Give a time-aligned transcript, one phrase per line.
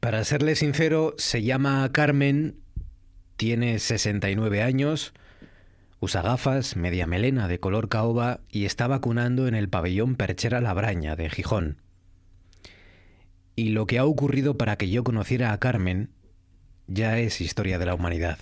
[0.00, 2.60] Para serle sincero, se llama Carmen,
[3.36, 5.12] tiene 69 años,
[5.98, 11.16] usa gafas, media melena de color caoba y está vacunando en el pabellón Perchera Labraña
[11.16, 11.82] de Gijón.
[13.56, 16.10] Y lo que ha ocurrido para que yo conociera a Carmen
[16.86, 18.38] ya es historia de la humanidad.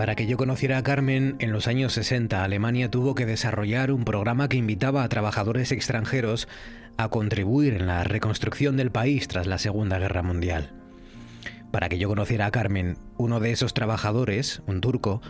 [0.00, 4.06] Para que yo conociera a Carmen, en los años 60 Alemania tuvo que desarrollar un
[4.06, 6.48] programa que invitaba a trabajadores extranjeros
[6.96, 10.72] a contribuir en la reconstrucción del país tras la Segunda Guerra Mundial.
[11.70, 15.20] Para que yo conociera a Carmen, uno de esos trabajadores, un turco,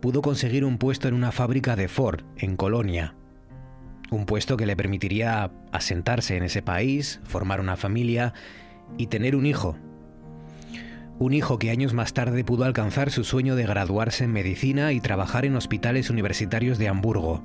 [0.00, 3.14] pudo conseguir un puesto en una fábrica de Ford, en Colonia.
[4.10, 8.32] Un puesto que le permitiría asentarse en ese país, formar una familia
[8.96, 9.76] y tener un hijo,
[11.18, 15.00] un hijo que años más tarde pudo alcanzar su sueño de graduarse en medicina y
[15.00, 17.42] trabajar en hospitales universitarios de Hamburgo.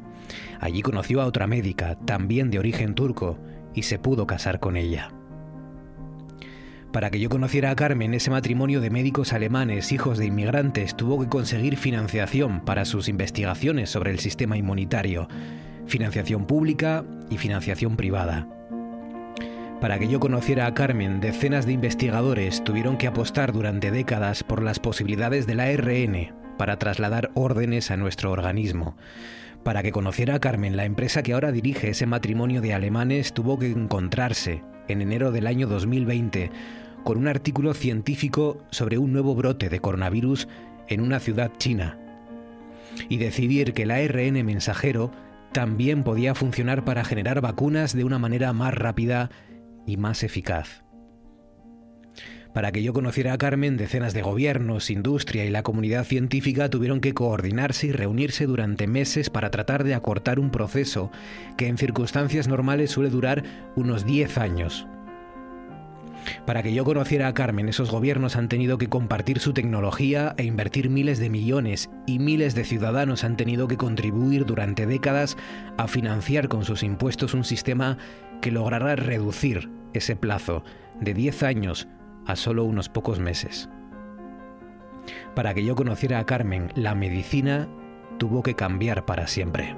[0.59, 3.37] Allí conoció a otra médica, también de origen turco,
[3.75, 5.11] y se pudo casar con ella.
[6.91, 11.19] Para que yo conociera a Carmen, ese matrimonio de médicos alemanes, hijos de inmigrantes, tuvo
[11.19, 15.27] que conseguir financiación para sus investigaciones sobre el sistema inmunitario,
[15.85, 18.47] financiación pública y financiación privada.
[19.81, 24.61] Para que yo conociera a Carmen, decenas de investigadores tuvieron que apostar durante décadas por
[24.61, 28.97] las posibilidades del ARN para trasladar órdenes a nuestro organismo.
[29.63, 33.57] Para que conociera a Carmen, la empresa que ahora dirige ese matrimonio de alemanes tuvo
[33.57, 36.51] que encontrarse, en enero del año 2020,
[37.05, 40.49] con un artículo científico sobre un nuevo brote de coronavirus
[40.89, 41.97] en una ciudad china.
[43.07, 45.11] Y decidir que el ARN mensajero
[45.53, 49.29] también podía funcionar para generar vacunas de una manera más rápida
[49.89, 50.83] y más eficaz.
[52.53, 56.99] Para que yo conociera a Carmen, decenas de gobiernos, industria y la comunidad científica tuvieron
[56.99, 61.11] que coordinarse y reunirse durante meses para tratar de acortar un proceso
[61.57, 63.43] que en circunstancias normales suele durar
[63.75, 64.87] unos 10 años.
[66.45, 70.43] Para que yo conociera a Carmen, esos gobiernos han tenido que compartir su tecnología e
[70.43, 75.37] invertir miles de millones y miles de ciudadanos han tenido que contribuir durante décadas
[75.77, 77.97] a financiar con sus impuestos un sistema
[78.41, 80.63] que logrará reducir ese plazo
[80.99, 81.87] de 10 años
[82.25, 83.69] a solo unos pocos meses.
[85.35, 87.67] Para que yo conociera a Carmen, la medicina
[88.17, 89.75] tuvo que cambiar para siempre.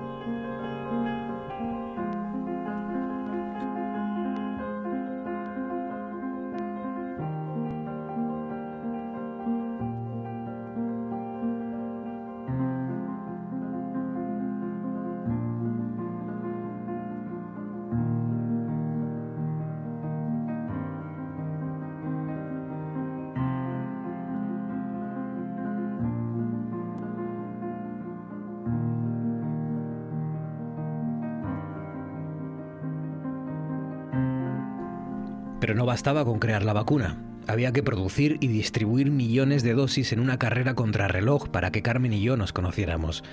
[35.82, 37.18] No bastaba con crear la vacuna.
[37.48, 42.14] Había que producir y distribuir millones de dosis en una carrera contrarreloj para que Carmen
[42.14, 43.24] y yo nos conociéramos.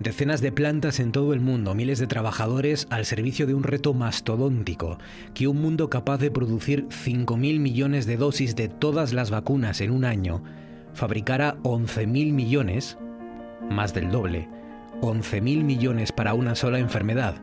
[0.00, 3.94] Decenas de plantas en todo el mundo, miles de trabajadores al servicio de un reto
[3.94, 4.98] mastodóntico,
[5.34, 9.92] que un mundo capaz de producir 5.000 millones de dosis de todas las vacunas en
[9.92, 10.42] un año,
[10.94, 12.98] fabricara 11.000 millones,
[13.70, 14.48] más del doble,
[15.00, 17.36] 11.000 millones para una sola enfermedad.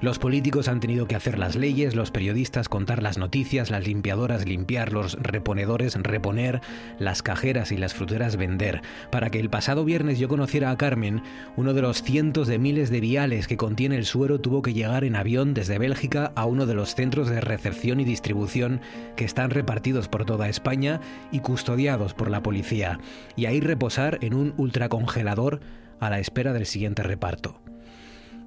[0.00, 4.46] Los políticos han tenido que hacer las leyes, los periodistas contar las noticias, las limpiadoras
[4.46, 6.60] limpiar, los reponedores reponer,
[6.98, 8.82] las cajeras y las fruteras vender.
[9.10, 11.22] Para que el pasado viernes yo conociera a Carmen,
[11.56, 15.04] uno de los cientos de miles de viales que contiene el suero tuvo que llegar
[15.04, 18.80] en avión desde Bélgica a uno de los centros de recepción y distribución
[19.16, 21.00] que están repartidos por toda España
[21.32, 22.98] y custodiados por la policía,
[23.36, 25.60] y ahí reposar en un ultracongelador
[26.00, 27.60] a la espera del siguiente reparto.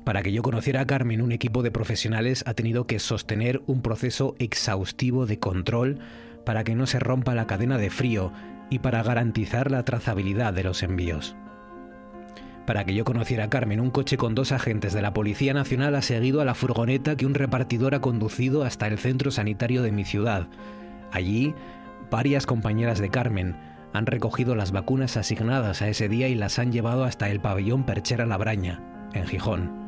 [0.07, 3.81] Para que yo conociera a Carmen, un equipo de profesionales ha tenido que sostener un
[3.81, 5.99] proceso exhaustivo de control
[6.45, 8.31] para que no se rompa la cadena de frío
[8.69, 11.35] y para garantizar la trazabilidad de los envíos.
[12.65, 15.93] Para que yo conociera a Carmen, un coche con dos agentes de la Policía Nacional
[15.93, 19.91] ha seguido a la furgoneta que un repartidor ha conducido hasta el centro sanitario de
[19.91, 20.47] mi ciudad.
[21.11, 21.53] Allí,
[22.09, 23.57] varias compañeras de Carmen
[23.91, 27.85] han recogido las vacunas asignadas a ese día y las han llevado hasta el pabellón
[27.85, 28.81] Perchera Labraña,
[29.13, 29.86] en Gijón.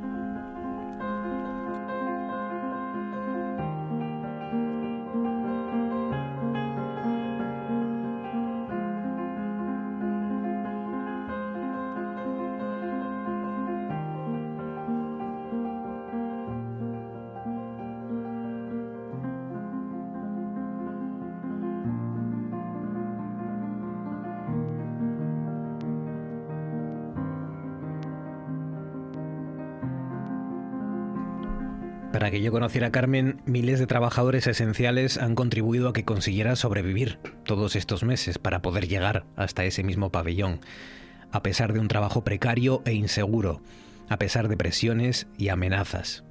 [32.29, 36.55] Para que yo conociera a Carmen, miles de trabajadores esenciales han contribuido a que consiguiera
[36.55, 40.59] sobrevivir todos estos meses para poder llegar hasta ese mismo pabellón,
[41.31, 43.63] a pesar de un trabajo precario e inseguro,
[44.09, 46.23] a pesar de presiones y amenazas.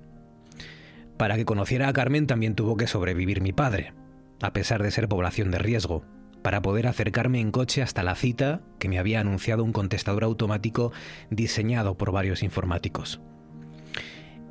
[1.16, 3.92] Para que conociera a Carmen también tuvo que sobrevivir mi padre,
[4.40, 6.04] a pesar de ser población de riesgo,
[6.42, 10.92] para poder acercarme en coche hasta la cita que me había anunciado un contestador automático
[11.28, 13.20] diseñado por varios informáticos.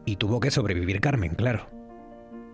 [0.07, 1.68] Y tuvo que sobrevivir Carmen, claro.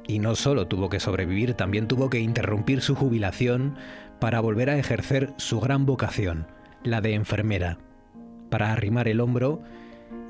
[0.08, 3.76] Y no solo tuvo que sobrevivir, también tuvo que interrumpir su jubilación
[4.20, 6.48] para volver a ejercer su gran vocación,
[6.84, 7.78] la de enfermera,
[8.50, 9.62] para arrimar el hombro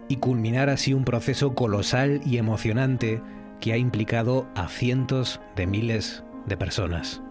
[0.09, 3.21] y culminar así un proceso colosal y emocionante
[3.61, 7.21] que ha implicado a cientos de miles de personas.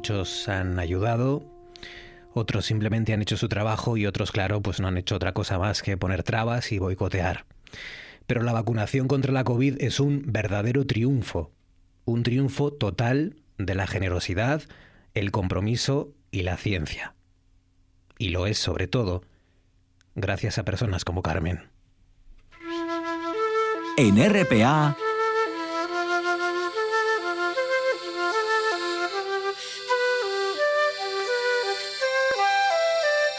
[0.00, 1.42] Muchos han ayudado,
[2.32, 5.58] otros simplemente han hecho su trabajo y otros, claro, pues no han hecho otra cosa
[5.58, 7.44] más que poner trabas y boicotear.
[8.26, 11.52] Pero la vacunación contra la COVID es un verdadero triunfo,
[12.06, 14.62] un triunfo total de la generosidad,
[15.12, 17.12] el compromiso y la ciencia.
[18.16, 19.22] Y lo es sobre todo
[20.14, 21.68] gracias a personas como Carmen.
[23.98, 24.96] En RPA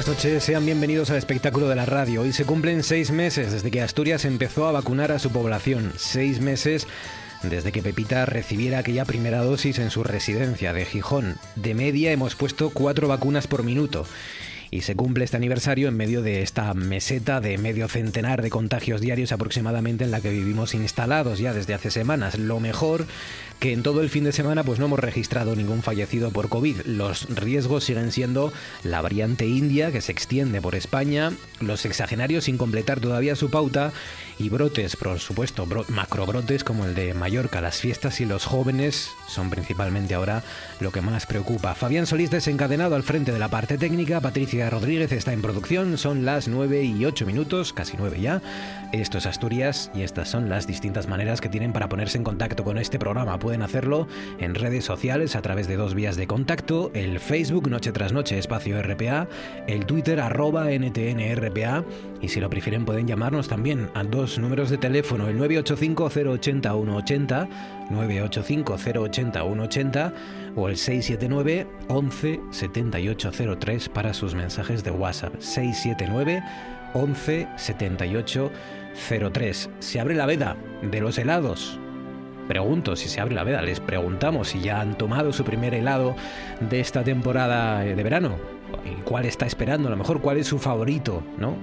[0.00, 2.22] Buenas noches, sean bienvenidos al espectáculo de la radio.
[2.22, 5.92] Hoy se cumplen seis meses desde que Asturias empezó a vacunar a su población.
[5.98, 6.86] Seis meses
[7.42, 11.36] desde que Pepita recibiera aquella primera dosis en su residencia de Gijón.
[11.54, 14.06] De media hemos puesto cuatro vacunas por minuto
[14.70, 19.02] y se cumple este aniversario en medio de esta meseta de medio centenar de contagios
[19.02, 22.38] diarios aproximadamente en la que vivimos instalados ya desde hace semanas.
[22.38, 23.06] Lo mejor
[23.60, 26.80] que en todo el fin de semana pues no hemos registrado ningún fallecido por COVID.
[26.86, 32.56] Los riesgos siguen siendo la variante india que se extiende por España, los exagenarios sin
[32.56, 33.92] completar todavía su pauta
[34.38, 37.60] y brotes, por supuesto, macrobrotes como el de Mallorca.
[37.60, 40.42] Las fiestas y los jóvenes son principalmente ahora
[40.80, 41.74] lo que más preocupa.
[41.74, 46.24] Fabián Solís desencadenado al frente de la parte técnica, Patricia Rodríguez está en producción, son
[46.24, 48.40] las 9 y 8 minutos, casi 9 ya.
[48.92, 52.64] Esto es Asturias y estas son las distintas maneras que tienen para ponerse en contacto
[52.64, 53.38] con este programa.
[53.50, 54.06] Pueden hacerlo
[54.38, 58.38] en redes sociales a través de dos vías de contacto, el Facebook Noche tras Noche
[58.38, 59.26] Espacio RPA,
[59.66, 61.84] el Twitter NTNRPA
[62.22, 67.48] y si lo prefieren pueden llamarnos también a dos números de teléfono, el 985-080-180,
[67.90, 70.12] 985-080-180
[70.54, 75.34] o el 679 11 7803 para sus mensajes de WhatsApp.
[75.40, 76.40] 679
[76.94, 79.70] 11 7803.
[79.80, 81.80] Se abre la veda de los helados.
[82.50, 86.16] Pregunto si se abre la veda, les preguntamos si ya han tomado su primer helado
[86.58, 88.38] de esta temporada de verano.
[88.84, 89.86] ¿Y cuál está esperando?
[89.86, 91.54] A lo mejor cuál es su favorito, ¿no?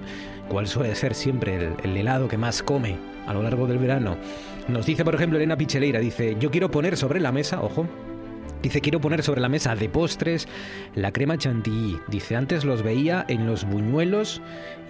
[0.48, 4.16] cuál suele ser siempre el, helado que más come a lo largo del verano.
[4.66, 7.86] Nos dice, por ejemplo, Elena Picheleira, dice, yo quiero poner sobre la mesa, ojo,
[8.62, 10.48] Dice, quiero poner sobre la mesa de postres
[10.94, 12.00] la crema chantilly.
[12.08, 14.40] Dice, antes los veía en los buñuelos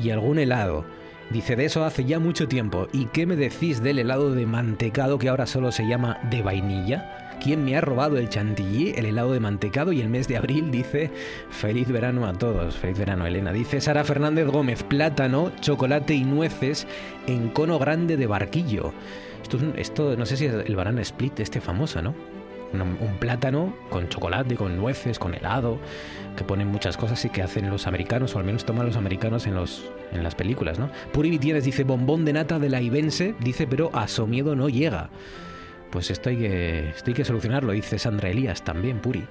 [0.00, 0.84] y algún helado.
[1.30, 2.88] Dice, de eso hace ya mucho tiempo.
[2.92, 7.36] ¿Y qué me decís del helado de mantecado que ahora solo se llama de vainilla?
[7.42, 10.70] ¿Quién me ha robado el chantilly, el helado de mantecado y el mes de abril?
[10.70, 11.10] Dice,
[11.50, 12.76] feliz verano a todos.
[12.76, 13.52] Feliz verano, Elena.
[13.52, 16.86] Dice Sara Fernández Gómez, plátano, chocolate y nueces
[17.26, 18.92] en cono grande de barquillo.
[19.42, 22.14] Esto, esto no sé si es el banana split este famoso, ¿no?
[22.72, 25.78] Un, plátano con chocolate, con nueces, con helado,
[26.38, 29.46] que ponen muchas cosas y que hacen los americanos, o al menos toman los americanos
[29.46, 30.88] en, los, en las películas, ¿no?
[31.12, 34.68] Puri Vitienes dice bombón de nata de la Ibense, dice, pero a su miedo no
[34.68, 35.10] llega.
[35.90, 39.24] Pues esto hay que, esto hay que solucionarlo, dice Sandra Elías también, Puri.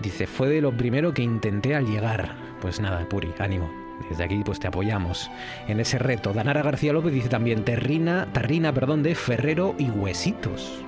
[0.00, 2.34] Dice, fue de lo primero que intenté al llegar.
[2.60, 3.70] Pues nada, Puri, ánimo.
[4.08, 5.30] Desde aquí pues te apoyamos
[5.68, 6.32] en ese reto.
[6.32, 10.84] Danara García López dice también terrina, tarrina, perdón, de Ferrero y huesitos.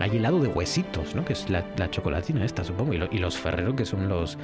[0.00, 1.24] Hay helado de huesitos, ¿no?
[1.24, 2.94] Que es la, chocolatina esta, supongo.
[2.94, 4.38] Y, los ferreros, que son los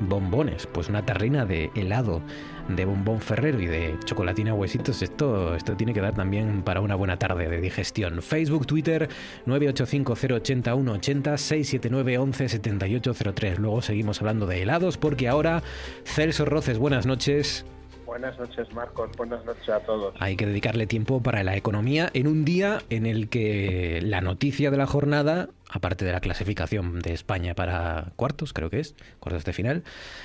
[0.00, 0.66] bombones.
[0.66, 2.22] Pues una tarrina de helado
[2.68, 5.02] de bombón ferrero y de chocolatina huesitos.
[5.02, 8.22] Esto, esto tiene que dar también para una buena tarde de digestión.
[8.22, 9.10] Facebook, Twitter,
[9.46, 13.58] 985080180, 679117803.
[13.58, 15.62] Luego seguimos hablando de helados porque ahora
[16.04, 17.66] Celso Roces, buenas noches.
[18.12, 19.10] Buenas noches, Marcos.
[19.16, 20.14] Buenas noches a todos.
[20.18, 24.70] Hay que dedicarle tiempo para la economía en un día en el que la noticia
[24.70, 29.46] de la jornada, aparte de la clasificación de España para cuartos, creo que es, cuartos
[29.46, 29.82] de final,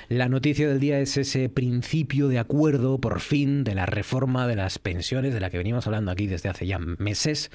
[0.10, 4.58] la noticia del día es ese principio de acuerdo, por fin, de la reforma de
[4.58, 7.52] las pensiones, de la que venimos hablando aquí desde hace ya meses.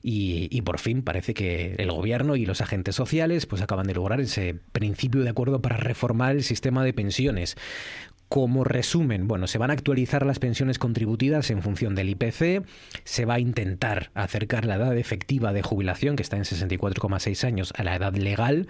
[0.00, 3.94] Y, y, por fin parece que el gobierno y los agentes sociales pues acaban de
[3.94, 7.56] lograr ese principio de acuerdo para reformar el sistema de pensiones.
[8.28, 12.62] Como resumen, bueno, se van a actualizar las pensiones contributivas en función del IPC,
[13.04, 17.72] se va a intentar acercar la edad efectiva de jubilación, que está en 64,6 años,
[17.76, 18.68] a la edad legal,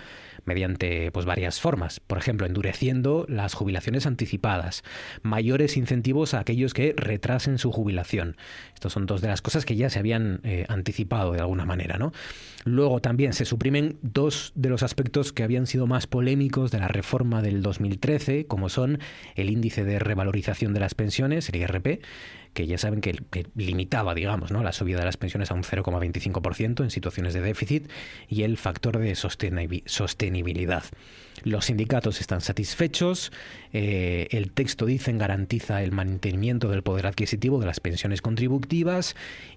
[0.48, 2.00] mediante pues, varias formas.
[2.00, 4.82] Por ejemplo, endureciendo las jubilaciones anticipadas,
[5.22, 8.36] mayores incentivos a aquellos que retrasen su jubilación.
[8.74, 11.98] Estas son dos de las cosas que ya se habían eh, anticipado de alguna manera,
[11.98, 12.12] ¿no?
[12.64, 16.88] Luego también se suprimen dos de los aspectos que habían sido más polémicos de la
[16.88, 18.98] reforma del 2013, como son
[19.36, 22.00] el índice de revalorización de las pensiones, el IRP,
[22.52, 23.16] que ya saben que,
[23.54, 24.62] limitaba, digamos, ¿no?
[24.62, 27.90] la subida de las pensiones a un 0,25% en situaciones de déficit
[28.28, 30.84] y el factor de sostenibilidad.
[31.44, 33.32] Los sindicatos están satisfechos,
[33.72, 39.14] eh, el texto dicen garantiza el mantenimiento del poder adquisitivo de las pensiones contributivas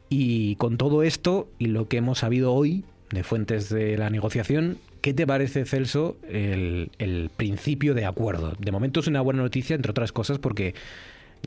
[0.10, 4.77] y con todo esto y lo que hemos sabido hoy de fuentes de la negociación,
[5.01, 8.55] ¿qué te parece, Celso, el, el principio de acuerdo?
[8.57, 10.75] De momento es una buena noticia, entre otras cosas, porque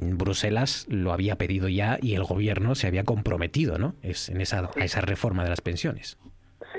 [0.00, 3.94] Bruselas lo había pedido ya y el gobierno se había comprometido ¿no?
[4.02, 6.18] es, en esa, a esa reforma de las pensiones.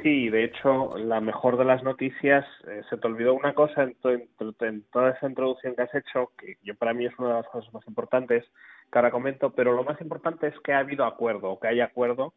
[0.04, 3.96] Sí, de hecho, la mejor de las noticias, eh, se te olvidó una cosa en,
[4.60, 7.48] en, toda esa introducción que has hecho, que yo para mí es una de las
[7.48, 8.44] cosas más importantes
[8.92, 11.82] que ahora comento, pero lo más importante es que ha habido acuerdo, o que hay
[11.82, 12.34] acuerdo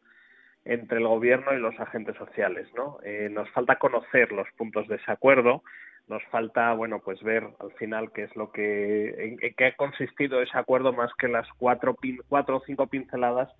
[0.65, 2.99] entre el gobierno y los agentes sociales, ¿no?
[3.03, 5.63] Eh, nos falta conocer los puntos de ese acuerdo,
[6.09, 10.41] nos falta bueno pues ver al final qué es lo que en, qué ha consistido
[10.41, 11.97] ese acuerdo más que las cuatro
[12.29, 13.51] cuatro o cinco pinceladas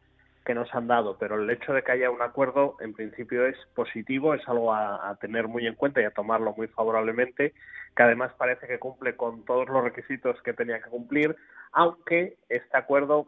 [0.49, 1.19] que nos han dado.
[1.19, 5.15] Pero el hecho de que haya un acuerdo en principio es positivo es algo a,
[5.21, 7.53] tener muy en cuenta y a tomarlo muy favorablemente
[7.95, 11.37] que además parece que cumple con todos los requisitos que tenía que cumplir
[11.73, 13.27] aunque este acuerdo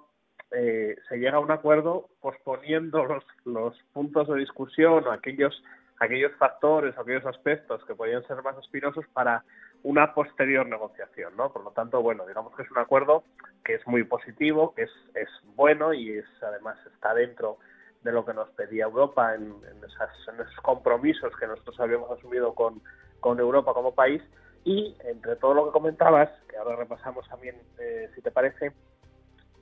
[0.52, 5.62] eh, se llega a un acuerdo posponiendo los, los puntos de discusión o aquellos
[6.00, 9.44] aquellos factores aquellos aspectos que podrían ser más espinosos para
[9.82, 11.52] una posterior negociación, ¿no?
[11.52, 13.22] Por lo tanto, bueno, digamos que es un acuerdo
[13.64, 17.58] que es muy positivo, que es, es bueno y es además está dentro
[18.02, 19.54] de lo que nos pedía Europa en,
[19.86, 22.82] esas, en esos compromisos que nosotros habíamos asumido con,
[23.20, 24.22] con Europa como país
[24.64, 28.72] y entre todo lo que comentabas, que ahora repasamos también, eh, si te parece,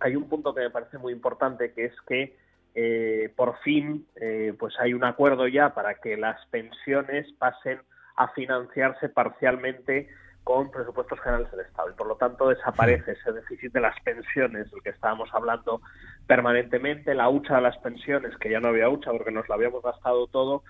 [0.00, 2.36] hay un punto que me parece muy importante, que es que
[2.80, 7.80] eh, por fin eh, pues hay un acuerdo ya para que las pensiones pasen
[8.14, 10.08] a financiarse parcialmente
[10.44, 11.90] con presupuestos generales del Estado.
[11.90, 15.80] Y por lo tanto desaparece ese déficit de las pensiones del que estábamos hablando
[16.28, 19.82] permanentemente, la hucha de las pensiones, que ya no había hucha porque nos la habíamos
[19.82, 20.62] gastado todo,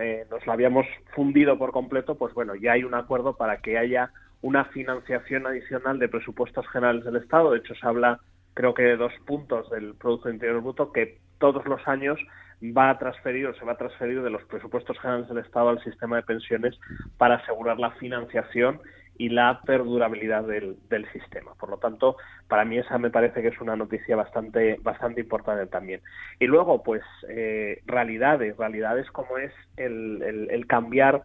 [0.00, 3.78] eh, nos la habíamos fundido por completo, pues bueno, ya hay un acuerdo para que
[3.78, 8.18] haya una financiación adicional de presupuestos generales del Estado, de hecho se habla
[8.54, 12.18] creo que de dos puntos del Producto Interior Bruto que todos los años
[12.62, 15.82] va a transferir o se va a transferir de los presupuestos generales del Estado al
[15.82, 16.78] sistema de pensiones
[17.18, 18.80] para asegurar la financiación
[19.18, 21.54] y la perdurabilidad del, sistema.
[21.54, 22.16] Por lo tanto,
[22.48, 26.00] para mí esa me parece que es una noticia bastante bastante importante también.
[26.38, 31.24] Y luego, pues, eh, realidades, realidades como es el, cambiar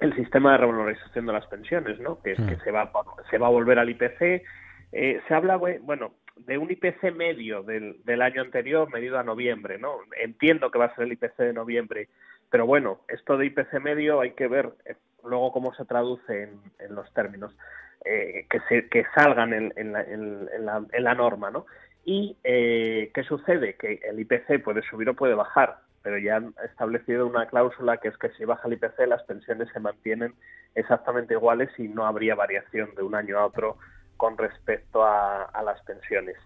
[0.00, 2.20] el sistema de revalorización de las pensiones, ¿no?
[2.22, 2.90] Que, que se va
[3.30, 4.42] se va a volver al IPC.
[4.92, 9.78] Eh, se habla, bueno, de un IPC medio del, del año anterior medido a noviembre,
[9.78, 9.98] ¿no?
[10.20, 12.08] Entiendo que va a ser el IPC de noviembre,
[12.50, 16.60] pero bueno, esto de IPC medio hay que ver eh, luego cómo se traduce en,
[16.78, 17.56] en los términos
[18.04, 20.02] eh, que, se, que salgan en, en, la,
[20.58, 21.66] la, en, la, norma, ¿no?
[22.04, 23.76] Y eh, ¿qué sucede?
[23.76, 28.08] Que el IPC puede subir o puede bajar, pero ya han establecido una cláusula que
[28.08, 30.34] es que si baja el IPC las pensiones se mantienen
[30.74, 33.78] exactamente iguales y no habría variación de un año a otro
[34.24, 36.36] con respecto a, las pensiones.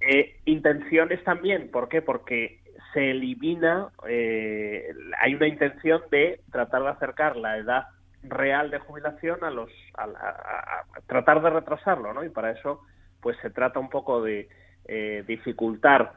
[0.00, 2.00] Eh, intenciones también, ¿por qué?
[2.00, 2.60] Porque
[2.94, 7.84] se elimina, eh, hay una intención de tratar de acercar la edad
[8.22, 12.24] real de jubilación a los, a, tratar de retrasarlo, ¿no?
[12.24, 12.80] Y para eso,
[13.20, 14.48] pues se trata un poco de
[14.86, 16.14] eh, dificultar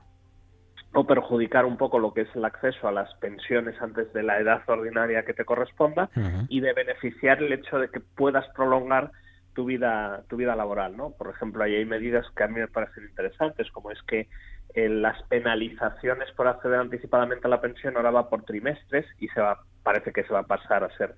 [0.93, 4.39] o perjudicar un poco lo que es el acceso a las pensiones antes de la
[4.39, 6.09] edad ordinaria que te corresponda
[6.47, 9.11] y de beneficiar el hecho de que puedas prolongar
[9.55, 11.12] tu vida tu vida laboral, ¿no?
[11.12, 14.27] Por ejemplo, ahí hay medidas que a mí me parecen interesantes, como es que
[14.75, 19.41] eh, las penalizaciones por acceder anticipadamente a la pensión ahora va por trimestres y se
[19.41, 21.15] va parece que se va a pasar a ser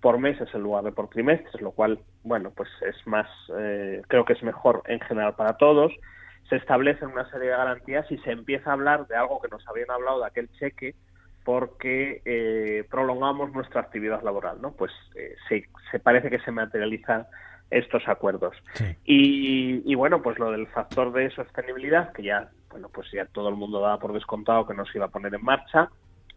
[0.00, 3.26] por meses en lugar de por trimestres, lo cual, bueno, pues es más,
[3.58, 5.92] eh, creo que es mejor en general para todos.
[6.48, 9.66] Se establecen una serie de garantías y se empieza a hablar de algo que nos
[9.66, 10.94] habían hablado de aquel cheque
[11.44, 14.72] porque eh, prolongamos nuestra actividad laboral, ¿no?
[14.72, 17.26] Pues eh, se, parece que se materializan
[17.70, 18.56] estos acuerdos.
[19.04, 23.48] Y, y, bueno, pues lo del factor de sostenibilidad, que ya, bueno, pues ya todo
[23.48, 25.90] el mundo daba por descontado que no se iba a poner en marcha,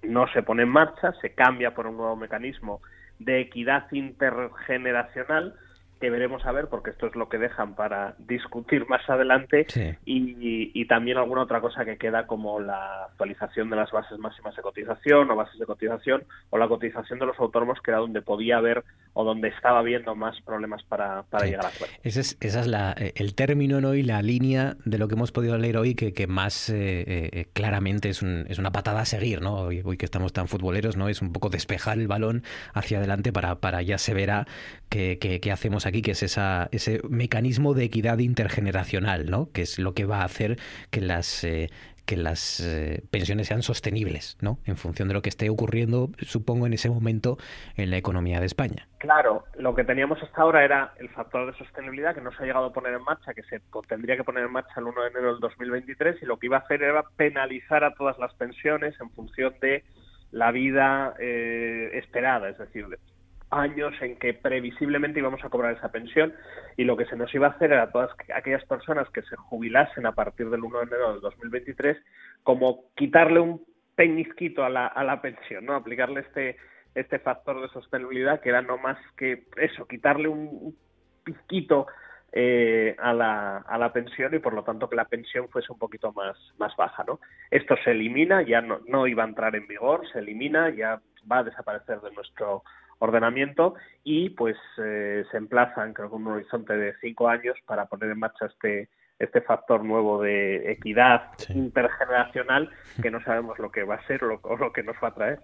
[0.03, 2.81] no se pone en marcha, se cambia por un nuevo mecanismo
[3.19, 5.55] de equidad intergeneracional
[6.01, 9.67] que veremos a ver, porque esto es lo que dejan para discutir más adelante,
[10.03, 14.61] y, también alguna otra cosa que queda como la actualización de las bases máximas de
[14.61, 18.57] cotización o bases de cotización, o la cotización de los autónomos, que era donde podía
[18.57, 21.93] haber o donde estaba habiendo más problemas para, llegar a acuerdo.
[22.03, 23.93] Ese es, esa es la, eh, el término ¿no?
[23.93, 27.45] y la línea de lo que hemos podido leer hoy, que, que más eh, eh,
[27.53, 29.55] claramente es, un, es una patada a seguir, ¿no?
[29.55, 31.07] Hoy, hoy, que estamos tan futboleros, ¿no?
[31.07, 32.43] Es un poco despejar el balón
[32.73, 34.47] hacia adelante para, para ya se verá
[34.89, 39.51] qué, qué hacemos aquí aquí, que es esa, ese mecanismo de equidad intergeneracional, ¿no?
[39.51, 40.57] que es lo que va a hacer
[40.89, 41.69] que las, eh,
[42.05, 44.57] que las eh, pensiones sean sostenibles, ¿no?
[44.65, 47.37] En función de lo que esté ocurriendo, supongo, en ese momento
[47.77, 48.87] en la economía de España.
[48.97, 52.45] Claro, lo que teníamos hasta ahora era el factor de sostenibilidad que no se ha
[52.45, 55.07] llegado a poner en marcha, que se tendría que poner en marcha el 1 de
[55.07, 58.95] enero del 2023 y lo que iba a hacer era penalizar a todas las pensiones
[58.99, 59.83] en función de
[60.31, 62.87] la vida eh, esperada, es decir,
[63.51, 66.33] años en que previsiblemente íbamos a cobrar esa pensión
[66.77, 70.05] y lo que se nos iba a hacer era todas aquellas personas que se jubilasen
[70.05, 71.97] a partir del 1 de enero del 2023
[72.43, 73.63] como quitarle un
[73.95, 75.75] peñisquito a la, a la pensión, ¿no?
[75.75, 76.57] Aplicarle este
[76.95, 80.75] este factor de sostenibilidad que era no más que eso, quitarle un
[81.23, 81.87] pizquito
[82.33, 85.79] eh, a, la, a la pensión y por lo tanto que la pensión fuese un
[85.79, 87.03] poquito más, más baja.
[87.05, 87.19] ¿no?
[87.49, 91.39] Esto se elimina, ya no, no iba a entrar en vigor, se elimina, ya va
[91.39, 92.63] a desaparecer de nuestro
[93.01, 98.11] ordenamiento y pues eh, se emplazan creo con un horizonte de cinco años para poner
[98.11, 102.69] en marcha este este factor nuevo de equidad intergeneracional
[103.01, 105.39] que no sabemos lo que va a ser o lo, que nos va a traer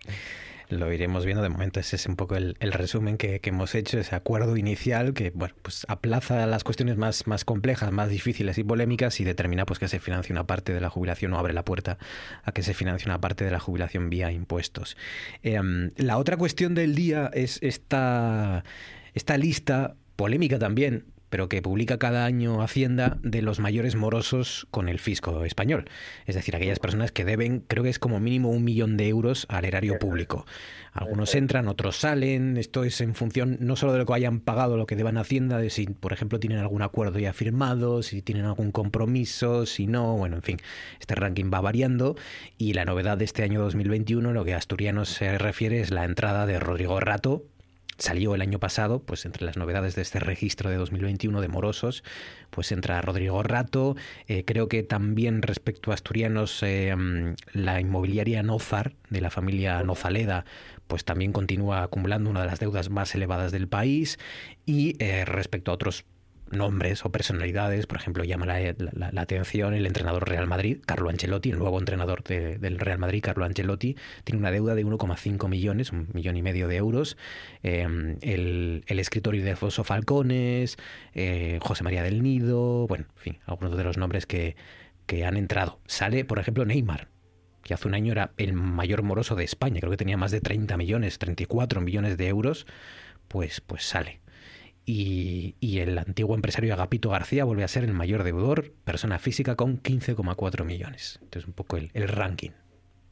[0.70, 1.80] lo iremos viendo de momento.
[1.80, 5.86] Ese es un poco el, resumen que, hemos hecho, ese acuerdo inicial que bueno, pues
[5.88, 10.00] aplaza las cuestiones más, más complejas, más difíciles y polémicas y determina pues que se
[10.00, 11.98] financie una parte de la jubilación o abre la puerta
[12.44, 14.98] a que se financie una parte de la jubilación vía impuestos.
[15.44, 18.64] Em, la otra cuestión del día es esta,
[19.14, 24.90] esta lista polémica también pero que publica cada año Hacienda de los mayores morosos con
[24.90, 25.90] el fisco español.
[26.26, 29.46] Es decir, aquellas personas que deben, creo que es como mínimo un millón de euros
[29.50, 30.46] al erario público.
[30.94, 32.58] Algunos entran, otros salen.
[32.58, 35.60] Esto es en función no solo de lo que hayan pagado, lo que deban Hacienda,
[35.60, 40.18] de si, por ejemplo, tienen algún acuerdo ya firmado, si tienen algún compromiso, si no.
[40.18, 40.58] Bueno, en fin,
[41.00, 42.16] este ranking va variando.
[42.58, 46.04] Y la novedad de este año 2021, lo que a Asturianos se refiere, es la
[46.04, 47.46] entrada de Rodrigo Rato,
[47.98, 52.04] Salió el año pasado, pues entre las novedades de este registro de 2021 de morosos,
[52.52, 53.96] pues entra Rodrigo Rato.
[54.28, 56.96] Eh, creo que también respecto a asturianos, eh,
[57.54, 60.46] la inmobiliaria Nozar, de la familia Nozaleda,
[60.86, 64.20] pues también continúa acumulando una de las deudas más elevadas del país.
[64.66, 66.06] Y eh, respecto a otros
[66.52, 67.88] nombres o personalidades.
[67.88, 72.80] Por ejemplo, llama la, atención el entrenador Real Madrid, Carlo Ancelotti, el nuevo entrenador del
[72.80, 76.78] Real Madrid, Carlo Ancelotti, tiene una deuda de 1,5 millones, un millón y medio de
[76.78, 77.18] euros.
[77.64, 80.78] Em, el, el, escritor Ildefonso Falcones,
[81.14, 84.56] eh, José María del Nido, bueno, en fin, algunos de los nombres que,
[85.06, 85.80] que han entrado.
[85.88, 87.10] Sale, por ejemplo, Neymar,
[87.64, 90.42] que hace un año era el mayor moroso de España, creo que tenía más de
[90.42, 92.66] 30 millones, 34 millones de euros,
[93.28, 94.22] pues, pues sale
[94.90, 99.84] y, el antiguo empresario Agapito García vuelve a ser el mayor deudor, persona física con
[99.84, 101.20] 15,4 millones.
[101.22, 102.52] Entonces, un poco el, ranking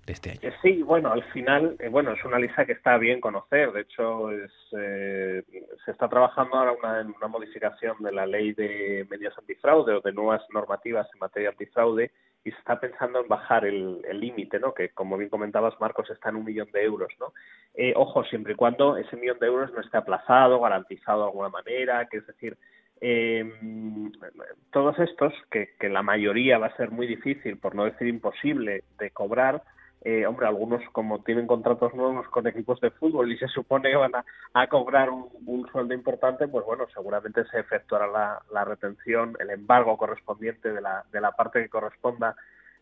[0.05, 0.39] de este año.
[0.41, 3.73] Eh, sí, bueno, al final, eh, bueno, es una lista que está bien conocer.
[3.73, 5.43] De hecho, es, eh,
[5.83, 10.13] se está trabajando ahora una, una modificación de la ley de medidas antifraude o de
[10.13, 12.11] nuevas normativas en materia antifraude
[12.45, 14.73] y se está pensando en bajar el límite, ¿no?
[14.73, 17.34] Que como bien comentabas, Marcos, está en un millón de euros, ¿no?
[17.73, 21.49] Eh, ojo, siempre y cuando ese millón de euros no esté aplazado, garantizado de alguna
[21.49, 22.55] manera, que es decir,
[23.01, 23.43] eh,
[24.71, 28.84] todos estos, que, que la mayoría va a ser muy difícil, por no decir imposible,
[28.99, 29.63] de cobrar,
[30.07, 33.95] eh, hombre, algunos como tienen contratos nuevos con equipos de fútbol y se supone que
[33.95, 34.11] van
[34.53, 40.71] a, cobrar un, sueldo importante, pues bueno, seguramente se efectuará la, retención, el embargo correspondiente
[40.71, 42.35] de la, de la parte que corresponda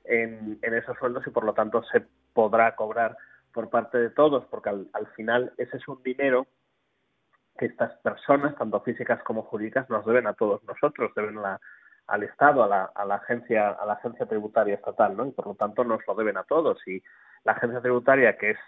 [0.03, 3.15] en, en esos sueldos y por lo tanto se podrá cobrar
[3.53, 6.45] por parte de todos, porque al, al final ese es un dinero
[7.57, 11.61] que estas personas, tanto físicas como jurídicas, nos deben a todos nosotros, deben la,
[12.13, 15.25] al Estado, a la, a la agencia, a la agencia tributaria estatal, ¿no?
[15.25, 16.77] Y por lo tanto nos lo deben a todos.
[16.87, 17.01] Y
[17.43, 18.59] la agencia tributaria, que es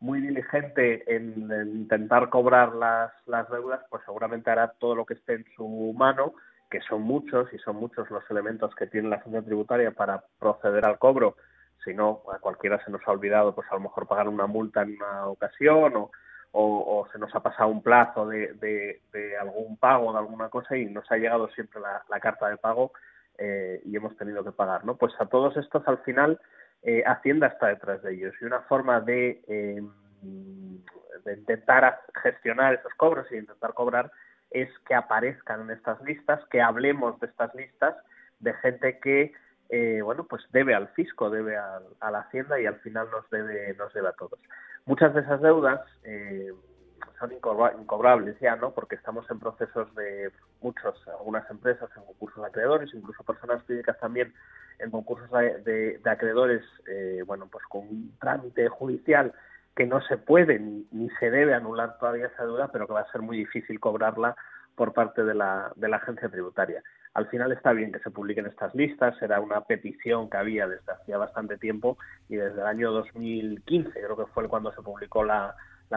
[0.00, 5.34] muy diligente en, intentar cobrar las, las deudas, pues seguramente hará todo lo que esté
[5.34, 6.34] en su mano,
[6.70, 10.84] que son muchos y son muchos los elementos que tiene la agencia tributaria para proceder
[10.84, 11.36] al cobro
[11.84, 14.82] si no, a cualquiera se nos ha olvidado, pues a lo mejor pagar una multa
[14.82, 16.10] en una ocasión o,
[16.52, 20.86] o, se nos ha pasado un plazo de, de, algún pago de alguna cosa y
[20.86, 22.92] nos ha llegado siempre la, carta de pago
[23.36, 24.96] eh, y hemos tenido que pagar, ¿no?
[24.96, 26.40] Pues a todos estos al final
[26.82, 29.82] eh, Hacienda está detrás de ellos y una forma de, eh,
[31.24, 34.10] de intentar gestionar esos cobros y intentar cobrar
[34.50, 37.94] es que aparezcan en estas listas, que hablemos de estas listas
[38.40, 39.32] de gente que
[39.68, 43.74] eh, bueno, pues debe al fisco, debe a, la hacienda y al final nos debe,
[43.74, 44.38] nos debe a todos.
[44.86, 46.52] Muchas de esas deudas eh,
[47.18, 48.72] son incobrables ya, ¿no?
[48.72, 50.30] Porque estamos en procesos de
[50.62, 54.32] muchos, algunas empresas en concursos de acreedores, incluso personas físicas también
[54.78, 55.28] en concursos
[55.64, 59.32] de, acreedores, eh, bueno, pues con un trámite judicial
[59.74, 63.00] que no se puede ni, ni, se debe anular todavía esa deuda, pero que va
[63.00, 64.36] a ser muy difícil cobrarla
[64.76, 66.82] por parte de la, de la agencia tributaria.
[67.18, 70.92] Al final está bien que se publiquen estas listas, era una petición que había desde
[70.92, 75.52] hacía bastante tiempo y desde el año 2015 creo que fue cuando se publicó la,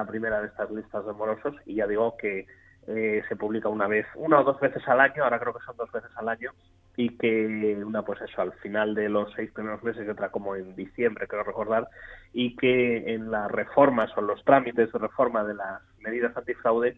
[0.07, 2.47] primera de estas listas de morosos y ya digo que
[2.87, 5.77] eh, se publica una vez, una o dos veces al año, ahora creo que son
[5.77, 6.53] dos veces al año
[6.97, 10.55] y que una pues eso al final de los seis primeros meses y otra como
[10.55, 11.87] en diciembre creo recordar
[12.33, 16.97] y que en las reformas o los trámites de reforma de las medidas antifraude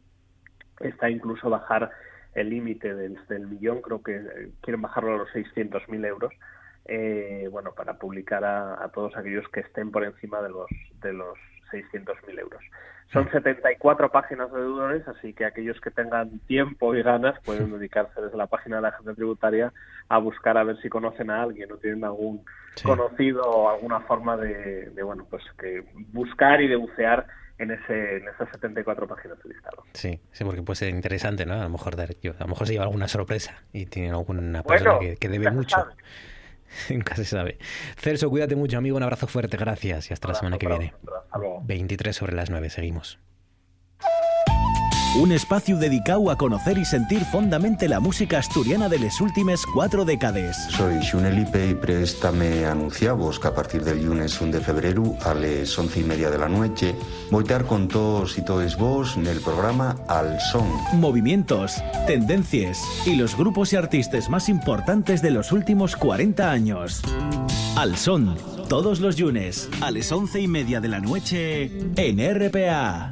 [0.79, 1.91] está incluso bajar
[2.35, 6.33] el límite del, del, millón, creo que eh, quieren bajarlo a los 600.000 euros,
[6.85, 10.67] eh, bueno, para publicar a, todos aquellos que estén por encima de los,
[11.01, 11.37] de los
[11.71, 12.61] 600.000 euros.
[13.11, 18.21] Son 74 páginas de deudores, así que aquellos que tengan tiempo y ganas pueden dedicarse
[18.21, 19.71] desde la página de la agencia tributaria
[20.09, 22.43] a buscar a ver si conocen a alguien o tienen algún
[22.83, 28.17] conocido o alguna forma de, de, bueno, pues que buscar y de bucear en, ese,
[28.17, 29.83] en esas 74 páginas de listado.
[29.93, 31.53] Sí, sí, porque puede ser interesante, ¿no?
[31.53, 35.29] A lo mejor, a lo mejor se lleva alguna sorpresa y tiene alguna persona que,
[35.29, 35.77] debe mucho.
[36.89, 37.57] Nunca se sabe.
[37.97, 38.97] Celso, cuídate mucho, amigo.
[38.97, 40.93] Un abrazo fuerte, gracias y hasta la semana que viene.
[41.63, 43.19] 23 sobre las 9, seguimos.
[45.15, 50.05] Un espacio dedicado a conocer y sentir fondamente la música asturiana de las últimas cuatro
[50.05, 50.71] décadas.
[50.71, 55.77] Soy Xunelipe y préstame anunciamos que a partir del lunes 1 de febrero a las
[55.77, 56.95] once y media de la noche
[57.29, 60.67] voy a estar con todos y todos vos en el programa Al Son.
[60.93, 61.75] Movimientos,
[62.07, 67.03] tendencias y los grupos y artistas más importantes de los últimos 40 años.
[67.75, 68.35] Al Son,
[68.67, 71.65] todos los lunes a las once y media de la noche
[71.97, 73.11] en RPA.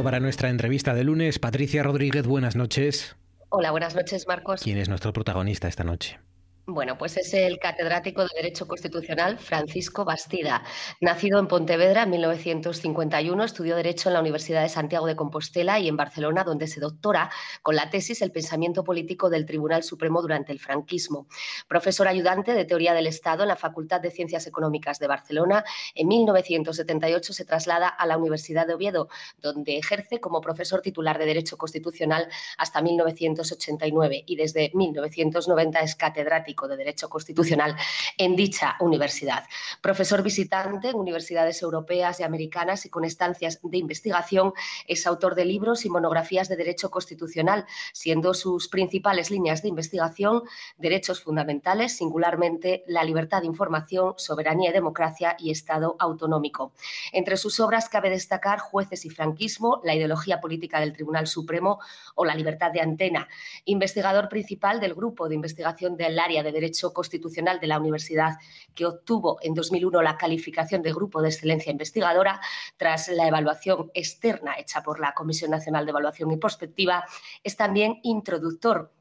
[0.00, 1.38] Tiempo para nuestra entrevista de lunes.
[1.38, 3.16] Patricia Rodríguez, buenas noches.
[3.50, 4.62] Hola, buenas noches, Marcos.
[4.62, 6.18] ¿Quién es nuestro protagonista esta noche?
[6.72, 10.62] Bueno, pues es el catedrático de Derecho Constitucional Francisco Bastida.
[11.00, 15.88] Nacido en Pontevedra en 1951, estudió Derecho en la Universidad de Santiago de Compostela y
[15.88, 17.28] en Barcelona, donde se doctora
[17.62, 21.26] con la tesis El pensamiento político del Tribunal Supremo durante el franquismo.
[21.66, 25.64] Profesor ayudante de Teoría del Estado en la Facultad de Ciencias Económicas de Barcelona,
[25.96, 31.26] en 1978 se traslada a la Universidad de Oviedo, donde ejerce como profesor titular de
[31.26, 32.28] Derecho Constitucional
[32.58, 37.76] hasta 1989 y desde 1990 es catedrático de Derecho Constitucional
[38.18, 39.44] en dicha universidad.
[39.80, 44.52] Profesor visitante en universidades europeas y americanas y con estancias de investigación,
[44.86, 50.42] es autor de libros y monografías de Derecho Constitucional, siendo sus principales líneas de investigación
[50.78, 56.72] derechos fundamentales, singularmente la libertad de información, soberanía y democracia y Estado autonómico.
[57.12, 61.80] Entre sus obras cabe destacar Jueces y franquismo, la ideología política del Tribunal Supremo
[62.14, 63.28] o la libertad de antena.
[63.64, 68.38] Investigador principal del grupo de investigación del área de Derecho Constitucional de la Universidad,
[68.74, 72.40] que obtuvo en 2001 la calificación de Grupo de Excelencia Investigadora
[72.76, 77.04] tras la evaluación externa hecha por la Comisión Nacional de Evaluación y Prospectiva,
[77.42, 78.92] es también introductor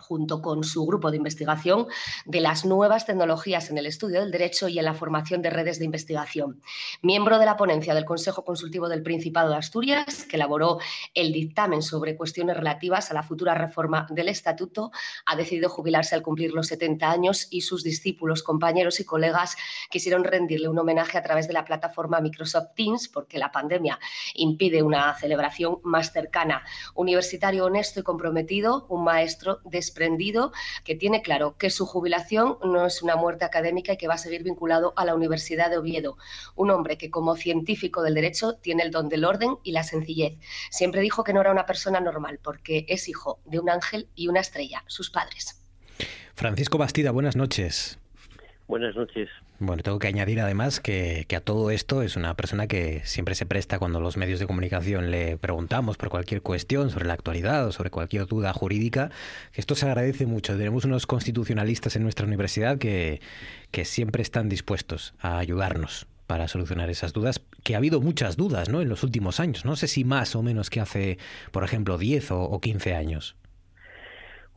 [0.00, 1.86] junto con su grupo de investigación,
[2.24, 5.78] de las nuevas tecnologías en el estudio del derecho y en la formación de redes
[5.78, 6.60] de investigación.
[7.02, 10.78] Miembro de la ponencia del Consejo Consultivo del Principado de Asturias, que elaboró
[11.14, 14.90] el dictamen sobre cuestiones relativas a la futura reforma del Estatuto,
[15.26, 19.56] ha decidido jubilarse al cumplir los 70 años y sus discípulos, compañeros y colegas
[19.90, 23.98] quisieron rendirle un homenaje a través de la plataforma Microsoft Teams, porque la pandemia
[24.34, 26.64] impide una celebración más cercana.
[26.94, 30.52] Universitario honesto y comprometido, un maestro de desprendido,
[30.84, 34.18] que tiene claro que su jubilación no es una muerte académica y que va a
[34.18, 36.18] seguir vinculado a la Universidad de Oviedo.
[36.56, 40.38] Un hombre que como científico del derecho tiene el don del orden y la sencillez.
[40.70, 44.28] Siempre dijo que no era una persona normal porque es hijo de un ángel y
[44.28, 45.62] una estrella, sus padres.
[46.34, 47.98] Francisco Bastida, buenas noches.
[48.68, 49.30] Buenas noches.
[49.58, 53.46] Bueno, tengo que añadir además que, a todo esto es una persona que siempre se
[53.46, 57.72] presta cuando los medios de comunicación le preguntamos por cualquier cuestión sobre la actualidad o
[57.72, 59.10] sobre cualquier duda jurídica,
[59.54, 60.58] esto se agradece mucho.
[60.58, 63.22] Tenemos unos constitucionalistas en nuestra universidad que,
[63.70, 68.68] que siempre están dispuestos a ayudarnos para solucionar esas dudas, que ha habido muchas dudas
[68.68, 68.82] ¿no?
[68.82, 69.64] en los últimos años.
[69.64, 71.16] No sé si más o menos que hace,
[71.52, 73.34] por ejemplo, 10 o, o 15 años.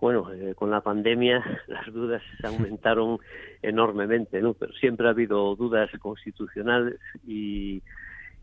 [0.02, 3.20] Bueno, eh, con la pandemia las dudas se aumentaron
[3.62, 4.56] enormemente, ¿no?
[4.56, 7.84] Pero siempre ha habido dudas constitucionales y,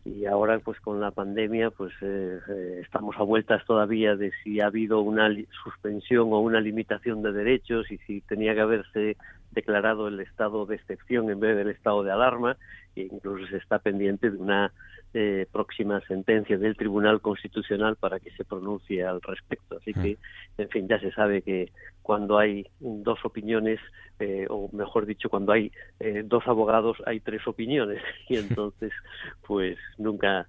[0.05, 4.61] y ahora, pues con la pandemia, pues eh, eh, estamos a vueltas todavía de si
[4.61, 5.29] ha habido una
[5.65, 9.17] suspensión o una limitación de derechos y si tenía que haberse
[9.51, 12.57] declarado el estado de excepción en vez del estado de alarma
[12.95, 14.73] e incluso se está pendiente de una
[15.15, 19.79] eh, próxima sentencia del Tribunal Constitucional para que se pronuncie al respecto.
[19.79, 20.19] Así que,
[20.59, 23.81] en fin, ya se sabe que cuando hay dos opiniones,
[24.19, 28.03] eh, o mejor dicho, cuando hay eh, dos abogados, hay tres opiniones.
[28.29, 28.93] Y entonces,
[29.47, 30.47] pues nunca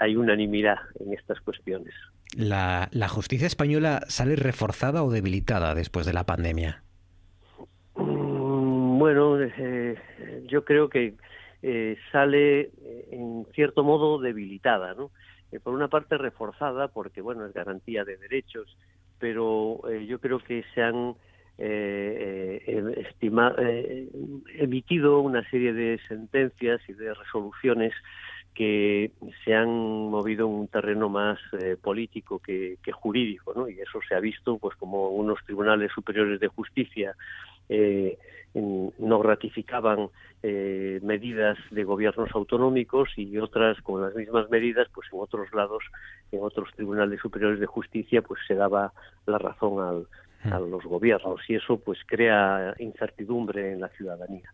[0.00, 1.94] hay unanimidad en estas cuestiones.
[2.34, 6.82] La, ¿La justicia española sale reforzada o debilitada después de la pandemia?
[7.94, 9.38] Mm, bueno,
[10.46, 11.14] yo creo que
[11.62, 15.10] eh, sale eh, en cierto modo debilitada, ¿no?
[15.50, 18.76] Eh, por una parte reforzada porque bueno es garantía de derechos,
[19.18, 21.16] pero yo creo que se han
[24.60, 27.92] emitido una serie de sentencias y de resoluciones
[28.54, 29.10] que
[29.44, 31.40] se han movido en un terreno más
[31.82, 33.68] político que, jurídico.
[33.68, 37.16] Y eso se ha visto, pues, como unos tribunales superiores de justicia
[37.68, 38.18] eh,
[38.54, 40.10] no ratificaban
[40.42, 45.84] eh, medidas de gobiernos autonómicos y otras con las mismas medidas, pues en otros lados,
[46.32, 48.92] en otros tribunales superiores de justicia, pues se daba
[49.26, 50.06] la razón
[50.44, 54.50] a los gobiernos y eso pues crea incertidumbre en la ciudadanía.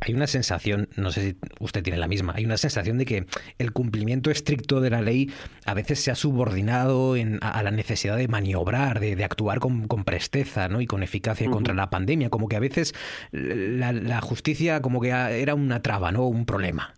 [0.00, 3.26] Hay una sensación, no sé si usted tiene la misma, hay una sensación de que
[3.58, 5.30] el cumplimiento estricto de la ley
[5.64, 10.80] a veces se ha subordinado a, la necesidad de maniobrar, de, actuar con, presteza ¿no?
[10.80, 12.94] y con eficacia contra la pandemia, como que a veces
[13.32, 16.26] la, justicia como que era una traba, ¿no?
[16.26, 16.94] un problema.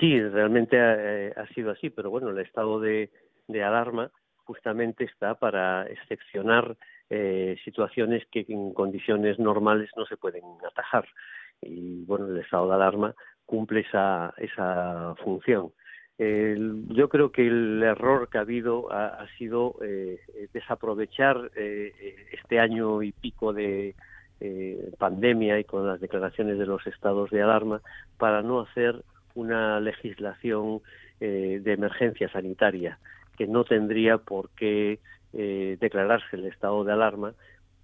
[0.00, 3.10] Sí, realmente ha, sido así, pero bueno, el estado de
[3.64, 4.10] alarma
[4.46, 6.76] justamente está para excepcionar
[7.08, 11.06] eh, situaciones que en condiciones normales no se pueden atajar.
[11.62, 13.14] Y bueno, el estado de alarma
[13.44, 15.70] cumple esa, esa función.
[16.18, 20.18] yo creo que el error que ha habido ha, sido eh,
[20.52, 21.92] desaprovechar eh,
[22.32, 23.94] este año y pico de
[24.98, 27.80] pandemia y con las declaraciones de los estados de alarma
[28.18, 29.02] para no hacer
[29.34, 30.82] una legislación
[31.20, 32.98] de emergencia sanitaria
[33.36, 34.98] que no tendría por qué
[35.32, 37.34] eh, declararse el estado de alarma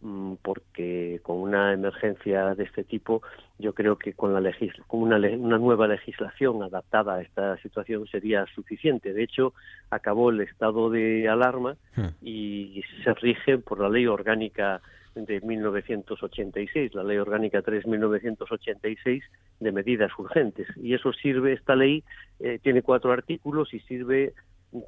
[0.01, 3.23] mm, porque con una emergencia de este tipo
[3.59, 4.53] yo creo que con, la
[4.87, 9.13] con una, una, nueva legislación adaptada a esta situación sería suficiente.
[9.13, 9.55] De hecho,
[9.91, 12.09] acabó el estado de alarma hmm.
[12.23, 14.83] y se rige por la ley orgánica
[15.15, 19.23] de 1986, la Ley Orgánica 3-1986
[19.61, 20.67] de medidas urgentes.
[20.77, 22.03] Y eso sirve, esta ley
[22.41, 24.33] eh, tiene cuatro artículos y sirve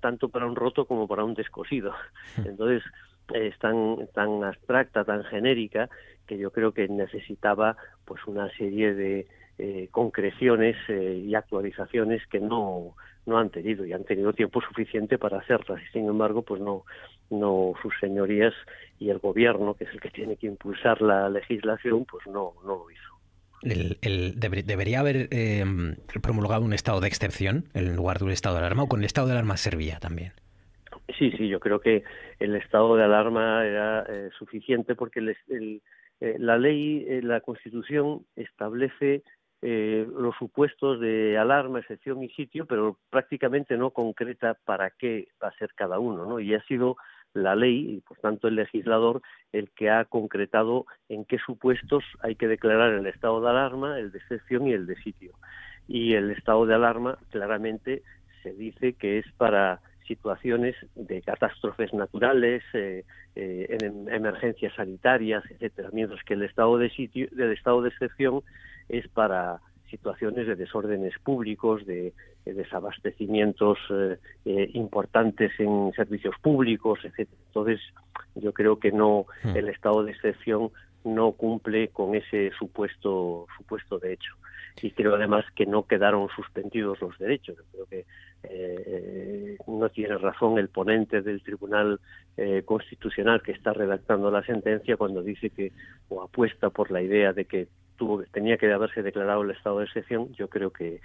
[0.01, 1.93] tanto para un roto como para un descosido.
[2.45, 2.83] Entonces,
[3.33, 5.89] es tan, tan abstracta, tan genérica,
[6.27, 9.27] que yo creo que necesitaba pues una serie de
[9.59, 12.95] eh, concreciones eh, y actualizaciones que no,
[13.27, 16.85] no han tenido y han tenido tiempo suficiente para hacerlas y sin embargo pues no
[17.31, 18.53] no sus señorías
[18.99, 22.77] y el gobierno que es el que tiene que impulsar la legislación pues no no
[22.77, 23.14] lo hizo
[23.63, 25.65] el, debería haber eh,
[26.23, 29.07] promulgado un estado de excepción en lugar de un estado de alarma o con el
[29.07, 30.33] estado de alarma servía también
[31.19, 32.05] sí sí yo creo que
[32.41, 35.83] el estado de alarma era eh, suficiente porque el,
[36.21, 39.23] eh, la ley la constitución establece
[39.67, 45.49] eh, los supuestos de alarma, excepción y sitio, pero prácticamente no concreta para qué va
[45.49, 46.39] a ser cada uno, ¿no?
[46.39, 46.99] Y ha sido
[47.35, 49.21] la ley y por tanto el legislador
[49.53, 54.13] el que ha concretado en qué supuestos hay que declarar el estado de alarma, el
[54.13, 55.33] de excepción y el de sitio.
[55.87, 58.03] Y el estado de alarma claramente
[58.43, 65.91] se dice que es para situaciones de catástrofes naturales, eh, eh, en emergencias sanitarias, etcétera,
[65.93, 68.43] mientras que el estado de sitio, del estado de excepción
[68.89, 69.61] es para
[69.95, 72.13] situaciones de desórdenes públicos, de,
[72.45, 77.29] desabastecimientos eh, eh, importantes en servicios públicos, etc.
[77.47, 77.81] Entonces,
[78.35, 79.57] yo creo que no hmm.
[79.57, 80.71] el estado de excepción
[81.05, 84.33] no cumple con ese supuesto supuesto de hecho
[84.83, 87.57] y creo además que no quedaron suspendidos los derechos.
[87.71, 88.05] Creo que
[88.43, 92.01] eh, no tiene razón el ponente del Tribunal
[92.65, 95.71] Constitucional que está redactando la sentencia cuando dice que
[96.09, 97.69] o apuesta por la idea de que
[98.05, 101.01] tuvo, tenía que haberse declarado el estado de excepción, yo creo que,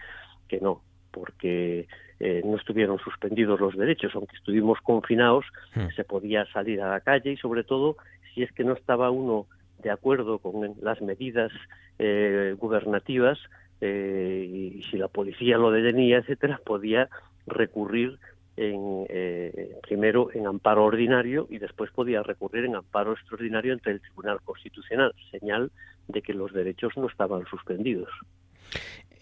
[0.47, 0.81] que no,
[1.11, 1.87] porque
[2.19, 5.87] eh, no estuvieron suspendidos los derechos, aunque estuvimos confinados, hmm.
[5.95, 7.97] se podía salir a la calle y sobre todo
[8.33, 9.47] si es que no estaba uno
[9.81, 11.51] de acuerdo con las medidas
[11.97, 13.39] eh, gubernativas
[13.81, 17.09] eh, y, si la policía lo detenía, etcétera, podía
[17.47, 18.19] recurrir
[18.57, 24.01] en, eh, primero en amparo ordinario y después podía recurrir en amparo extraordinario ante el
[24.01, 25.71] Tribunal Constitucional, señal
[26.09, 28.09] de que los derechos no estaban suspendidos.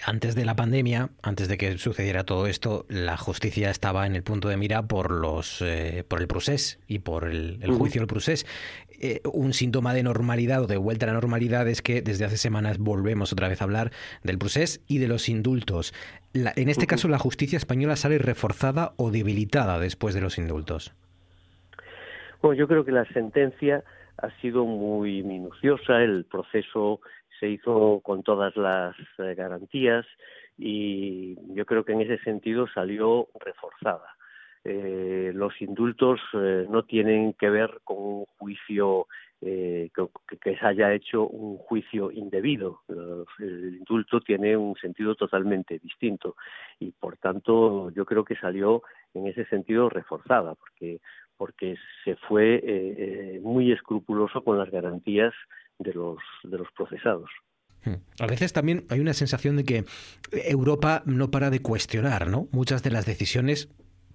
[0.05, 4.21] Antes de la pandemia, antes de que sucediera todo esto, la justicia estaba en el
[4.21, 8.45] punto de mira por los eh, por el procés y por el, juicio del procés.
[9.01, 12.37] Eh, un síntoma de normalidad o de vuelta a la normalidad es que desde hace
[12.37, 13.91] semanas volvemos otra vez a hablar
[14.23, 15.93] del procés y de los indultos.
[16.33, 20.93] en este caso, la justicia española sale reforzada o debilitada después de los indultos.
[22.41, 23.83] Bueno, yo creo que la sentencia
[24.17, 27.01] ha sido muy minuciosa, el proceso
[27.39, 30.05] se hizo con todas las eh, garantías
[30.57, 34.15] y yo creo que en ese sentido salió reforzada.
[34.63, 39.07] Eh, los indultos eh, no tienen que ver con un juicio
[39.39, 39.91] que,
[40.41, 42.81] que, se haya hecho un juicio indebido.
[43.37, 46.35] El indulto tiene un sentido totalmente distinto
[46.79, 48.81] y, por tanto, yo creo que salió
[49.13, 51.01] en ese sentido reforzada, porque
[51.37, 55.33] porque se fue eh, eh, muy escrupuloso con las garantías
[55.79, 57.29] de los, de los procesados.
[57.85, 57.95] Hmm.
[58.19, 59.85] A veces también hay una sensación de que
[60.31, 62.47] Europa no para de cuestionar ¿no?
[62.51, 63.69] muchas de las decisiones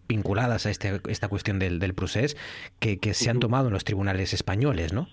[0.08, 2.36] vinculadas a este, esta cuestión del, del procés
[2.80, 5.08] que, se han tomado en los tribunales españoles, ¿no?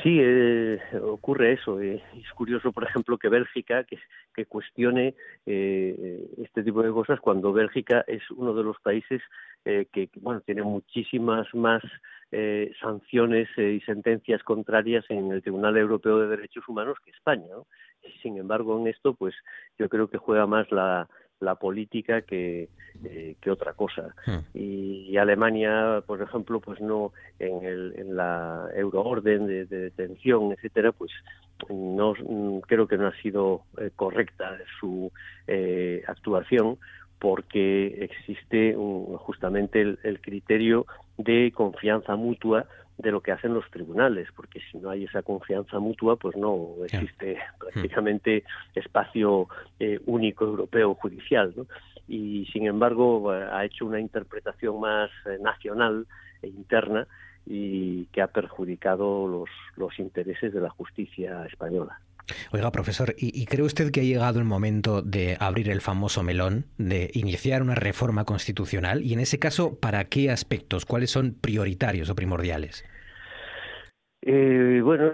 [0.00, 1.80] Sí, eh, ocurre eso.
[1.80, 3.98] Eh, es curioso, por ejemplo, que Bélgica que,
[4.34, 9.20] que cuestione eh, este tipo de cosas cuando Bélgica es uno de los países
[9.64, 11.82] eh, que, bueno, tiene muchísimas más
[12.32, 17.54] eh, sanciones y sentencias contrarias en el Tribunal Europeo de Derechos Humanos que España.
[18.22, 19.34] Sin embargo, en esto, pues
[19.78, 21.08] yo creo que juega más la,
[21.42, 22.68] la política que,
[23.04, 24.14] eh, que otra cosa.
[24.26, 24.56] Hmm.
[24.56, 31.10] Y, Alemania, por ejemplo, pues no en, el, en la euroorden de, detención, etcétera, pues
[31.68, 32.14] no
[32.66, 35.12] creo que no ha sido eh, correcta su
[35.46, 36.78] eh, actuación
[37.18, 38.74] porque existe
[39.18, 40.86] justamente el, criterio
[41.18, 42.66] de confianza mutua
[43.02, 46.68] de lo que hacen los tribunales, porque si no hay esa confianza mutua, pues no
[46.84, 48.44] existe prácticamente
[48.74, 49.48] espacio
[49.80, 51.52] eh, único europeo judicial.
[51.56, 51.66] ¿no?
[52.08, 56.06] Y sin embargo ha hecho una interpretación más eh, nacional
[56.42, 57.06] e interna
[57.44, 61.98] y que ha perjudicado los, los intereses de la justicia española.
[62.52, 66.66] Oiga, profesor, ¿y, cree usted que ha llegado el momento de abrir el famoso melón,
[66.78, 69.02] de iniciar una reforma constitucional?
[69.02, 70.86] Y en ese caso, ¿para qué aspectos?
[70.86, 72.84] ¿Cuáles son prioritarios o primordiales?
[74.24, 75.12] Eh, bueno,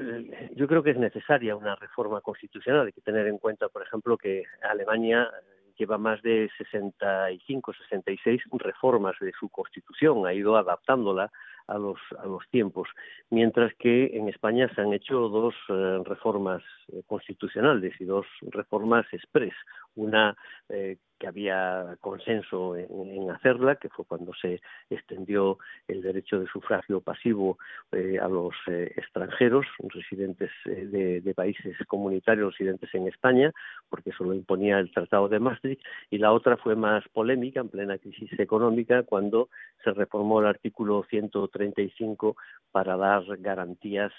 [0.54, 2.86] yo creo que es necesaria una reforma constitucional.
[2.86, 5.30] Hay que tener en cuenta, por ejemplo, que Alemania
[5.78, 11.30] lleva más de 65, 66 reformas de su constitución, ha ido adaptándola
[11.68, 12.88] a los, a los tiempos,
[13.30, 19.06] mientras que en España se han hecho dos eh, reformas eh, constitucionales y dos reformas
[19.12, 19.54] express,
[19.94, 20.34] una
[20.70, 24.60] eh, que había consenso en, hacerla, que fue cuando se
[24.90, 27.58] extendió el derecho de sufragio pasivo
[27.92, 33.52] eh, a los eh, extranjeros residentes de, de, países comunitarios residentes en España,
[33.88, 37.68] porque eso lo imponía el Tratado de Maastricht, y la otra fue más polémica, en
[37.68, 39.48] plena crisis económica, cuando
[39.84, 42.36] se reformó el artículo 135
[42.70, 44.12] para dar garantías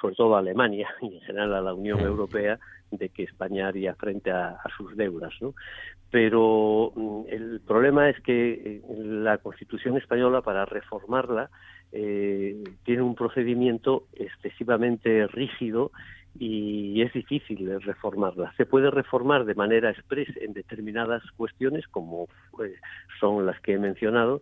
[0.00, 2.58] sobre todo a Alemania y en general a la Unión Europea
[2.90, 5.32] de que España haría frente a, sus deudas.
[5.40, 5.54] ¿no?
[6.10, 11.50] Pero mm, el problema es que eh, la Constitución española, para reformarla,
[11.92, 15.90] eh, tiene un procedimiento excesivamente rígido
[16.38, 18.52] y es difícil reformarla.
[18.56, 22.26] Se puede reformar de manera express en determinadas cuestiones, como
[22.64, 22.74] eh,
[23.20, 24.40] son las que he mencionado,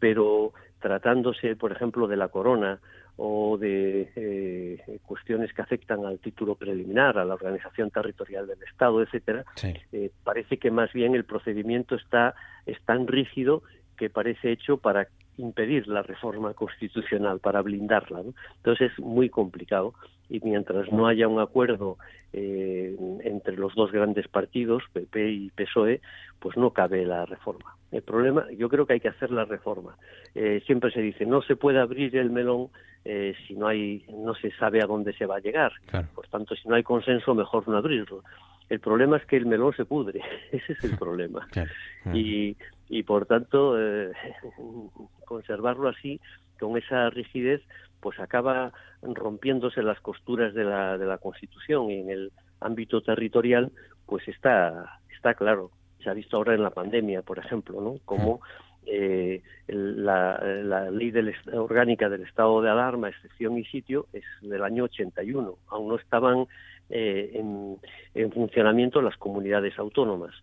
[0.00, 2.80] pero tratándose, por ejemplo, de la corona
[3.20, 9.02] o de eh, cuestiones que afectan al título preliminar, a la organización territorial del Estado,
[9.02, 9.44] etcétera,
[9.92, 13.64] eh, parece que más bien el procedimiento está es tan rígido
[13.96, 15.08] que parece hecho para
[15.38, 18.22] impedir la reforma constitucional, para blindarla.
[18.56, 19.94] Entonces es muy complicado
[20.28, 21.96] y mientras no haya un acuerdo
[22.32, 26.00] eh, entre los dos grandes partidos, PP y PSOE,
[26.38, 27.76] pues no cabe la reforma.
[27.90, 29.96] El problema, yo creo que hay que hacer la reforma.
[30.34, 32.68] Eh, siempre se dice, no se puede abrir el melón
[33.04, 35.72] eh, si no hay, no se sabe a dónde se va a llegar.
[36.14, 38.22] Por tanto, si no hay consenso, mejor no abrirlo.
[38.68, 40.20] El problema es que el melón se pudre,
[40.52, 41.48] ese es el problema.
[42.12, 42.54] Y,
[42.88, 44.12] y por tanto, eh,
[45.26, 46.20] conservarlo así,
[46.58, 47.62] con esa rigidez,
[48.00, 48.72] pues acaba
[49.02, 53.72] rompiéndose las costuras de la, de la Constitución y en el ámbito territorial,
[54.06, 55.70] pues está, está claro.
[56.02, 57.96] Se ha visto ahora en la pandemia, por ejemplo, ¿no?
[58.04, 58.40] Como
[58.86, 61.12] eh, la, la, ley
[61.52, 65.58] orgánica del estado de alarma, excepción y sitio, es del año 81.
[65.68, 66.46] Aún no estaban
[66.90, 70.34] eh, en, funcionamiento las comunidades autónomas.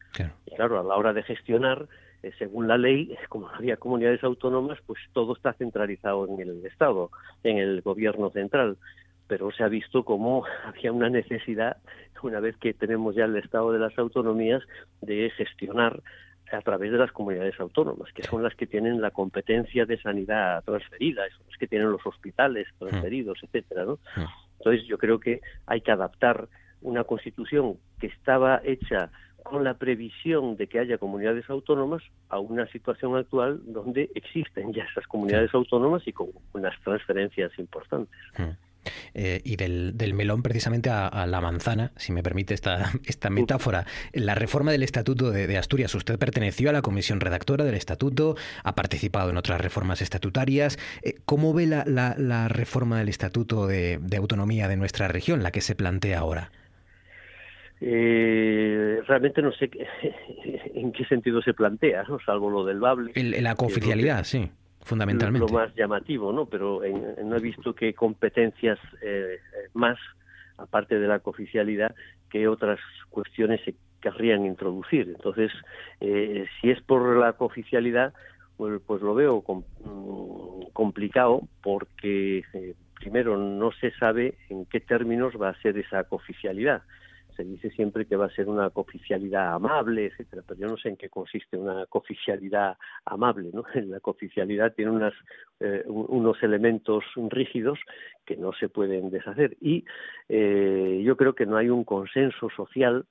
[0.45, 1.87] Y claro, a la hora de gestionar,
[2.25, 7.11] eh, según la ley, como había comunidades autónomas, pues todo está centralizado en el Estado,
[7.43, 8.77] en el gobierno central.
[9.27, 11.77] Pero se ha visto como había una necesidad,
[12.23, 14.63] una vez que tenemos ya el Estado de las autonomías,
[15.01, 16.01] de gestionar
[16.51, 20.63] a través de las comunidades autónomas, que son las que tienen la competencia de sanidad
[20.63, 23.99] transferida, son las que tienen los hospitales transferidos, etcétera, ¿no?
[24.59, 26.47] Entonces yo creo que hay que adaptar
[26.81, 29.11] una constitución que estaba hecha
[29.45, 34.83] con la previsión de que haya comunidades autónomas a una situación actual donde existen ya
[34.83, 38.17] esas comunidades autónomas y con unas transferencias importantes.
[39.13, 43.85] Eh, y del, del, melón precisamente a, la manzana, si me permite esta, esta metáfora.
[44.13, 48.75] La reforma del Estatuto de, Asturias, usted perteneció a la comisión redactora del Estatuto, ha
[48.75, 50.77] participado en otras reformas estatutarias.
[51.03, 55.61] Eh, ¿Cómo ve la, la, reforma del Estatuto de, Autonomía de nuestra región, la que
[55.61, 56.51] se plantea ahora?
[57.81, 59.69] Eh, realmente no sé
[60.73, 62.19] en qué sentido se plantea, ¿no?
[62.25, 63.11] salvo lo del Bable.
[63.41, 64.49] la cooficialidad, sí
[64.85, 65.51] fundamentalmente.
[65.51, 66.45] Lo más llamativo, ¿no?
[66.45, 66.81] Pero
[67.23, 69.39] no he visto que competencias eh,
[69.73, 69.97] más,
[70.57, 71.93] aparte de la cooficialidad,
[72.29, 75.09] que otras cuestiones se querrían introducir.
[75.09, 75.51] Entonces,
[75.99, 78.13] eh, si es por la cooficialidad,
[78.57, 85.33] pues, pues lo veo mm, complicado porque, eh, primero, no se sabe en qué términos
[85.41, 86.83] va a ser esa cooficialidad
[87.35, 90.89] se dice siempre que va a ser una cooficialidad amable, etcétera, pero yo no sé
[90.89, 93.63] en qué consiste una cooficialidad amable, ¿no?
[93.75, 95.13] La cooficialidad tiene unas,
[95.59, 97.79] eh, unos elementos rígidos
[98.25, 99.85] que no se pueden deshacer y
[100.29, 103.05] eh, yo creo que no hay un consenso social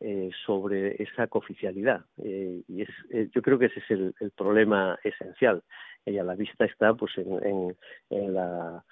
[0.00, 5.62] eh, sobre esa cooficialidad y es, yo creo que ese es el, problema esencial
[6.04, 7.74] y a la vista está pues en,
[8.10, 8.84] en la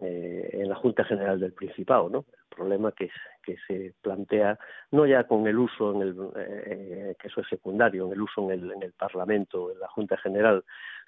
[0.00, 2.24] eh, en la Junta General del Principado, ¿no?
[2.54, 3.10] Problema que,
[3.66, 4.58] se plantea
[4.90, 8.42] no ya con el uso en el eh, que eso es secundario, en el uso
[8.44, 10.64] en el, en el Parlamento, en la Junta General,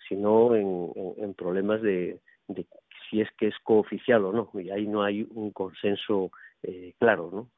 [0.09, 2.67] sino en, problemas de, de,
[3.09, 6.31] si es que es cooficial o no, y ahí no hay un consenso
[6.63, 7.49] eh, claro, ¿no?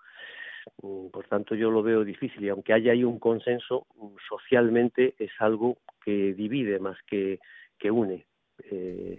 [0.82, 5.14] Mm, por tanto, yo lo veo difícil y aunque haya ahí un consenso, mm, socialmente
[5.18, 7.40] es algo que divide más que,
[7.78, 8.26] que une.
[8.70, 9.18] Eh,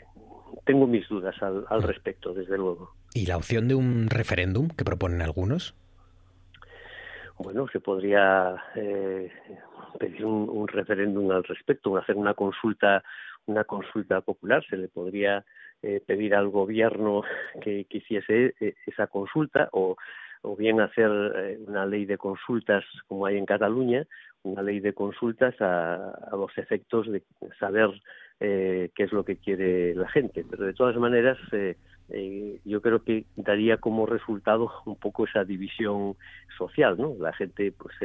[0.65, 2.91] tengo mis dudas al, al, respecto, desde luego.
[3.13, 5.75] ¿Y la opción de un referéndum que proponen algunos?
[7.37, 9.31] Bueno, se podría eh,
[9.97, 13.03] pedir un, referéndum al respecto, hacer una consulta
[13.45, 15.43] una consulta popular, se le podría
[15.81, 17.23] eh, pedir al gobierno
[17.61, 19.95] que, quisiese hiciese esa consulta o,
[20.43, 21.09] o bien hacer
[21.65, 24.05] una ley de consultas como hay en Cataluña,
[24.43, 27.23] una ley de consultas a, a los efectos de
[27.59, 27.89] saber
[28.39, 30.45] eh, qué es lo que quiere la gente.
[30.49, 31.75] Pero de todas maneras, eh,
[32.09, 36.15] eh, yo creo que daría como resultado un poco esa división
[36.57, 37.15] social, ¿no?
[37.19, 37.95] La gente, pues,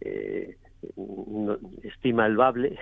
[0.00, 0.56] eh,
[1.82, 2.78] estima el bable,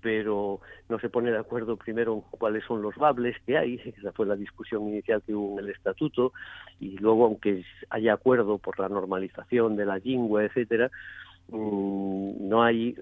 [0.00, 4.12] pero no se pone de acuerdo primero en cuáles son los bables que hay, esa
[4.12, 6.32] fue la discusión inicial que hubo en el estatuto,
[6.80, 10.90] y luego, aunque haya acuerdo por la normalización de la lengua, etcétera,
[11.48, 12.94] mm, no hay,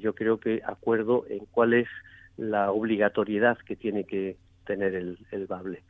[0.00, 1.88] yo creo que acuerdo en cuál es
[2.40, 4.36] la obligatoriedad que tiene que
[4.66, 5.82] tener el, el bable.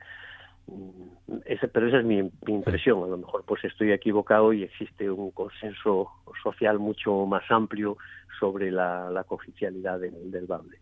[0.66, 3.02] Mm, ese, pero esa es mi, impresión.
[3.04, 6.08] A lo mejor pues estoy equivocado y existe un consenso
[6.42, 7.96] social mucho más amplio
[8.38, 10.78] sobre la, la cooficialidad del, del bable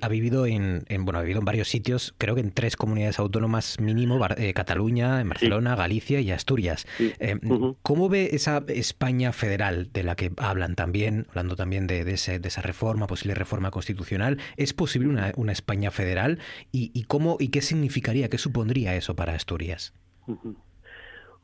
[0.00, 3.80] ha, vivido en, bueno, ha vivido en varios sitios, creo que en tres comunidades autónomas
[3.80, 6.86] mínimo, eh, Cataluña, en Barcelona, Galicia y Asturias.
[6.98, 7.38] Eh,
[7.82, 12.62] ¿Cómo ve esa España federal de la que hablan también, hablando también de, de, esa
[12.62, 14.38] reforma, posible reforma constitucional?
[14.56, 16.38] ¿Es posible una, una España federal?
[16.72, 19.94] ¿Y, y, cómo, ¿Y qué significaría, qué supondría eso para Asturias?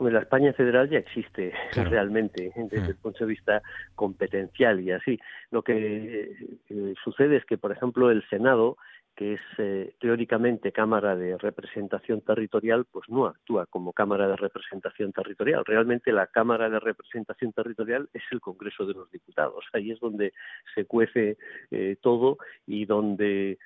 [0.01, 1.53] La España federal ya existe
[1.90, 3.62] realmente desde el punto de vista
[3.94, 5.18] competencial y así.
[5.51, 6.32] Lo que
[6.68, 8.76] eh, sucede es que, por ejemplo, el Senado
[9.16, 15.12] que es eh, teóricamente Cámara de Representación Territorial, pues no actúa como Cámara de Representación
[15.12, 15.64] Territorial.
[15.64, 19.64] Realmente la Cámara de Representación Territorial es el Congreso de los Diputados.
[19.72, 20.34] Ahí es donde
[20.74, 21.38] se cuece
[21.70, 22.36] eh, todo
[22.66, 23.59] y donde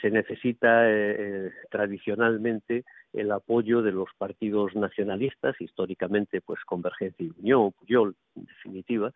[0.00, 7.72] se necesita eh, tradicionalmente el apoyo de los partidos nacionalistas, históricamente pues Convergencia y Unión,
[7.72, 9.12] Puyol, en definitiva,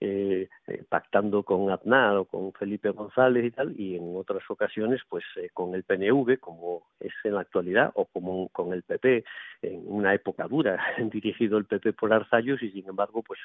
[0.00, 5.00] eh, eh, pactando con Aznar o con Felipe González y tal, y en otras ocasiones
[5.08, 9.24] pues eh, con el PNV, como es en la actualidad, o como con el PP
[9.62, 10.78] en una época dura,
[11.12, 13.40] dirigido el PP por Arzayus y sin embargo pues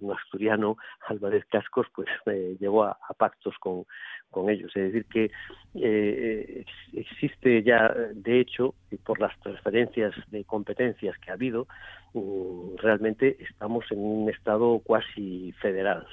[0.00, 2.08] un asturiano, Álvarez Cascos, pues
[2.58, 3.84] llegó a, pactos con,
[4.30, 4.74] con ellos.
[4.74, 5.30] Es decir, que
[5.74, 11.66] existe ya, de hecho, y por las transferencias de competencias que ha habido,
[12.14, 16.06] mm, realmente estamos en un estado cuasi federal.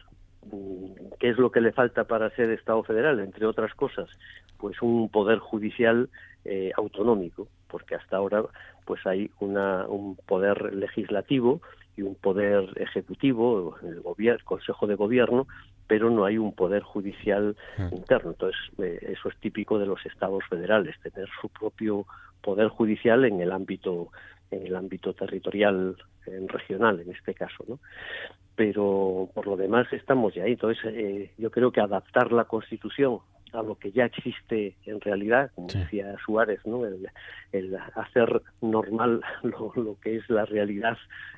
[0.52, 3.20] Mm, ¿Qué es lo que le falta para ser Estado federal?
[3.20, 4.10] Entre otras cosas,
[4.58, 6.10] pues un poder judicial
[6.44, 8.42] eh, autonómico, porque hasta ahora
[8.86, 11.60] pues hay una, un poder legislativo
[11.98, 15.46] y un poder ejecutivo, el, gobierno, Consejo de Gobierno,
[15.86, 17.94] pero no hay un poder judicial hmm.
[17.94, 18.30] interno.
[18.32, 22.06] Entonces, eh, eso es típico de los estados federales, tener su propio
[22.42, 24.08] poder judicial en el ámbito
[24.52, 25.98] en el ámbito territorial
[26.28, 27.80] en regional en este caso no
[28.56, 33.20] pero por lo demás estamos ya ahí entonces eh, yo creo que adaptar la constitución
[33.54, 39.98] a lo que ya existe en realidad como decía Suárez no el, hacer normal lo,
[40.02, 40.98] que es la realidad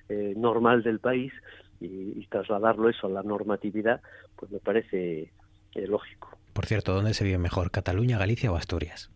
[0.10, 1.34] eh, normal del país
[1.80, 4.02] y, trasladarlo eso a la normatividad
[4.36, 5.32] pues me parece
[5.76, 6.36] eh, lógico.
[6.54, 9.12] Por cierto dónde se vive mejor Cataluña Galicia o Asturias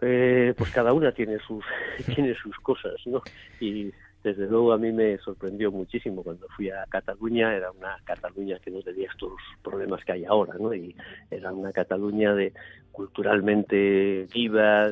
[0.00, 1.64] eh, pues cada una tiene sus
[2.14, 3.22] tiene sus cosas, ¿no?
[3.60, 3.92] Y
[4.22, 8.70] desde luego a mí me sorprendió muchísimo cuando fui a Cataluña, era una Cataluña que
[8.70, 10.74] no tenía estos problemas que hay ahora, ¿no?
[10.74, 10.94] Y
[11.30, 12.52] era una Cataluña de
[12.90, 14.90] culturalmente viva,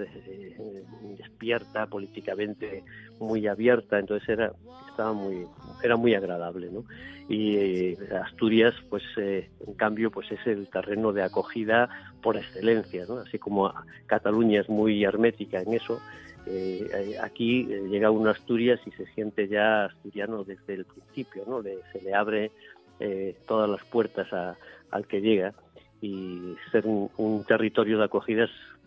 [1.19, 2.85] despierta, políticamente
[3.19, 4.53] muy abierta, entonces era
[4.91, 5.45] estaba muy
[5.83, 6.85] era muy agradable, ¿no?
[7.29, 11.89] Y eh, Asturias, pues eh, en cambio, pues es el terreno de acogida
[12.23, 13.19] por excelencia, ¿no?
[13.19, 13.73] Así como
[14.07, 16.01] Cataluña es muy hermética en eso,
[16.47, 21.63] eh, aquí llega uno a Asturias y se siente ya asturiano desde el principio, ¿no?
[21.63, 22.51] se le abre
[23.47, 24.57] todas las puertas
[24.91, 25.53] al que llega
[26.01, 28.45] y ser un, territorio de acogida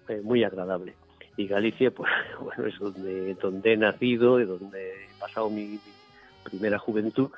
[0.07, 0.95] es muy agradable
[1.38, 5.80] y Galicia pues bueno es donde donde he nacido y donde he pasado mi,
[6.43, 7.30] primera juventud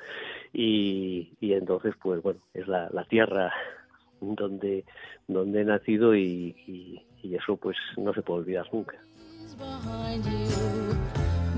[0.52, 3.52] y, y, entonces pues bueno es la, la tierra
[4.20, 4.84] donde
[5.26, 7.02] donde he nacido y, y,
[7.34, 8.98] eso pues no se puede olvidar nunca
[9.58, 10.98] Behind you,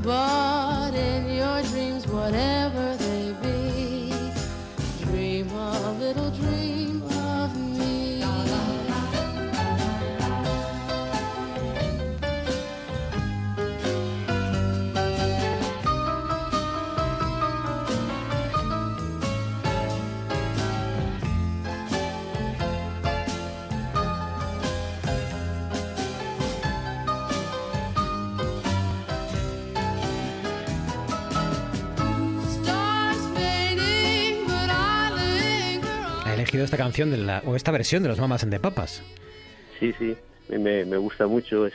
[0.02, 4.12] but in your dreams, whatever they be,
[5.04, 6.73] dream a little dream
[36.62, 39.02] esta canción de la, o esta versión de los Mamas en de Papas.
[39.80, 40.16] Sí, sí.
[40.48, 41.74] me, me gusta mucho, es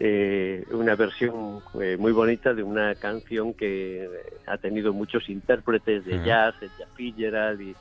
[0.00, 4.08] eh, una versión eh, muy bonita de una canción que
[4.46, 7.74] ha tenido muchos intérpretes de jazz, de Fitzgerald y,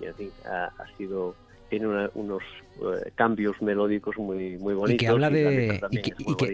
[0.00, 0.06] y
[0.46, 1.34] ha, ha, sido
[1.78, 2.42] tiene unos
[2.76, 4.94] eh, cambios melódicos muy, muy bonitos.
[4.94, 5.80] Y que habla de,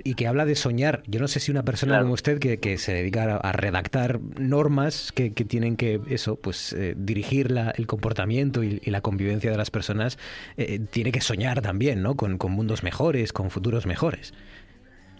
[0.05, 1.03] y que, habla de soñar.
[1.07, 5.31] Yo no sé si una persona como usted que, se dedica a, redactar normas que,
[5.31, 10.19] tienen que, eso, pues eh, dirigir la, el comportamiento y, la convivencia de las personas,
[10.57, 12.17] eh, tiene que soñar también, ¿no?
[12.17, 14.33] Con, con mundos mejores, con futuros mejores.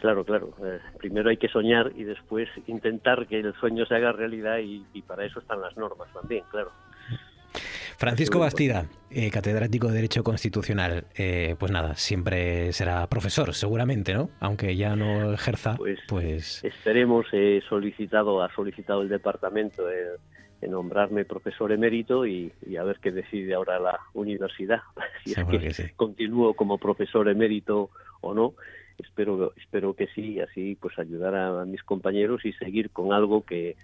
[0.01, 0.55] Claro, claro.
[0.99, 5.03] primero hay que soñar y después intentar que el sueño se haga realidad y, y
[5.03, 6.73] para eso están las normas también, claro.
[7.97, 14.31] Francisco Bastida, eh, catedrático de Derecho Constitucional, eh, pues nada, siempre será profesor, seguramente, ¿no?
[14.41, 15.99] Aunque ya no ejerza, pues...
[16.09, 16.65] pues...
[16.65, 20.17] Esperemos, he solicitado, ha solicitado el departamento eh,
[20.69, 24.81] nombrarme profesor emérito y, a ver qué decide ahora la universidad,
[25.25, 27.91] si es que, continúo como profesor emérito
[28.21, 28.55] o no.
[28.99, 33.77] Espero, espero que sí, así pues ayudar a mis compañeros y seguir con algo que,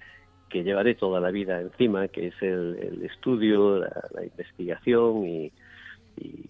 [0.48, 5.52] que llevaré toda la vida encima, que es el, estudio, la, investigación y,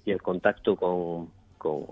[0.06, 1.86] el contacto con, con,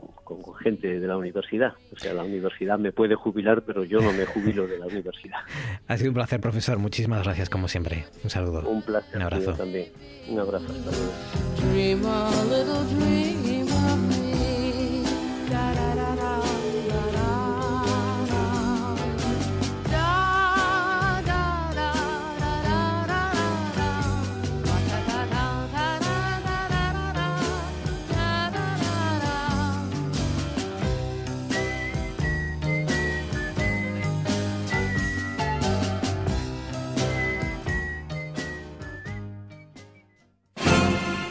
[0.62, 1.74] gente de la universidad.
[1.92, 5.38] O sea, la universidad me puede jubilar, pero yo no me jubilo de la universidad.
[5.88, 6.78] Ha sido un placer, profesor.
[6.78, 8.04] Muchísimas gracias, como siempre.
[8.22, 8.68] Un saludo.
[8.68, 9.16] Un placer.
[9.16, 9.52] Un abrazo.
[9.52, 9.88] también.
[10.28, 10.72] Un abrazo.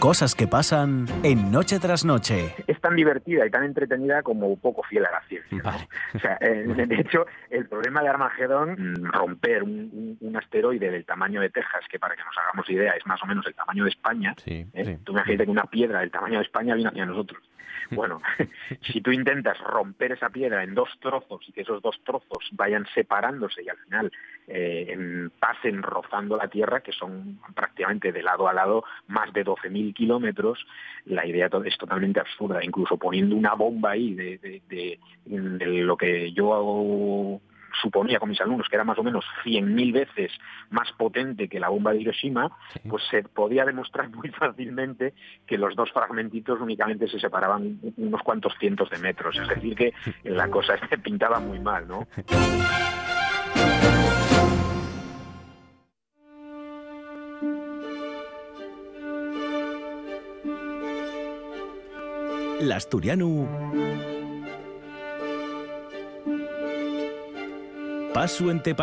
[0.04, 2.54] Cosas que pasan en Noche tras Noche.
[2.68, 5.64] Es tan divertida y tan entretenida como poco fiel a la ciencia.
[6.14, 11.40] O sea, eh, de hecho, el problema de Armagedón, mm, romper un, asteroide del tamaño
[11.40, 13.92] de Texas, que para que nos hagamos idea es más o menos el tamaño de
[13.92, 14.98] España, sí, ¿eh?
[15.06, 17.42] tú imagínate que una piedra del tamaño de España viene hacia nosotros.
[18.04, 18.22] Bueno,
[18.82, 22.86] si tú intentas romper esa piedra en dos trozos y que esos dos trozos vayan
[22.94, 24.12] separándose y al final
[24.48, 29.94] eh, pasen rozando la Tierra, que son prácticamente de lado a lado más de 12.000
[29.94, 30.66] kilómetros,
[31.06, 32.64] la idea es totalmente absurda.
[32.64, 37.42] Incluso poniendo una bomba ahí de, de lo que yo hago
[37.82, 40.32] suponía con mis alumnos que era más o menos 100.000 veces
[40.70, 42.56] más potente que la bomba de Hiroshima,
[42.88, 45.14] pues se podía demostrar muy fácilmente
[45.46, 49.38] que los dos fragmentitos únicamente se separaban unos cuantos cientos de metros.
[49.38, 49.94] Es decir, que
[50.24, 52.08] la cosa se pintaba muy mal, ¿no?
[62.60, 62.72] El
[68.14, 68.76] asturiano Paso ante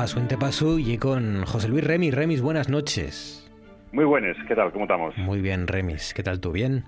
[0.00, 2.14] paso en paso y con José Luis Remis.
[2.14, 3.46] Remis, buenas noches.
[3.92, 4.72] Muy buenas, ¿qué tal?
[4.72, 5.14] ¿Cómo estamos?
[5.18, 6.14] Muy bien, Remis.
[6.14, 6.52] ¿Qué tal tú?
[6.52, 6.84] ¿Bien?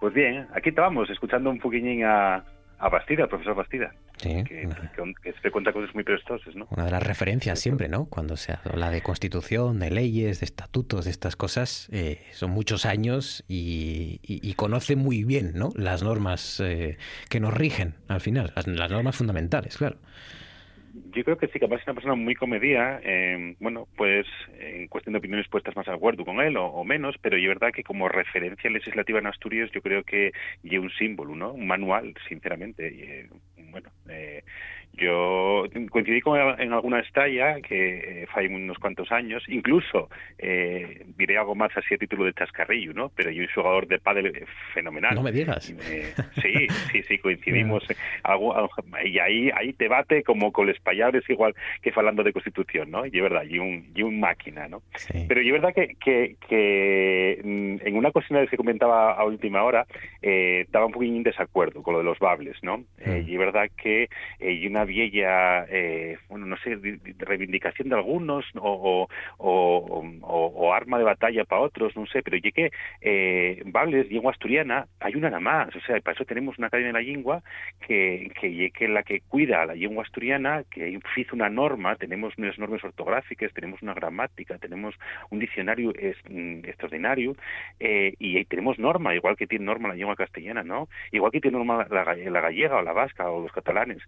[0.00, 2.42] Pues bien, aquí estábamos escuchando un poquillín a,
[2.80, 3.94] a Bastida, al profesor Bastida.
[4.16, 4.42] Sí.
[4.42, 4.68] Que,
[5.40, 6.66] se cuenta cosas muy prestosas, ¿no?
[6.70, 8.06] Una de las referencias siempre, ¿no?
[8.06, 12.84] Cuando se habla de constitución, de leyes, de estatutos, de estas cosas, eh, son muchos
[12.84, 15.70] años y, conoce muy bien, ¿no?
[15.76, 16.98] Las normas eh,
[17.30, 19.98] que nos rigen, al final, las normas fundamentales, claro
[21.10, 24.26] yo creo que sí, que es una persona muy comedida, eh, bueno, pues
[24.58, 27.72] en cuestión de opiniones puestas más de acuerdo con él o, menos, pero es verdad
[27.72, 30.32] que como referencia legislativa en Asturias yo creo que
[30.62, 31.52] lleva un símbolo, ¿no?
[31.52, 32.92] Un manual, sinceramente.
[32.92, 33.28] Y, eh,
[33.70, 34.42] bueno, eh,
[34.98, 41.38] yo coincidí con en alguna estalla que eh, fue unos cuantos años, incluso eh, diré
[41.38, 43.10] algo más así a título de chascarrillo, ¿no?
[43.14, 44.44] Pero yo un jugador de pádel
[44.74, 45.14] fenomenal.
[45.14, 45.70] No me digas.
[45.90, 47.84] Eh, sí, sí, sí, coincidimos.
[48.22, 48.68] algo,
[49.04, 53.06] y ahí ahí te bate como con los payares igual que hablando de constitución, ¿no?
[53.06, 54.82] Y es verdad, y un, y un máquina, ¿no?
[55.26, 59.62] Pero y es verdad que, que, que mm, en una cuestión que comentaba a última
[59.62, 59.86] hora,
[60.22, 62.78] eh, estaba un poquito en desacuerdo con lo de los bables, ¿no?
[62.78, 63.28] Mm.
[63.28, 64.08] y es verdad que
[64.40, 66.76] y una vieja, eh, bueno, no sé,
[67.18, 69.08] reivindicación de algunos o,
[69.38, 72.70] o, arma de batalla para otros, no sé, pero ya que
[73.00, 73.62] eh,
[74.10, 77.08] lengua asturiana, hay una nada más, o sea, para eso tenemos una academia de la
[77.12, 77.42] lengua
[77.86, 82.36] que, que, que la que cuida a la lengua asturiana, que hizo una norma, tenemos
[82.38, 84.94] unas normas ortográficas, tenemos una gramática, tenemos
[85.30, 87.36] un diccionario mm, extraordinario
[87.80, 90.88] eh, y tenemos norma, igual que tiene norma la lengua castellana, ¿no?
[91.12, 94.02] Igual que tiene norma la gallega o la vasca o los catalanes.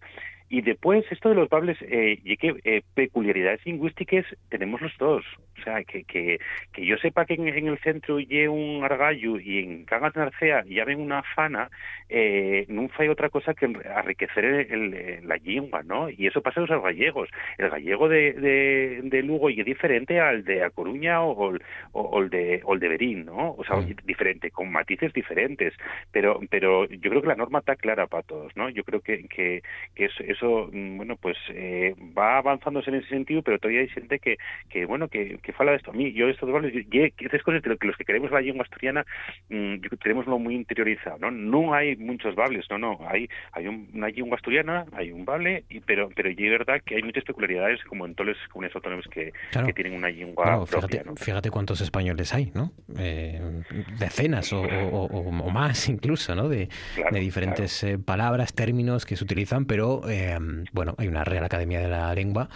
[0.48, 5.24] Y después, esto de los bables, eh, y que eh, peculiaridades lingüísticas tenemos los dos.
[5.58, 6.40] O sea, que, que,
[6.72, 10.84] que yo sepa que en, el centro y un argallo y en Cangas Narcea ya
[10.84, 11.70] ven una fana,
[12.08, 16.08] eh, nunca hay otra cosa que enriquecer el, la lengua, ¿no?
[16.08, 17.28] Y eso pasa en los gallegos.
[17.58, 21.56] El gallego de, de, de Lugo y es diferente al de A Coruña o,
[21.92, 23.52] o, el de, o el de Berín, ¿no?
[23.52, 23.96] O sea, mm.
[24.04, 25.74] diferente, con matices diferentes.
[26.10, 28.70] Pero, pero yo creo que la norma está clara para todos, ¿no?
[28.70, 29.62] Yo creo que, que,
[29.94, 33.88] que es eso, mm, bueno, pues eh, va avanzándose en ese sentido, pero todavía hay
[33.88, 34.36] gente que,
[34.68, 35.90] que bueno, que, que fala de esto.
[35.90, 36.74] A mí, yo estos valores,
[37.18, 39.04] esas cosas que los que queremos la lengua asturiana,
[39.48, 41.30] mmm, tenemos lo muy interiorizado, ¿no?
[41.30, 45.80] No hay muchos bables, no, no, hay, hay una lengua asturiana, hay un bable, y,
[45.80, 49.32] pero, pero es verdad que hay muchas peculiaridades, como en todas las comunidades autónomas que,
[49.66, 51.02] que tienen una lengua propia.
[51.02, 52.72] Fíjate, fíjate, cuántos españoles hay, ¿no?
[52.98, 53.62] Eh,
[53.98, 56.48] decenas o, o, o, más incluso, ¿no?
[56.48, 56.68] De,
[57.10, 60.38] de diferentes eh, palabras, términos que se utilizan, pero eh,
[60.72, 62.48] bueno, hay una Real Academia de la Lengua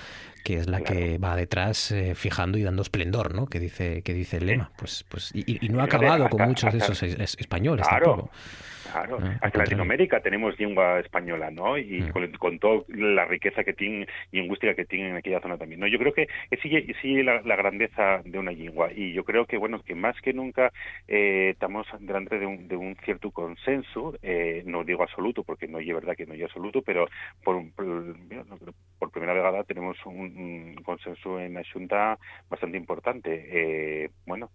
[0.44, 3.46] que es la que va detrás eh, fijando y dando esplendor, ¿no?
[3.46, 4.70] Que dice que dice el lema.
[4.76, 8.30] Pues, pues y, no ha acabado con muchos de esos españoles tampoco.
[8.94, 11.76] Claro, ah, hasta Latinoamérica tenemos lengua española, ¿no?
[11.76, 12.36] Y mm.
[12.38, 15.88] con, toda la riqueza que tiene lingüística que tiene en aquella zona también, ¿no?
[15.88, 16.28] Yo creo que
[16.62, 20.32] sigue, sigue la, grandeza de una lengua y yo creo que, bueno, que más que
[20.32, 20.72] nunca
[21.08, 25.80] eh, estamos delante de un, de un cierto consenso, eh, no digo absoluto porque no
[25.80, 27.08] es verdad que no es absoluto, pero
[27.42, 32.16] por, por, primera vez tenemos un, consenso en la Junta
[32.48, 33.48] bastante importante.
[33.48, 34.50] Eh, bueno,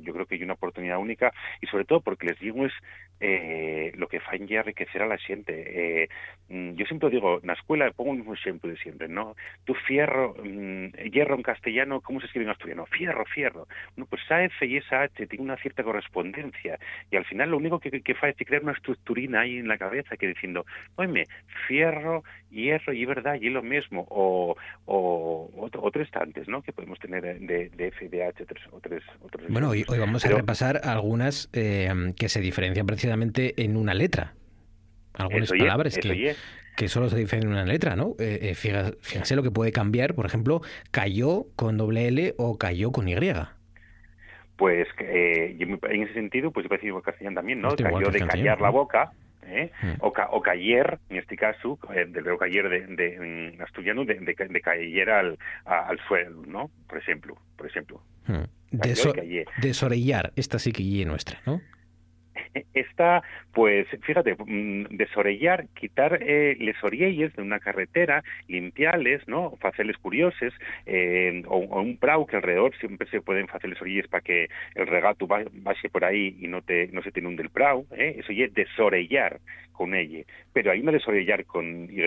[0.00, 2.72] yo creo que hay una oportunidad única y sobre todo porque les digo es
[3.20, 5.52] eh, lo que fan ya enriquecer a la gente.
[6.02, 6.08] Eh,
[6.48, 9.34] mm, yo siempre digo, en la escuela pongo un ejemplo de siempre, ¿no?
[9.64, 12.86] Tu fierro, mm, hierro en castellano, ¿cómo se escribe en asturiano?
[12.86, 13.66] Fierro, fierro.
[13.94, 16.78] Bueno, pues esa F y esa H tienen una cierta correspondencia
[17.10, 19.78] y al final lo único que, que, que es crear una estructurina ahí en la
[19.78, 20.64] cabeza que diciendo,
[20.96, 21.24] oye,
[21.66, 22.22] fierro,
[22.56, 26.62] hierro y verdad, y lo mismo, o, o, o, tres tantes, ¿no?
[26.62, 29.84] Que podemos tener de, de F y de H, tres, o tres, otros Bueno, hoy,
[29.88, 31.88] hoy vamos a repasar algunas eh,
[32.18, 34.34] que se diferencian precisamente en una letra.
[35.14, 36.34] Algunas palabras que,
[36.76, 38.14] que solo se dicen en una letra, ¿no?
[38.18, 42.92] Eh, eh, fíjese, lo que puede cambiar, por ejemplo, cayó con doble L o cayó
[42.92, 43.16] con Y.
[44.56, 47.74] Pues eh, en ese sentido, pues decir en castellano también, ¿no?
[47.74, 49.12] cayó de callar la boca,
[49.46, 49.70] ¿eh?
[49.82, 49.94] Mm.
[50.00, 53.14] o, o cayer, en este caso, del verbo cayer de, de,
[53.52, 56.70] en asturiano, de, de, de caer al, al suelo, ¿no?
[56.88, 58.00] Por ejemplo, por ejemplo.
[58.26, 58.44] Mm.
[59.58, 61.60] desorellar, esta sí que es nuestra, ¿no?
[62.74, 69.56] Está, pues, fíjate, mm, desorellar, quitar eh, les orielles de una carretera, limpiarles, ¿no?
[69.60, 70.52] Faceles curiosos,
[70.86, 75.26] eh, o, un prau que alrededor siempre se pueden faceles orielles para que el regato
[75.26, 78.16] vaya por ahí y no te no se te inunde el prau, ¿eh?
[78.18, 79.40] Eso es desorellar
[79.72, 80.24] con ella.
[80.52, 82.00] Pero hay una desorellar con Y,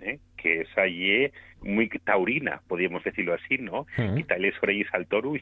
[0.00, 0.18] ¿eh?
[0.46, 1.30] Que es allí
[1.62, 3.86] muy taurina, podríamos decirlo así, ¿no?
[4.16, 5.40] Y tal es orellas al toro y,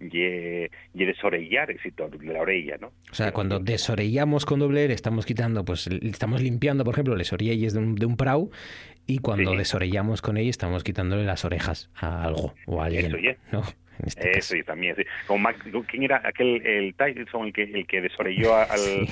[0.00, 2.92] y, y desorellar ese toro, la orella, ¿no?
[3.10, 7.32] O sea, cuando desorellamos con doble R estamos quitando, pues estamos limpiando, por ejemplo, las
[7.32, 8.50] orellas de un, de un prau
[9.06, 13.62] y cuando desorellamos con ella estamos quitándole las orejas a algo o a alguien, ¿no?
[14.04, 15.02] Este Eso y también, sí.
[15.26, 15.48] Como
[15.88, 19.08] ¿Quién era aquel, el Tyson, el que, el que desorelló al,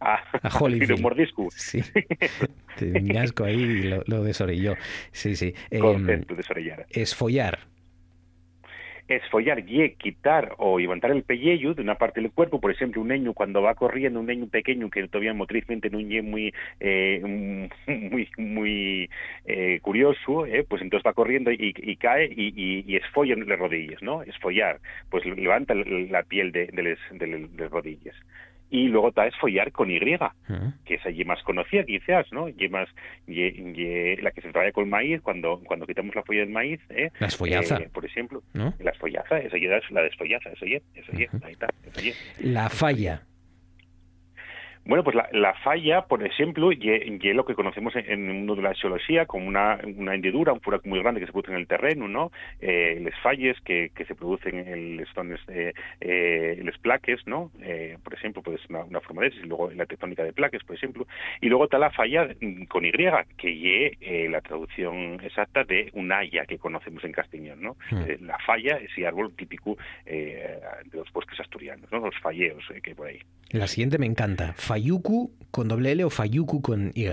[0.00, 0.92] a, a, Holyfield?
[0.92, 1.48] un mordisco?
[1.50, 1.82] Sí.
[2.76, 4.74] Tenía asco ahí y lo, lo desorelló.
[5.12, 5.54] Sí, sí.
[5.78, 6.86] Concepto, eh, desorellar.
[6.90, 7.58] Esfollar
[9.08, 13.08] esfollar y quitar o levantar el pellejo de una parte del cuerpo, por ejemplo, un
[13.08, 17.20] niño cuando va corriendo, un niño pequeño que todavía motrizmente no es muy eh,
[17.86, 19.10] muy muy
[19.46, 23.58] eh, curioso, eh, pues entonces va corriendo y, y cae y, y, y, esfolla las
[23.58, 24.22] rodillas, ¿no?
[24.22, 24.80] Esfollar,
[25.10, 28.14] pues levanta la piel de, de las rodillas
[28.70, 29.98] y luego está es follar con Y,
[30.84, 32.48] que es allí más conocida quizás, ¿no?
[32.48, 32.88] Y más
[33.26, 37.10] y, la que se trae con maíz cuando cuando quitamos la folla del maíz, ¿eh?
[37.18, 37.76] La esfollaza.
[37.76, 38.74] Eh, por ejemplo, ¿no?
[38.80, 43.22] La esfollaza, esa es la desfollaza, eso ya, eso ya, ahí está, eso La falla.
[44.88, 46.78] Bueno, pues la, falla, por ejemplo, y
[47.34, 50.88] lo que conocemos en, el mundo de la geología como una, una hendidura, un furaco
[50.88, 52.32] muy grande que se produce en el terreno, ¿no?
[52.60, 57.50] Eh, les falles que, que se producen en los stones, eh, eh, les plaques, ¿no?
[57.60, 60.76] Eh, por ejemplo, pues una, una forma de y luego la tectónica de plaques, por
[60.76, 61.06] ejemplo.
[61.40, 62.92] Y luego está la falla mm, con Y,
[63.36, 67.76] que y eh, la traducción exacta de un haya que conocemos en Castiñón, ¿no?
[67.90, 68.02] Hmm.
[68.08, 69.76] Eh, la falla, ese árbol típico
[70.06, 70.60] de
[70.92, 71.98] los bosques asturianos, ¿no?
[71.98, 73.20] Los falleos que hay por ahí.
[73.50, 74.54] La siguiente me encanta.
[74.78, 77.06] Fayuku con doble L o Fayuku con Y.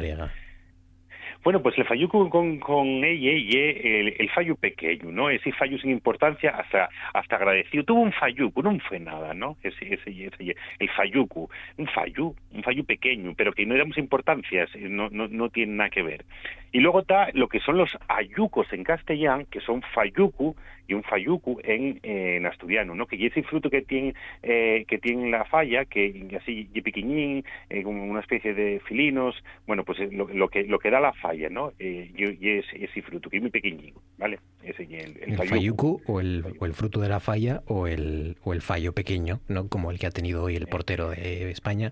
[1.44, 5.30] Bueno, pues el fallo con, con ella y el, el, fallo pequeño, ¿no?
[5.30, 7.84] Ese fallo sin importancia hasta hasta agradecido.
[7.84, 9.56] Tuvo un falluco, no fue nada, ¿no?
[9.62, 14.68] Ese, ese, ese el falluco, un fallo, un fallo pequeño, pero que no damos importancia,
[14.90, 16.26] no, no, no tiene nada que ver.
[16.72, 20.56] Y luego está lo que son los ayucos en castellano, que son falluco,
[20.88, 23.08] y un fayuku en, en asturiano, ¿no?
[23.08, 24.14] Que ese fruto que tiene
[24.44, 29.36] eh, que tiene la falla, que así y pequeñín, eh, como una especie de filinos,
[29.66, 31.72] bueno, pues eh, lo, lo, que lo que da la falla, ¿no?
[31.80, 34.40] Eh, y, ese, ese fruto que es muy pequeñín, ¿vale?
[34.64, 38.62] Ese el, el, o el, o el fruto de la falla o el o el
[38.62, 39.68] fallo pequeño, ¿no?
[39.68, 41.92] Como el que ha tenido hoy el portero de España.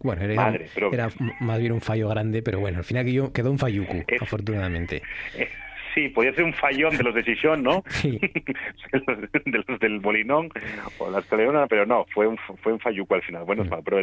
[0.00, 0.58] Bueno, era,
[0.92, 1.08] era
[1.40, 5.02] más bien un fallo grande, pero bueno, al final quedó un fayuku, afortunadamente.
[5.94, 7.82] Sí, podía ser un fallón de los de Sison, ¿no?
[7.90, 8.18] Sí.
[8.20, 10.50] de los del Molinón
[10.98, 13.44] o las Caleona, pero no, fue un, fue un falluco al final.
[13.44, 13.98] Bueno, es mal, pero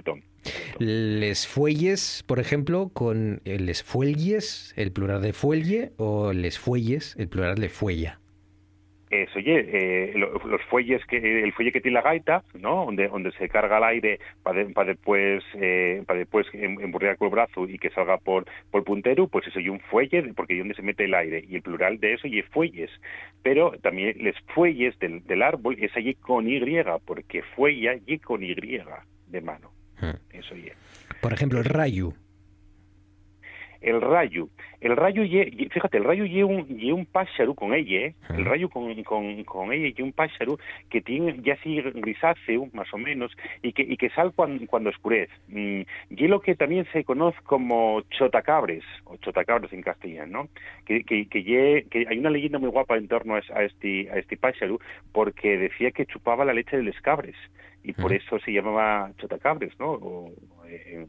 [0.80, 7.30] Les fuelles, por ejemplo, con les fuelles, el plural de fuelle, o les fuelles, el
[7.30, 8.20] plural de fuella
[9.24, 12.86] eso, oye, eh, los fuelles que el fuelle que tiene la gaita, ¿no?
[12.86, 17.32] Donde donde se carga el aire para después eh, para después em, emburrear con el
[17.32, 20.76] brazo y que salga por por puntero, pues eso y un fuelle porque es donde
[20.76, 22.92] se mete el aire y el plural de eso y fuelles,
[23.44, 26.60] pero también les fuelles del, del árbol es allí con y
[27.06, 29.72] porque fuella y con y de mano.
[30.00, 30.18] Hmm.
[30.32, 30.72] Eso y
[31.22, 32.14] Por ejemplo, el rayo
[33.86, 34.50] el rayo.
[34.82, 38.16] El rayo, fíjate, el rayo lleva un, un pájaro con ella, ¿eh?
[38.36, 40.58] el rayo con, con, con ella y un pájaro
[40.90, 43.32] que tiene ya así grisáceo, más o menos,
[43.62, 45.32] y que, y que sale cuando, cuando oscurece.
[45.50, 50.50] Mm, y lo que también se conoce como chotacabres, o chotacabres en castellano, ¿no?
[50.86, 54.80] Que, que, que, hay una leyenda muy guapa en torno a, este, a este pájaro,
[55.12, 57.36] porque decía que chupaba la leche de los cabres,
[57.84, 59.92] y por eso se llamaba chotacabres, ¿no?
[59.92, 60.32] O,
[60.68, 61.06] eh,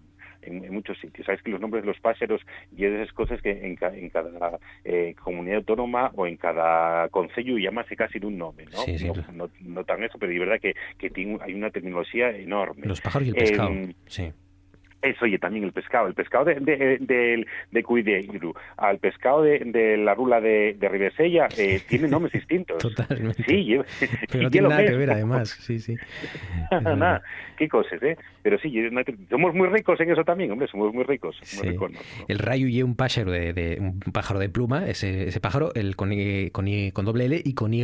[0.47, 1.27] en, muchos sitios.
[1.27, 2.41] Sabes que los nombres de los pájaros
[2.77, 7.97] y esas cosas que en, en cada eh, comunidad autónoma o en cada concello llamase
[7.97, 9.15] casi de un nombre, ¿no?
[9.35, 12.87] no, no, tan eso, pero de verdad que, que tiene, hay una terminología enorme.
[12.87, 14.33] Los pájaros y el pescado, em, sí.
[15.03, 16.09] Eso, oye, también el pescado.
[16.09, 20.89] El pescado de, de, de, de Cuideiru al pescado de, de la rula de, de
[20.89, 22.79] Ribesella eh, tiene nombres distintos.
[22.83, 23.43] Totalmente.
[23.45, 23.79] Sí,
[24.31, 25.51] pero no tiene nada que ver, además.
[25.51, 25.97] Sí, sí.
[26.71, 27.23] nada,
[27.57, 28.17] qué cosas, ¿eh?
[28.43, 28.73] Pero sí,
[29.31, 31.41] somos muy ricos en eso también, hombre, somos muy ricos.
[31.59, 31.93] Muy ricos
[32.29, 35.97] El rayo y un pájaro de, de, un pájaro de pluma, ese, ese pájaro, el
[35.97, 36.11] con,
[36.53, 37.83] con, con doble L y con Y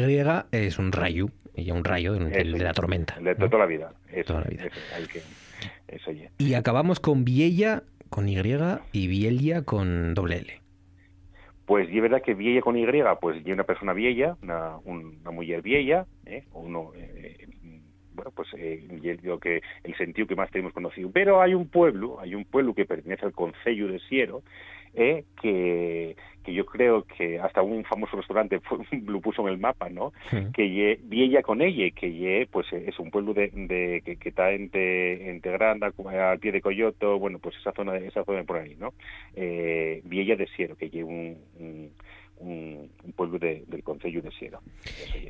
[0.52, 3.16] es un rayo, y un rayo de, la tormenta.
[3.20, 3.92] De, toda la vida.
[4.26, 4.64] toda la vida.
[4.96, 5.20] hay que...
[6.38, 8.36] Y acabamos con Viella con Y
[8.92, 10.60] y Vielia con doble L.
[11.64, 12.86] Pues y es verdad que Viella con Y,
[13.20, 16.44] pues y una persona vieja, una, una mujer vieja, ¿eh?
[16.52, 17.48] uno, eh,
[18.14, 18.86] bueno, pues eh,
[19.22, 21.10] yo que el sentido que más tenemos conocido.
[21.10, 24.42] Pero hay un pueblo, hay un pueblo que pertenece al Concello de Siero,
[24.94, 28.60] eh, que, que yo creo que hasta un famoso restaurante
[29.06, 30.12] lo puso en el mapa, ¿no?
[30.52, 34.28] Que ye, Viella con ella, que ye, pues es un pueblo de, de que, que,
[34.28, 38.58] está entre, entre Granda, al pie de Coyoto, bueno, pues esa zona, esa zona por
[38.58, 38.92] ahí, ¿no?
[39.34, 41.92] Eh, Viella de Siero, que un, un
[42.42, 44.60] un, pueblo del Concello de Sierra.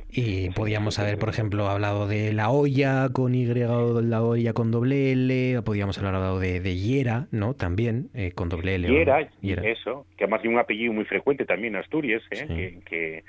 [0.09, 5.11] Y podíamos haber, por ejemplo, hablado de la olla con Y la olla con doble
[5.11, 7.53] L, podíamos haber hablado de, de Hiera, ¿no?
[7.53, 8.87] También, eh, con doble L.
[8.87, 9.29] Hiera,
[9.63, 12.79] eso, que además tiene un apellido muy frecuente también en Asturias, ¿eh?
[12.85, 13.23] que,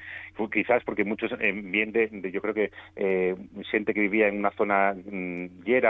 [0.51, 3.35] quizás porque muchos eh, bien de, yo creo que eh,
[3.70, 5.47] gente que vivía en una zona mm,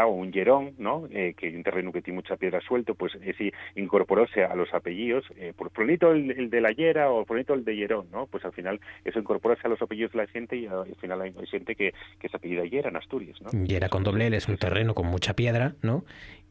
[0.06, 1.06] o un hierón, ¿no?
[1.10, 4.72] Eh, que hay un terreno que tiene mucha piedra suelto, pues ese incorporóse a los
[4.74, 8.26] apellidos, eh, por bonito el, de la hiera o bonito el de hierón, ¿no?
[8.26, 11.34] Pues al final eso incorporarse a los apellidos de la gente y al final hay,
[11.46, 13.50] gente que, que se apellida hiera en Asturias, ¿no?
[13.64, 16.04] Hiera con doble L es un terreno con mucha piedra, ¿no?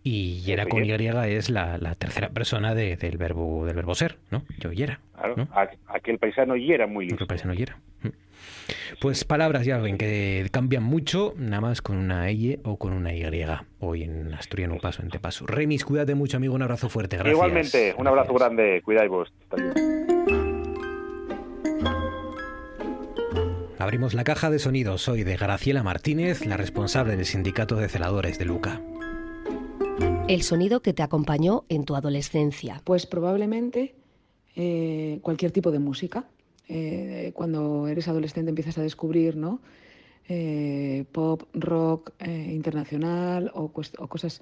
[0.03, 4.17] Y Yera con Y es la, la tercera persona de, del verbo del verbo ser,
[4.31, 4.43] ¿no?
[4.59, 4.99] Yo Yera.
[5.15, 5.47] Claro,
[5.87, 7.15] aquel paisano Yera muy listo.
[7.15, 7.77] Aquel paisano Yera.
[8.01, 8.09] Mm.
[8.99, 13.13] Pues palabras, ya ven, que cambian mucho, nada más con una Y o con una
[13.13, 13.23] Y.
[13.79, 15.45] Hoy en Asturiano paso, en Te paso.
[15.45, 17.17] Remis, cuídate mucho, amigo, un abrazo fuerte.
[17.17, 17.35] Gracias.
[17.35, 19.33] Igualmente, un abrazo grande, cuidáis vos.
[23.79, 25.01] Abrimos la caja de sonidos.
[25.01, 28.81] Soy de Graciela Martínez, la responsable del sindicato de celadores de Luca.
[30.27, 32.81] El sonido que te acompañó en tu adolescencia.
[32.85, 33.93] Pues probablemente
[34.55, 36.25] eh, cualquier tipo de música.
[36.69, 39.59] Eh, cuando eres adolescente empiezas a descubrir, ¿no?
[40.29, 44.41] Eh, pop, rock internacional o, o, cosas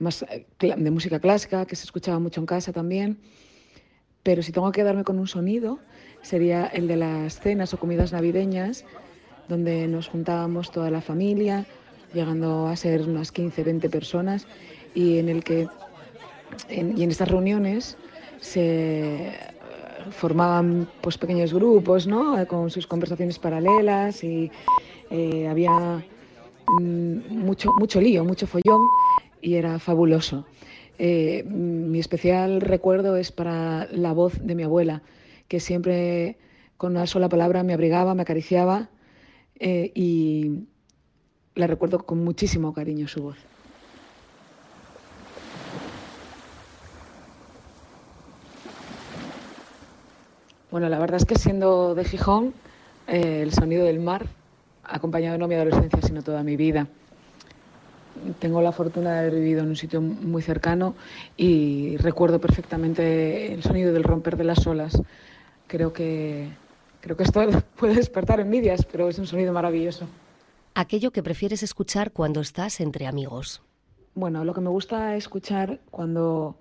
[0.00, 0.26] más
[0.58, 3.18] de música clásica que se escuchaba mucho en casa también.
[4.24, 5.78] Pero si tengo que quedarme con un sonido,
[6.22, 8.84] sería el de las cenas o comidas navideñas,
[9.48, 11.66] donde nos juntábamos toda la familia,
[12.12, 14.48] llegando a ser unas 15, 20 personas,
[14.94, 15.68] y en el que
[16.68, 17.96] y en estas reuniones
[18.40, 19.34] se
[20.10, 22.46] formaban pues pequeños grupos, ¿no?
[22.46, 24.50] Con sus conversaciones paralelas y
[25.10, 26.04] eh, había
[26.80, 28.82] mm, mucho, mucho lío, mucho follón
[29.40, 30.46] y era fabuloso.
[30.98, 35.02] Eh, mi especial recuerdo es para la voz de mi abuela,
[35.48, 36.38] que siempre
[36.76, 38.90] con una sola palabra me abrigaba, me acariciaba
[39.58, 40.66] eh, y
[41.54, 43.53] la recuerdo con muchísimo cariño su voz.
[50.74, 52.52] Bueno, la verdad es que siendo de Gijón,
[53.06, 54.26] eh, el sonido del mar
[54.82, 56.88] ha acompañado no mi adolescencia, sino toda mi vida.
[58.40, 60.96] Tengo la fortuna de haber vivido en un sitio muy cercano
[61.36, 65.00] y recuerdo perfectamente el sonido del romper de las olas.
[65.68, 66.48] Creo que,
[67.00, 67.40] creo que esto
[67.76, 70.08] puede despertar envidias, pero es un sonido maravilloso.
[70.74, 73.62] Aquello que prefieres escuchar cuando estás entre amigos.
[74.16, 76.56] Bueno, lo que me gusta escuchar cuando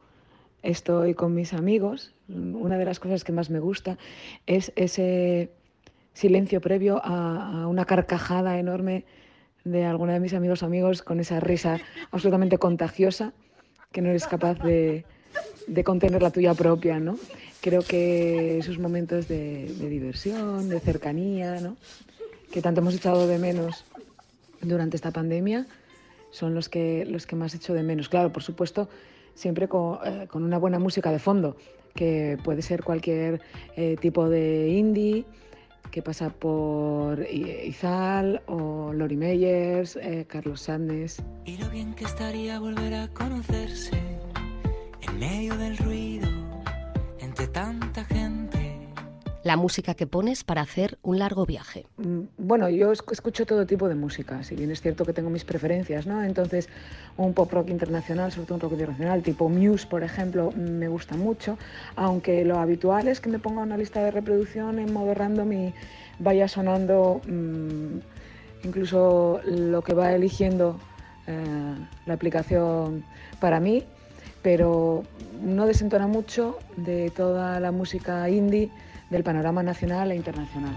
[0.62, 3.98] estoy con mis amigos, una de las cosas que más me gusta
[4.46, 5.52] es ese
[6.14, 9.06] silencio previo a, una carcajada enorme
[9.64, 11.80] de alguno de mis amigos amigos con esa risa
[12.12, 13.34] absolutamente contagiosa
[13.92, 15.06] que no eres capaz de,
[15.84, 17.18] contener la tuya propia, ¿no?
[17.62, 21.78] Creo que esos momentos de, de diversión, de cercanía, ¿no?
[22.54, 23.84] que tanto hemos echado de menos
[24.62, 25.66] durante esta pandemia,
[26.30, 28.10] son los que, los que más echo de menos.
[28.10, 28.90] Claro, por supuesto,
[29.34, 31.58] siempre eh, con, una buena música de fondo,
[31.94, 33.42] que puede ser cualquier
[33.76, 35.26] eh, tipo de indie,
[35.92, 41.22] que pasa por Izal o Lori Meyers, eh, Carlos Sandes.
[41.46, 44.02] Y lo bien que estaría volver a conocerse
[45.02, 46.28] en medio del ruido,
[47.20, 48.23] entre tanta gente
[49.44, 51.86] la música que pones para hacer un largo viaje?
[51.98, 55.44] Mm, bueno, yo escucho todo tipo de música, si bien es cierto que tengo mis
[55.44, 56.24] preferencias, ¿no?
[56.24, 56.70] Entonces,
[57.18, 61.16] un pop rock internacional, sobre todo un rock internacional, tipo Muse, por ejemplo, me gusta
[61.16, 61.58] mucho,
[61.96, 65.74] aunque lo habitual es que me ponga una lista de reproducción en modo random y
[66.20, 67.98] vaya sonando mm,
[68.64, 70.80] incluso lo que va eligiendo
[71.28, 71.76] eh,
[72.06, 73.04] la aplicación
[73.40, 73.84] para mí,
[74.42, 75.04] pero
[75.42, 78.70] no desentona mucho de toda la música indie
[79.14, 80.76] del panorama nacional e internacional.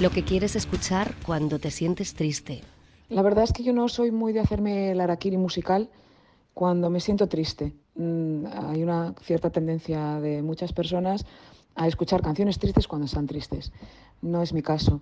[0.00, 2.62] Lo que quieres escuchar cuando te sientes triste.
[3.08, 5.88] La verdad es que yo no soy muy de hacerme el araquiri musical
[6.52, 7.74] cuando me siento triste.
[7.94, 11.24] Mm, hay una cierta tendencia de muchas personas
[11.76, 13.72] a escuchar canciones tristes cuando están tristes.
[14.20, 15.00] No es mi caso.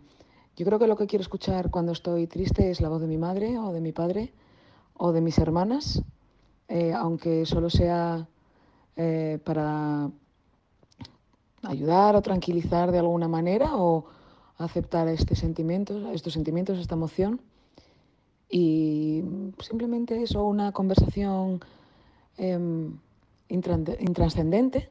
[0.54, 3.16] Yo creo que lo que quiero escuchar cuando estoy triste es la voz de mi
[3.16, 4.34] madre o de mi padre
[4.94, 6.02] o de mis hermanas,
[6.68, 8.28] eh, aunque solo sea
[8.96, 10.10] eh, para
[11.62, 14.04] ayudar o tranquilizar de alguna manera o
[14.58, 17.40] aceptar este sentimiento, estos sentimientos, esta emoción.
[18.50, 19.24] Y
[19.60, 21.60] simplemente eso, una conversación
[22.36, 22.98] em,
[23.48, 24.90] intranscendente,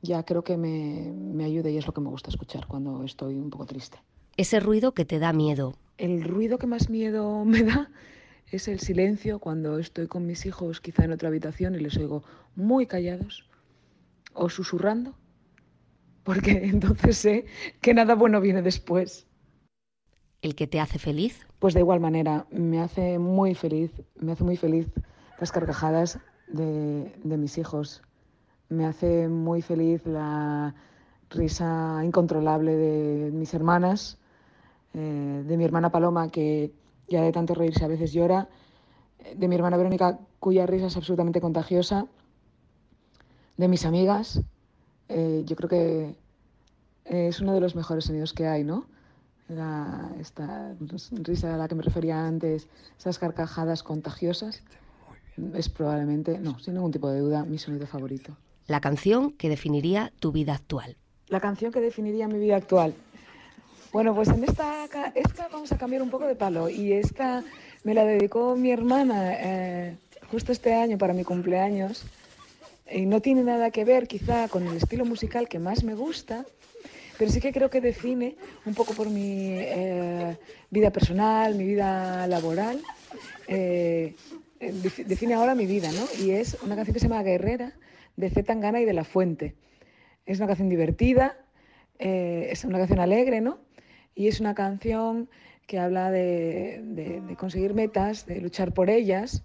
[0.00, 3.40] ya creo que me, me ayuda y es lo que me gusta escuchar cuando estoy
[3.40, 3.98] un poco triste.
[4.36, 5.74] Ese ruido que te da miedo.
[5.98, 7.90] El ruido que más miedo me da
[8.50, 12.22] es el silencio cuando estoy con mis hijos quizá en otra habitación y les oigo
[12.54, 13.48] muy callados
[14.34, 15.14] o susurrando,
[16.22, 17.46] porque entonces sé
[17.80, 19.26] que nada bueno viene después.
[20.40, 21.46] ¿El que te hace feliz?
[21.58, 24.88] Pues de igual manera, me hace muy feliz, me hace muy feliz
[25.38, 26.18] las carcajadas
[26.48, 28.02] de, de mis hijos.
[28.68, 30.74] Me hace muy feliz la
[31.30, 34.18] risa incontrolable de mis hermanas
[34.94, 36.72] eh, de mi hermana Paloma, que
[37.08, 38.48] ya de tanto reírse a veces llora,
[39.18, 42.06] eh, de mi hermana Verónica, cuya risa es absolutamente contagiosa,
[43.56, 44.40] de mis amigas.
[45.08, 46.16] Eh, yo creo que
[47.04, 48.86] es uno de los mejores sonidos que hay, ¿no?
[50.18, 50.74] esta
[51.10, 52.68] risa a la que me refería antes,
[52.98, 54.62] esas carcajadas contagiosas,
[55.54, 58.34] es probablemente, no, sin ningún tipo de duda, mi sonido favorito.
[58.66, 60.96] La canción que definiría tu vida actual.
[61.28, 62.94] La canción que definiría mi vida actual.
[63.92, 67.44] Bueno, pues en esta, esta vamos a cambiar un poco de palo y esta
[67.84, 69.96] me la dedicó mi hermana eh,
[70.30, 72.06] justo este año para mi cumpleaños
[72.90, 76.46] y no tiene nada que ver quizá con el estilo musical que más me gusta,
[77.18, 80.38] pero sí que creo que define un poco por mi eh,
[80.70, 82.80] vida personal, mi vida laboral,
[83.46, 84.14] eh,
[84.58, 86.24] define ahora mi vida, ¿no?
[86.24, 87.74] Y es una canción que se llama Guerrera,
[88.16, 89.54] de Z Tangana y de La Fuente.
[90.24, 91.36] Es una canción divertida,
[91.98, 93.58] es una canción alegre, ¿no?
[94.14, 95.28] Y es una canción
[95.66, 99.44] que habla de, conseguir metas, de luchar por ellas.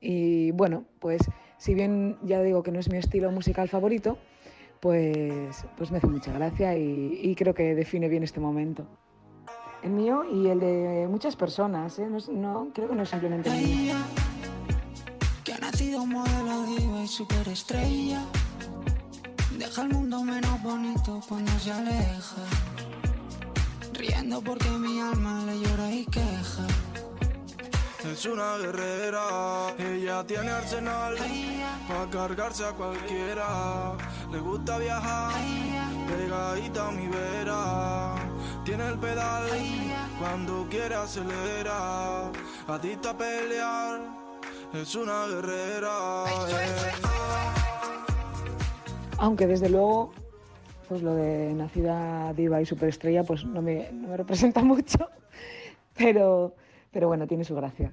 [0.00, 1.22] Y bueno, pues
[1.58, 4.18] si bien ya digo que no es mi estilo musical favorito,
[4.80, 8.86] pues, pues me hace mucha gracia y, creo que define bien este momento.
[9.82, 12.08] El mío y el de muchas personas, ¿eh?
[12.30, 13.94] no, creo que no es simplemente el mío.
[15.44, 18.22] Que ha nacido modelo diva y superestrella,
[19.58, 22.42] deja el mundo menos bonito cuando se aleja,
[24.00, 26.66] riendo porque mi alma le llora y queja.
[28.10, 31.16] Es una guerrera, ella tiene arsenal
[31.86, 33.94] para cargarse a cualquiera.
[34.32, 35.34] Le gusta viajar,
[36.08, 38.14] pegadita a mi vera.
[38.64, 39.50] Tiene el pedal,
[40.18, 42.32] cuando quiere acelera.
[42.68, 44.00] Adicta a pelear,
[44.72, 46.24] es una guerrera.
[46.48, 46.92] Eh.
[49.18, 50.12] Aunque desde luego,
[50.90, 54.98] pues lo de nacida diva y superestrella, pues no me, no me representa mucho.
[55.96, 56.56] Pero
[56.90, 57.92] pero bueno, tiene su gracia.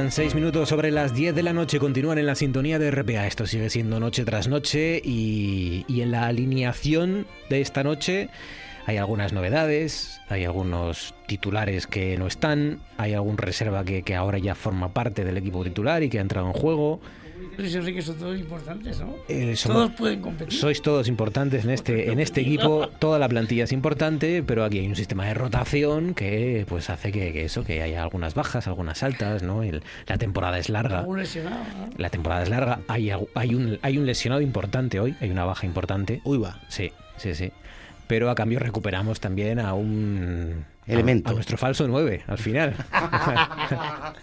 [0.00, 3.26] Pasan seis minutos sobre las 10 de la noche, continúan en la sintonía de RPA.
[3.26, 8.30] Esto sigue siendo noche tras noche y, en la alineación de esta noche
[8.86, 14.38] hay algunas novedades, hay algunos titulares que no están, hay algún reserva que, que ahora
[14.38, 17.02] ya forma parte del equipo titular y que ha entrado en juego.
[17.56, 19.16] Luis Enrique son todos importantes, ¿no?
[19.28, 20.58] Eh, todos pueden competir.
[20.58, 22.88] Sois todos importantes en este, en este equipo.
[22.98, 27.12] Toda la plantilla es importante, pero aquí hay un sistema de rotación que pues hace
[27.12, 29.62] que, eso, que haya algunas bajas, algunas altas, ¿no?
[29.62, 31.06] la temporada es larga.
[31.96, 32.80] La temporada es larga.
[32.88, 36.20] Hay, hay, un, hay un lesionado importante hoy, hay una baja importante.
[36.24, 36.60] Uy, va.
[36.68, 37.52] Sí, sí, sí.
[38.06, 41.30] Pero a cambio recuperamos también a un elemento.
[41.30, 42.74] A, nuestro falso 9, al final.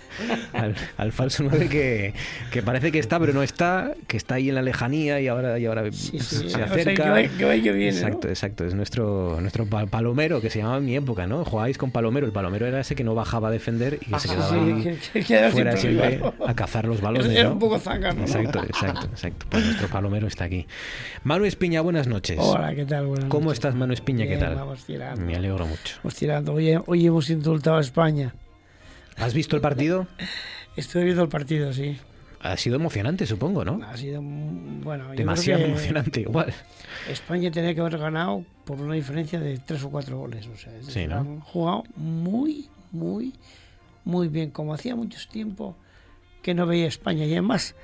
[0.97, 2.13] al, falso 9 que,
[2.51, 5.59] que, parece que está, pero no está, que está ahí en la lejanía y ahora,
[5.59, 7.21] y ahora se acerca.
[7.21, 8.65] exacto, exacto.
[8.65, 11.45] Es nuestro, nuestro palomero, que se llamaba en mi época, ¿no?
[11.45, 12.25] Jugáis con palomero.
[12.25, 14.97] El palomero era ese que no bajaba a defender y que se quedaba ahí
[15.51, 17.31] fuera siempre, a cazar los balones.
[17.31, 19.45] Era un poco zanga, Exacto, exacto, exacto.
[19.49, 20.67] Pues nuestro palomero está aquí.
[21.23, 22.37] Manu Espiña, buenas noches.
[22.39, 23.07] Hola, ¿qué tal?
[23.07, 24.27] Buenas ¿Cómo estás, Manu Espiña?
[24.27, 24.55] ¿Qué tal?
[24.55, 25.21] Vamos tirando.
[25.21, 25.95] Me alegro mucho.
[26.03, 26.53] Vamos tirando.
[26.57, 28.33] Hoy, hemos indultado a España.
[29.15, 30.07] ¿Has visto el partido?
[30.75, 31.99] Estoy viendo el partido, sí.
[32.39, 33.79] Ha sido emocionante, supongo, ¿no?
[33.85, 35.11] Ha sido, bueno...
[35.11, 36.51] Demasiado emocionante, igual.
[37.07, 40.47] España tenía que haber ganado por una diferencia de tres o cuatro goles.
[40.47, 41.17] O sea, sí, ¿no?
[41.17, 43.33] Han jugado muy, muy,
[44.03, 44.49] muy bien.
[44.49, 45.75] Como hacía mucho tiempo
[46.41, 47.25] que no veía España.
[47.25, 47.75] Y además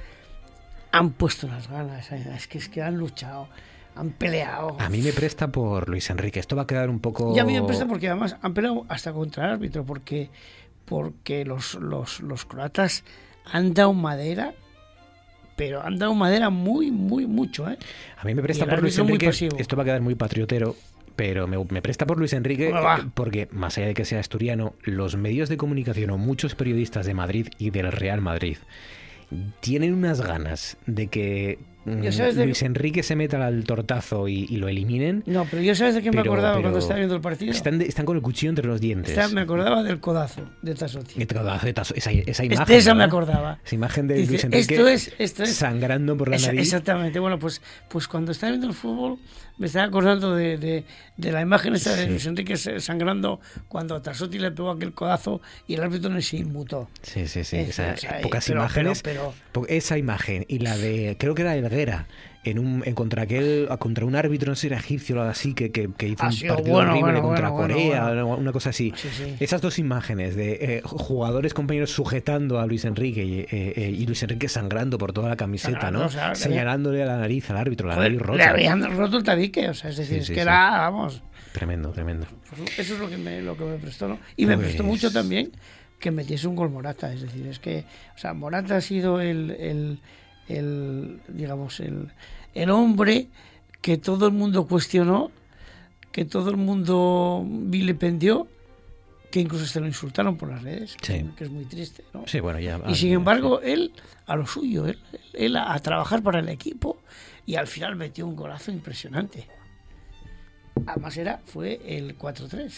[0.91, 2.11] han puesto las ganas.
[2.11, 3.49] Es que, es que han luchado
[3.96, 4.78] han peleado.
[4.80, 6.39] A mí me presta por Luis Enrique.
[6.39, 7.36] Esto va a quedar un poco.
[7.36, 10.30] Y a mí me presta porque además han peleado hasta contra el árbitro, porque,
[10.86, 13.04] porque los, los, los croatas
[13.46, 14.54] han dado madera
[15.55, 17.70] pero han dado madera muy, muy, mucho.
[17.70, 17.78] ¿eh?
[18.17, 19.30] A mí me presta por Luis Enrique.
[19.30, 20.76] Esto va a quedar muy patriotero,
[21.16, 22.74] pero me, me presta por Luis Enrique
[23.13, 27.13] porque, más allá de que sea asturiano, los medios de comunicación o muchos periodistas de
[27.13, 28.58] Madrid y del Real Madrid
[29.59, 35.24] tienen unas ganas de que mm, Luis Enrique se meta al tortazo y, lo eliminen.
[35.26, 37.51] No, pero yo sabes de qué me acordaba cuando estaba viendo el partido.
[37.51, 39.34] Están, están con el cuchillo entre los dientes.
[39.34, 41.22] me acordaba del codazo de Tasotti.
[41.22, 42.66] esa, esa imagen.
[42.66, 43.60] De esa me acordaba.
[43.66, 44.76] Esa imagen de Luis Enrique
[45.18, 46.62] esto es, sangrando por la nariz.
[46.62, 47.20] Exactamente.
[47.20, 49.20] Bueno, pues, pues cuando estaba viendo el fútbol
[49.58, 50.84] me estaba acordando de,
[51.17, 55.75] de, la imagen esa de Luis Enrique sangrando cuando Tasotti le pegó aquel codazo y
[55.75, 56.89] el árbitro no se inmutó.
[57.01, 57.66] Sí, sí, sí.
[58.21, 59.04] pocas imágenes.
[59.67, 62.08] esa imagen y la de, creo que era Elguera,
[62.43, 65.53] en un en contra aquel contra un árbitro no sé era egipcio o algo así
[65.53, 68.93] que, que, hizo un partido horrible contra Corea una cosa así.
[69.39, 74.05] Esas dos imágenes de eh, jugadores compañeros sujetando a Luis Enrique y, eh, eh, y,
[74.05, 77.95] Luis Enrique sangrando por toda la camiseta no señalándole a la nariz al árbitro la
[77.95, 78.37] nariz rota.
[78.37, 81.21] le habían roto el tabique o sea es decir es que era vamos.
[81.53, 82.25] Tremendo tremendo.
[82.49, 85.07] Pues eso es lo que me lo que me prestó no y me prestó mucho
[85.07, 85.51] pues también
[85.99, 89.51] que metiese un gol Morata es decir es que o sea Morata ha sido el,
[89.51, 89.99] el,
[90.47, 92.11] el digamos el
[92.53, 93.28] el hombre
[93.82, 95.32] que todo el mundo cuestionó,
[96.11, 98.47] que todo el mundo vilipendió,
[99.29, 102.03] que incluso se lo insultaron por las redes, que es muy triste.
[102.13, 102.24] ¿no?
[102.28, 103.91] Sí, bueno, ya, y sin embargo, él
[104.25, 104.99] a lo suyo, él,
[105.33, 107.01] él, a, trabajar para el equipo
[107.45, 109.47] y al final metió un golazo impresionante.
[110.86, 112.71] Además era, fue el 4-3.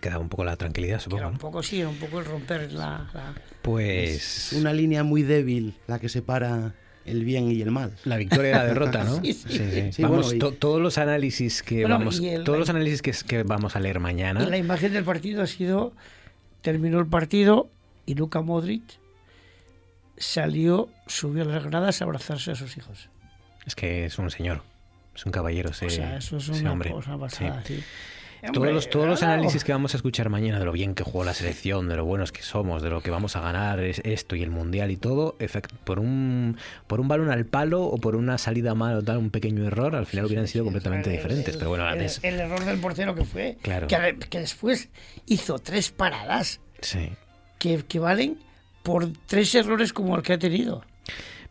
[0.00, 1.22] Quedaba un poco la tranquilidad, supongo.
[1.22, 3.10] Era un poco, sí, era un poco el romper la...
[3.12, 3.34] la...
[3.60, 4.52] Pues...
[4.52, 6.74] Es una línea muy débil la que separa
[7.04, 7.92] el bien y el mal.
[8.04, 9.16] La victoria y la derrota, ¿no?
[9.22, 10.02] sí, sí.
[10.02, 14.42] vamos, todos los análisis que vamos, todos los análisis que, que, vamos a leer mañana.
[14.42, 15.92] Y la imagen del partido ha sido
[16.62, 17.70] terminó el partido
[18.06, 18.82] y Luka Modric
[20.16, 23.08] salió, subió a las gradas a abrazarse a sus hijos.
[23.66, 24.62] Es que es un señor,
[25.14, 26.90] es un caballero ese, o sea, eso es una hombre.
[26.90, 27.82] cosa pasada, sí
[28.52, 31.24] todos los, todos los análisis que vamos a escuchar mañana de lo bien que jugó
[31.24, 34.36] la selección, de lo buenos que somos, de lo que vamos a ganar es esto
[34.36, 35.36] y el mundial y todo,
[35.84, 36.56] por un
[36.86, 39.94] por un balón al palo o por una salida mal o tal, un pequeño error,
[39.94, 41.56] al final hubieran sido completamente diferentes.
[41.56, 44.88] pero bueno, el, el, error del portero que fue, que, que, después
[45.26, 46.60] hizo tres paradas
[47.58, 48.38] que, que valen
[48.82, 50.84] por tres errores como el que ha tenido.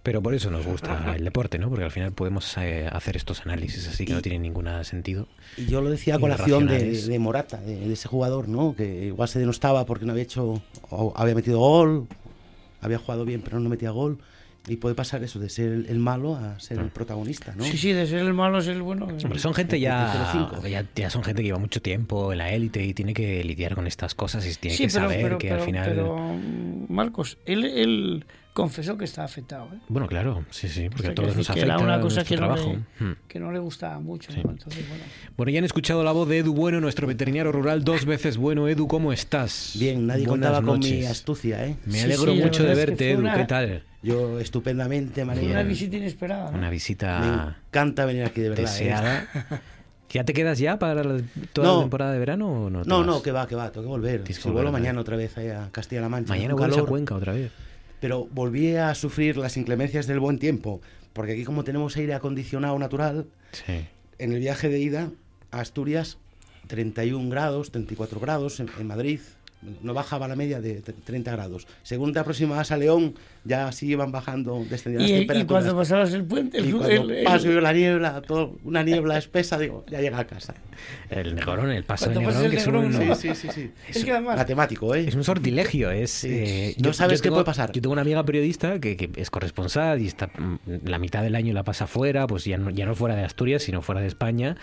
[0.09, 1.69] Pero por eso nos gusta el deporte, ¿no?
[1.69, 5.27] Porque al final podemos eh, hacer estos análisis así que no tienen ningún sentido.
[5.55, 8.73] Y yo lo decía con la acción de, Morata, de, ese jugador, ¿no?
[8.75, 12.07] Que igual se denostaba porque no había hecho, o había metido gol,
[12.81, 14.17] había jugado bien pero no metía gol.
[14.67, 17.63] Y puede pasar eso, de ser el malo a ser el protagonista, ¿no?
[17.63, 19.05] Sí, sí, de ser el malo a ser el bueno.
[19.05, 20.57] Hombre, son gente ya,
[20.95, 23.85] ya, son gente que lleva mucho tiempo en la élite y tiene que lidiar con
[23.85, 25.87] estas cosas y tiene que saber que al final...
[25.87, 26.35] Pero,
[26.87, 28.25] Marcos, él, él
[28.59, 29.69] confesó que está afectado.
[29.73, 29.79] ¿eh?
[29.87, 32.73] Bueno, claro, sí, sí, porque a todos nos afecta era una cosa que trabajo.
[32.73, 33.15] No le, hmm.
[33.27, 34.33] que no le gustaba mucho.
[34.43, 34.59] bueno.
[35.37, 35.51] bueno.
[35.51, 38.67] ya han escuchado la voz de Edu Bueno, nuestro veterinario rural, dos veces bueno.
[38.67, 39.75] Edu, ¿cómo estás?
[39.79, 41.77] Bien, nadie contaba con mi astucia, ¿eh?
[41.85, 43.83] Me alegro mucho de verte, Edu, ¿qué tal?
[44.01, 45.51] Yo estupendamente, María.
[45.51, 46.51] Una visita inesperada.
[46.51, 47.19] Una visita...
[47.19, 48.65] Me encanta venir aquí, de verdad.
[48.65, 48.67] ¿eh?
[48.67, 49.27] Deseada.
[50.09, 51.03] ¿Ya te quedas ya para
[51.53, 52.83] toda la temporada de verano o no?
[52.83, 54.33] no, no, que va, que va, tengo que volver.
[54.33, 56.33] Si vuelvo mañana otra vez a Castilla-La Mancha.
[56.33, 57.51] Mañana vuelves a Cuenca otra vez
[57.99, 60.81] pero volví a sufrir las inclemencias del buen tiempo,
[61.13, 63.27] porque aquí como tenemos aire acondicionado natural,
[64.17, 65.11] en el viaje de ida
[65.51, 66.17] a Asturias,
[66.67, 69.19] 31 grados, 34 grados en Madrid,
[69.61, 71.67] no bajaba la media de 30 grados.
[71.83, 75.43] Según te aproximabas a León, ya así iban bajando, descendiendo las temperaturas.
[75.43, 79.57] Y cuando pasabas el puente, y cuando paso yo la niebla, todo, una niebla espesa,
[79.57, 80.55] digo, ya llega a casa.
[81.09, 83.15] El Negrón, el paso de Negrón, que es un...
[83.15, 83.71] Sí, sí, sí.
[83.89, 85.05] Es, matemático, ¿eh?
[85.07, 86.23] Es un sortilegio, es...
[86.23, 87.71] Eh, no sabes qué puede pasar.
[87.73, 91.35] Yo tengo una amiga periodista que, que, es corresponsal y está mm, la mitad del
[91.35, 94.07] año la pasa fuera, pues ya no, ya no fuera de Asturias, sino fuera de
[94.07, 94.55] España,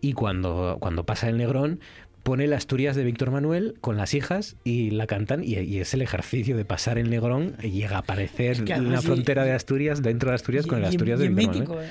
[0.00, 1.80] y cuando, cuando pasa el Negrón,
[2.22, 6.02] pone las Asturias de Víctor Manuel con las hijas y la cantan y, es el
[6.02, 10.30] ejercicio de pasar el Negrón y llega a aparecer en la frontera de Asturias, dentro
[10.30, 11.90] de Asturias, con el Asturias de Víctor Manuel.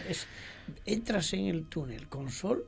[0.86, 2.66] entras en el túnel con sol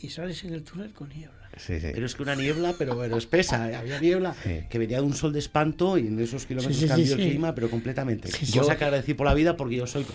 [0.00, 1.41] y sales en el túnel con niebla.
[1.66, 3.70] Pero es que una niebla, pero bueno, espesa.
[3.70, 3.76] ¿eh?
[3.76, 4.34] Había niebla
[4.68, 7.70] que venía de un sol de espanto y en esos kilómetros cambió el clima, pero
[7.70, 8.28] completamente.
[8.46, 10.06] yo que agradecí por la vida porque yo soy,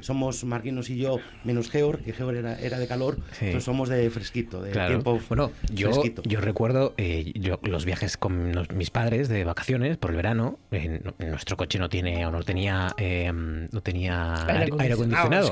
[0.00, 4.08] somos Marquinos y yo, menos Georg, que Georg era, era de calor, entonces somos de
[4.10, 5.90] fresquito, de tiempo Bueno, yo,
[6.24, 10.58] yo recuerdo eh, yo, los viajes con mis padres de vacaciones por el verano.
[11.18, 15.50] nuestro coche no tiene o no tenía, eh, no tenía aire acondicionado.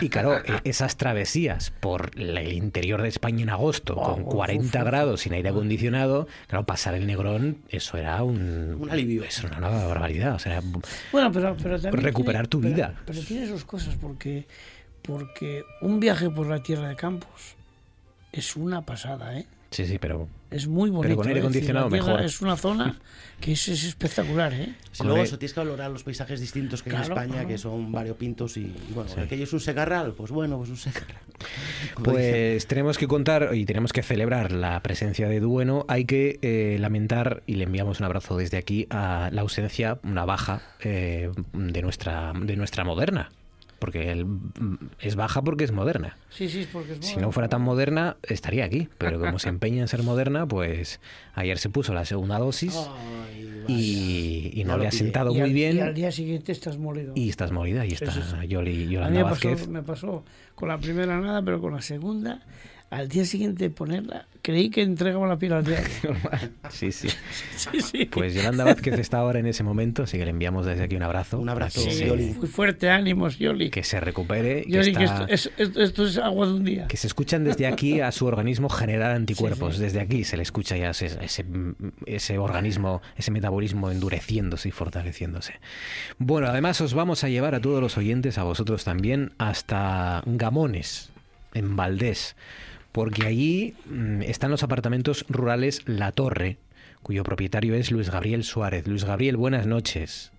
[0.00, 5.32] Y claro, esas travesías por el interior de España en agosto, con 40 grados sin
[5.34, 9.24] aire acondicionado, claro, pasar el Negrón, eso era un, un alivio.
[9.24, 10.34] Eso era una barbaridad.
[10.34, 10.62] O sea,
[11.12, 12.94] bueno, pero, pero también recuperar tu vida.
[13.06, 14.46] Pero, tiene sus cosas, porque,
[15.02, 17.56] porque un viaje por la tierra de Campos
[18.32, 19.46] es una pasada, ¿eh?
[19.70, 21.02] Sí, sí, pero es muy bonito.
[21.02, 21.42] Pero con aire ¿eh?
[21.42, 22.20] acondicionado mejor.
[22.20, 22.96] Es una zona
[23.40, 24.74] que es, espectacular, ¿eh?
[25.02, 28.56] luego eso, tienes que valorar los paisajes distintos que hay en España, que son variopintos
[28.56, 31.18] y, y bueno, aquello es un segarral, pues bueno, pues un segarral.
[32.02, 35.84] Pues tenemos que contar y tenemos que celebrar la presencia de Dueno.
[35.88, 40.24] Hay que eh, lamentar, y le enviamos un abrazo desde aquí, a la ausencia, una
[40.24, 43.30] baja eh, de, nuestra, de nuestra moderna
[43.84, 46.16] porque él mm, es baja porque es moderna.
[46.30, 47.14] Sí, sí, porque es moderna.
[47.14, 51.00] Si no fuera tan moderna, estaría aquí, pero como se empeña en ser moderna, pues
[51.34, 52.74] ayer se puso la segunda dosis
[53.68, 55.76] y, no le ha sentado muy bien.
[55.76, 57.12] Y al día siguiente estás molido.
[57.14, 60.24] Y estás molida y está Yoli, Yolanda A mí me pasó, me pasó
[60.54, 62.40] con la primera nada, pero con la segunda
[62.94, 65.82] al día siguiente ponerla, creí que entregaba la piel al día.
[66.70, 67.08] sí, sí.
[67.56, 70.94] sí, Pues Yolanda Vázquez está ahora en ese momento, así que le enviamos desde aquí
[70.94, 71.40] un abrazo.
[71.40, 72.34] Un abrazo, Yoli.
[72.38, 73.70] Muy fuerte, ánimos, Yoli.
[73.70, 74.64] Que se recupere.
[74.68, 76.86] Yoli, que, esto, es, agua de un día.
[76.86, 79.78] Que se escuchan desde aquí a su organismo generar anticuerpos.
[79.78, 81.18] Desde aquí se le escucha ya ese,
[82.06, 85.54] ese, organismo, ese metabolismo endureciéndose y fortaleciéndose.
[86.18, 91.10] Bueno, además os vamos a llevar a todos los oyentes, a vosotros también, hasta Gamones,
[91.54, 92.36] en Valdés
[92.94, 96.58] porque allí mm, están los apartamentos rurales La Torre,
[97.02, 98.86] cuyo propietario es Luis Gabriel Suárez.
[98.86, 100.30] Luis Gabriel, buenas noches.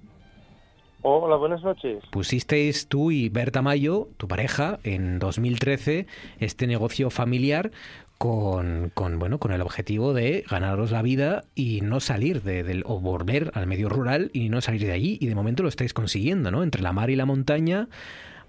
[1.01, 2.01] Hola, buenas noches.
[2.11, 6.07] Pusisteis tú y Berta Mayo, tu pareja, en 2013
[6.39, 7.71] este negocio familiar
[8.17, 13.01] con, bueno, con el objetivo de ganaros la vida y no salir de, del, o
[13.01, 15.17] volver al medio rural y no salir de allí.
[15.19, 16.63] Y de momento lo estáis consiguiendo, ¿no?
[16.63, 17.89] Entre la mar y la montaña,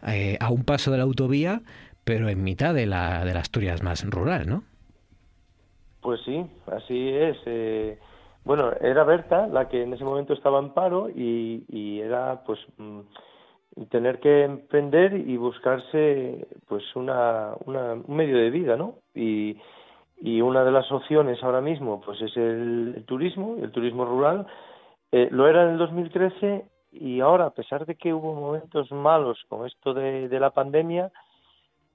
[0.07, 1.63] eh, a un paso de la autovía
[2.07, 4.63] pero en mitad de la, de la Asturias más rural, ¿no?
[6.01, 7.37] Pues sí, así es.
[7.47, 7.99] Eh,
[8.45, 13.01] bueno, era Berta la que en ese momento estaba en paro y, era pues mm,
[13.91, 19.01] tener que emprender y buscarse pues una, un medio de vida, ¿no?
[19.13, 19.59] Y,
[20.41, 24.47] una de las opciones ahora mismo pues es el, turismo, el turismo rural.
[25.11, 29.45] Eh, lo era en el 2013 y ahora, a pesar de que hubo momentos malos
[29.49, 31.11] con esto de la pandemia,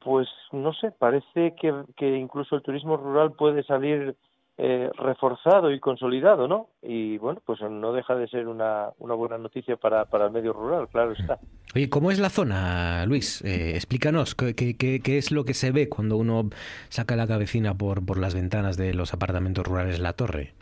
[0.03, 4.15] pues no sé, parece que, que incluso el turismo rural puede salir
[4.57, 6.67] eh, reforzado y consolidado, ¿no?
[6.81, 10.53] Y bueno, pues no deja de ser una, una buena noticia para, para el medio
[10.53, 11.39] rural, claro está.
[11.73, 13.41] Oye, ¿cómo es la zona, Luis?
[13.43, 16.49] Eh, explícanos, ¿qué, qué, qué, es lo que se ve cuando uno
[16.89, 20.53] saca la cabecina por, por las ventanas de los apartamentos rurales La Torre?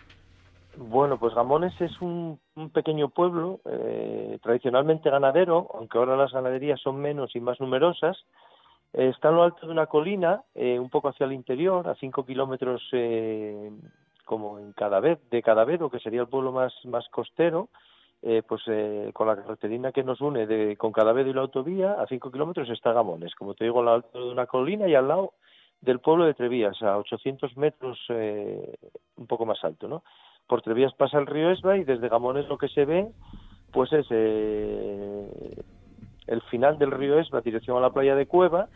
[0.78, 6.80] Bueno, pues Gamones es un, un pequeño pueblo eh, tradicionalmente ganadero, aunque ahora las ganaderías
[6.80, 8.18] son menos y más numerosas,
[8.94, 12.26] está en lo alto de una colina, eh, un poco hacia el interior, a cinco
[12.26, 13.72] kilómetros eh,
[14.26, 17.70] como en Cadavid, de Cadavedo, que sería el pueblo más, más costero,
[18.22, 21.94] eh, pues eh, con la carreterina que nos une de, con Cadavedo y la autovía,
[21.94, 24.94] a cinco kilómetros está Gamones, como te digo, en lo alto de una colina y
[24.94, 25.34] al lado
[25.80, 28.76] del pueblo de Trevías, a 800 metros, eh,
[29.16, 30.04] un poco más alto, ¿no?
[30.48, 33.08] Por Trevías pasa el río Esba y desde Gamones lo que se ve,
[33.72, 34.08] pues es
[36.30, 38.68] el final del río es la dirección a la playa de Cueva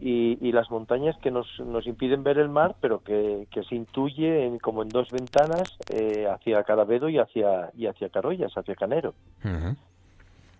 [0.00, 4.58] y, las montañas que nos, nos impiden ver el mar, pero que, se intuye en,
[4.58, 9.14] como en dos ventanas eh, hacia Cadavedo y hacia, y hacia Carollas, hacia Canero.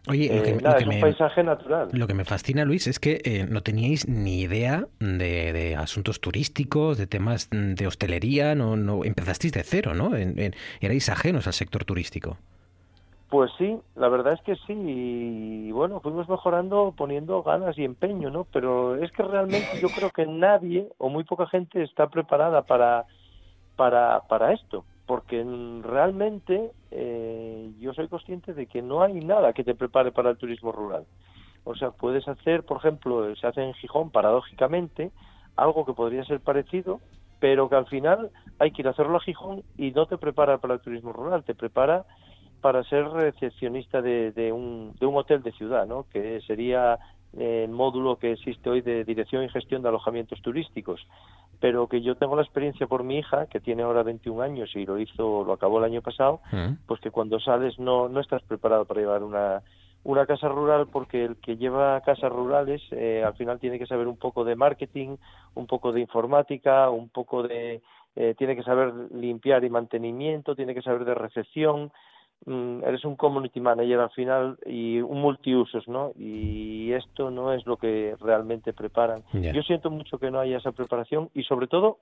[0.06, 1.88] Oye, lo que, es un paisaje natural.
[1.92, 6.98] Lo que me fascina, Luis, es que eh, no teníais ni idea de, asuntos turísticos,
[6.98, 10.12] de temas de hostelería, no, no empezasteis de cero, ¿no?
[10.80, 12.38] erais ajenos al sector turístico.
[13.34, 14.72] Pues sí, la verdad es que sí.
[14.76, 18.46] Y bueno, fuimos mejorando poniendo ganas y empeño, ¿no?
[18.52, 23.06] Pero es que realmente yo creo que nadie o muy poca gente está preparada para,
[23.74, 24.84] para, para esto.
[25.04, 25.44] Porque
[25.82, 30.38] realmente eh, yo soy consciente de que no hay nada que te prepare para el
[30.38, 31.04] turismo rural.
[31.64, 35.10] O sea, puedes hacer, por ejemplo, se hace en Gijón, paradójicamente,
[35.56, 37.00] algo que podría ser parecido,
[37.40, 38.30] pero que al final
[38.60, 41.42] hay que ir a hacerlo a Gijón y no te prepara para el turismo rural,
[41.42, 42.04] te prepara
[42.64, 46.06] para ser recepcionista de, de, un, de un hotel de ciudad, ¿no?
[46.10, 46.98] que sería
[47.36, 51.06] el módulo que existe hoy de dirección y gestión de alojamientos turísticos,
[51.60, 54.86] pero que yo tengo la experiencia por mi hija, que tiene ahora 21 años y
[54.86, 56.86] lo hizo, lo acabó el año pasado, mm.
[56.86, 59.60] pues que cuando sales no, no estás preparado para llevar una,
[60.02, 64.08] una casa rural porque el que lleva casas rurales eh, al final tiene que saber
[64.08, 65.18] un poco de marketing,
[65.52, 67.82] un poco de informática, un poco de...
[68.16, 71.90] Eh, tiene que saber limpiar y mantenimiento, tiene que saber de recepción,
[72.46, 76.12] eres un community manager al final y un multiusos, ¿no?
[76.16, 79.22] Y esto no es lo que realmente preparan.
[79.32, 81.98] Yo siento mucho que no haya esa preparación y sobre todo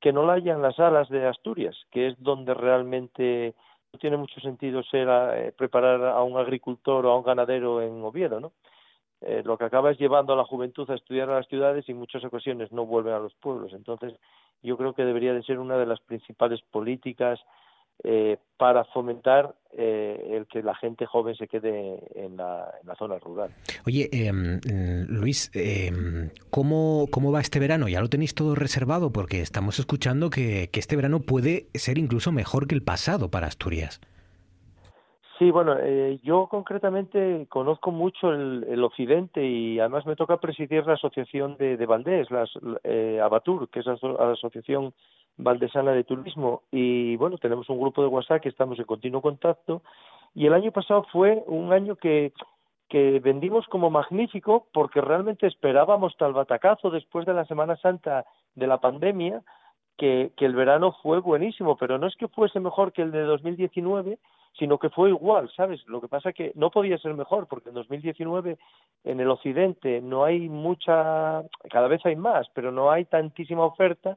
[0.00, 3.54] que no la haya en las alas de Asturias, que es donde realmente
[3.92, 8.02] no tiene mucho sentido ser eh, preparar a un agricultor o a un ganadero en
[8.04, 8.52] Oviedo, ¿no?
[9.22, 11.92] Eh, lo que acaba es llevando a la juventud a estudiar a las ciudades y
[11.92, 13.72] en muchas ocasiones no vuelven a los pueblos.
[13.72, 14.12] Entonces,
[14.62, 17.40] yo creo que debería de ser una de las principales políticas
[18.04, 23.50] eh, para fomentar eh, el que la gente joven se quede en la, zona rural.
[23.86, 24.60] Oye, em,
[25.08, 27.88] Luis, em, ¿cómo, ¿cómo va este verano?
[27.88, 29.12] ¿Ya lo tenéis todo reservado?
[29.12, 34.00] Porque estamos escuchando que, este verano puede ser incluso mejor que el pasado para Asturias.
[35.38, 40.94] Sí, bueno, eh, yo concretamente conozco mucho el, occidente y además me toca presidir la
[40.94, 42.46] asociación de, de Valdés, la,
[43.24, 44.94] Abatur, que es la, asociación
[45.38, 46.62] Valdesana de Turismo.
[46.70, 49.82] Y bueno, tenemos un grupo de WhatsApp que estamos en continuo contacto.
[50.34, 52.32] Y el año pasado fue un año que,
[53.22, 58.80] vendimos como magnífico porque realmente esperábamos tal batacazo después de la Semana Santa de la
[58.80, 59.42] pandemia
[59.98, 63.22] que, que el verano fue buenísimo, pero no es que fuese mejor que el de
[63.22, 64.18] 2019,
[64.58, 65.86] sino que fue igual, ¿sabes?
[65.86, 68.56] Lo que pasa que no podía ser mejor, porque en 2019
[69.04, 74.16] en el occidente no hay mucha, cada vez hay más, pero no hay tantísima oferta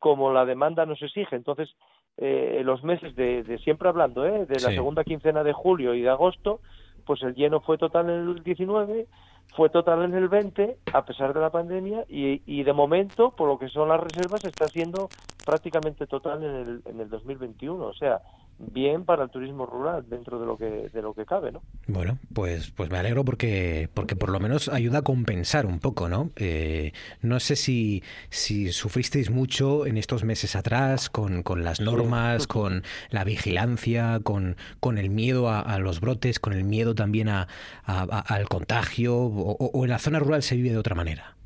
[0.00, 1.36] como la demanda nos exige.
[1.36, 1.68] Entonces,
[2.16, 4.46] eh, los meses de, de, siempre hablando, ¿eh?
[4.46, 6.60] de la segunda quincena de julio y de agosto,
[7.06, 9.06] pues el lleno fue total en el 19,
[9.54, 13.48] fue total en el 20, a pesar de la pandemia, y, y de momento, por
[13.48, 15.08] lo que son las reservas, está siendo
[15.44, 17.84] prácticamente total en el, en el 2021.
[17.84, 18.20] O sea,
[18.60, 21.62] bien para el turismo rural dentro de lo que de lo que cabe, ¿no?
[21.86, 26.08] Bueno, pues pues me alegro porque porque por lo menos ayuda a compensar un poco,
[26.08, 26.30] ¿no?
[26.36, 26.92] Eh,
[27.22, 32.82] no sé si si sufristeis mucho en estos meses atrás con, con las normas, con
[33.10, 37.48] la vigilancia, con con el miedo a, los brotes, con el miedo también a,
[37.84, 41.39] al contagio o en la zona rural se vive de otra manera.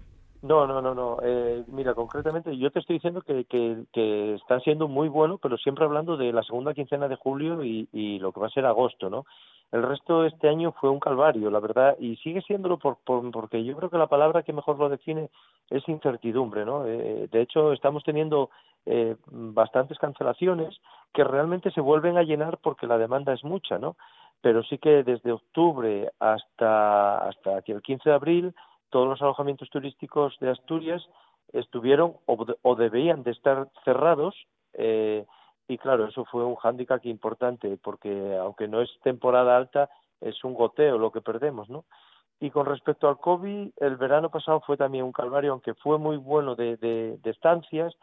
[0.44, 1.16] No, no, no, no.
[1.22, 6.18] Eh, mira, concretamente yo te estoy diciendo que, que, siendo muy bueno, pero siempre hablando
[6.18, 9.24] de la segunda quincena de julio y, y lo que va a ser agosto, ¿no?
[9.72, 13.30] El resto de este año fue un calvario, la verdad, y sigue siéndolo por, por,
[13.30, 15.30] porque yo creo que la palabra que mejor lo define
[15.70, 16.84] es incertidumbre, ¿no?
[16.86, 18.50] Eh, de hecho, estamos teniendo
[18.84, 20.78] eh, bastantes cancelaciones
[21.14, 23.96] que realmente se vuelven a llenar porque la demanda es mucha, ¿no?
[24.42, 28.54] Pero sí que desde octubre hasta, hasta el 15 de abril
[28.94, 31.04] todos los alojamientos turísticos de Asturias
[31.52, 34.36] estuvieron o, debían de estar cerrados
[34.72, 35.26] eh,
[35.66, 39.90] y claro, eso fue un hándicap importante porque aunque no es temporada alta,
[40.20, 41.86] es un goteo lo que perdemos, ¿no?
[42.38, 46.16] Y con respecto al COVID, el verano pasado fue también un calvario, aunque fue muy
[46.16, 47.96] bueno de, de, estancias,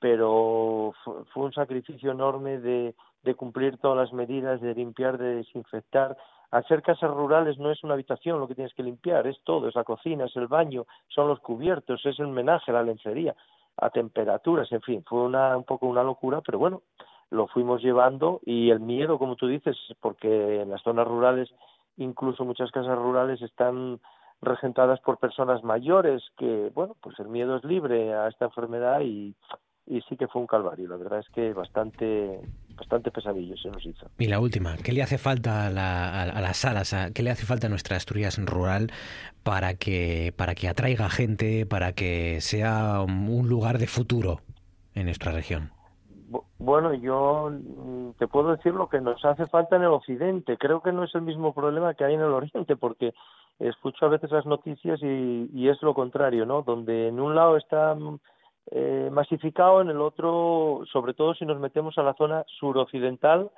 [0.00, 6.16] pero fue, un sacrificio enorme de, de cumplir todas las medidas, de limpiar, de desinfectar,
[6.50, 9.74] Hacer casas rurales no es una habitación lo que tienes que limpiar, es todo, es
[9.74, 13.34] la cocina, es el baño, son los cubiertos, es el menaje, la lencería,
[13.76, 16.82] a temperaturas, en fin, fue una, un poco una locura, pero bueno,
[17.30, 21.50] lo fuimos llevando y el miedo, como tú dices, porque en las zonas rurales,
[21.96, 24.00] incluso muchas casas rurales están
[24.40, 29.34] regentadas por personas mayores que, bueno, pues el miedo es libre a esta enfermedad y,
[29.88, 30.88] y sí que fue un calvario.
[30.88, 32.40] La verdad es que bastante
[32.76, 34.06] bastante pesadillo se nos hizo.
[34.18, 37.70] Y la última, ¿qué le hace falta a, las salas, qué le hace falta a
[37.70, 38.92] nuestra Asturias rural
[39.42, 44.40] para que, para que atraiga gente, para que sea un lugar de futuro
[44.94, 45.72] en nuestra región?
[46.58, 50.56] Bueno, yo mm, te puedo decir lo que nos hace falta en el occidente.
[50.58, 53.14] Creo que no es el mismo problema que hay en el oriente, porque
[53.58, 56.62] escucho a veces las noticias y, y es lo contrario, ¿no?
[56.62, 58.20] Donde en un lado están
[58.70, 63.50] eh, masificado, en el otro, sobre todo si nos metemos a la zona suroccidental,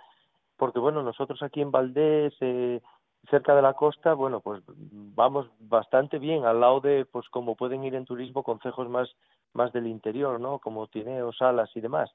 [0.56, 2.80] porque bueno, nosotros aquí en Valdés, eh,
[3.28, 7.84] cerca de la costa, bueno, pues vamos bastante bien al lado de, pues como pueden
[7.84, 9.10] ir en turismo concejos más,
[9.52, 10.58] más del interior, ¿no?
[10.58, 12.10] Como Tineo, Salas y demás.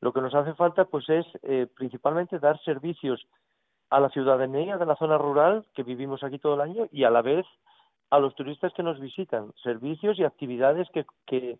[0.00, 3.26] Lo que nos hace falta, pues es eh, principalmente dar servicios
[3.90, 7.10] a la ciudadanía de la zona rural que vivimos aquí todo el año y a
[7.10, 7.46] la vez
[8.10, 11.58] a los turistas que nos visitan, servicios y actividades que, que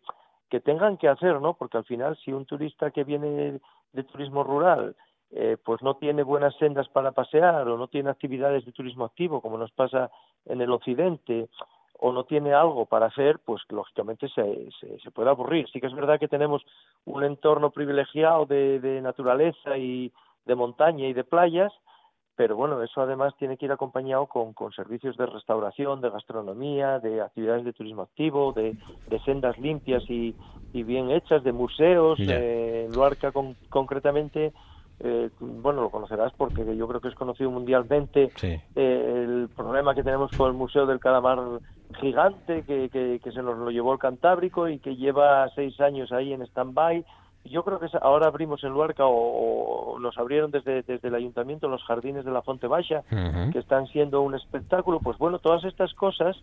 [0.50, 1.54] que tengan que hacer, ¿no?
[1.54, 3.60] Porque al final, si un turista que viene
[3.92, 4.96] de turismo rural,
[5.30, 9.40] eh, pues no tiene buenas sendas para pasear o no tiene actividades de turismo activo,
[9.40, 10.10] como nos pasa
[10.44, 11.48] en el occidente,
[12.02, 15.68] o no tiene algo para hacer, pues lógicamente se, se, puede aburrir.
[15.68, 16.64] Sí que es verdad que tenemos
[17.04, 20.10] un entorno privilegiado de, de naturaleza y
[20.46, 21.72] de montaña y de playas,
[22.40, 26.98] pero bueno, eso además tiene que ir acompañado con, con servicios de restauración, de gastronomía,
[26.98, 28.78] de actividades de turismo activo, de,
[29.26, 30.34] sendas limpias y,
[30.72, 32.18] y, bien hechas, de museos.
[32.18, 33.30] Eh, Luarca
[33.68, 34.54] concretamente,
[35.00, 40.02] eh, bueno, lo conocerás porque yo creo que es conocido mundialmente eh, el problema que
[40.02, 41.60] tenemos con el Museo del Calamar
[42.00, 46.10] Gigante, que, que, que se nos lo llevó el Cantábrico y que lleva seis años
[46.10, 47.04] ahí en stand-by
[47.44, 51.82] yo creo que ahora abrimos en Luarca o, nos abrieron desde, desde el ayuntamiento los
[51.84, 53.02] jardines de la Fonte Baixa,
[53.52, 55.00] que están siendo un espectáculo.
[55.00, 56.36] Pues bueno, todas estas cosas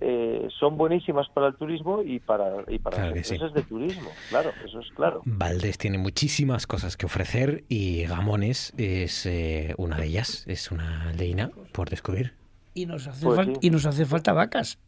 [0.00, 4.10] eh, son buenísimas para el turismo y para, y para las empresas de turismo.
[4.28, 5.22] Claro, eso es claro.
[5.24, 11.08] Valdés tiene muchísimas cosas que ofrecer y Gamones es eh, una de ellas, es una
[11.08, 12.34] aldeína por descubrir.
[12.72, 14.78] Y nos hace, pues y nos hace falta vacas.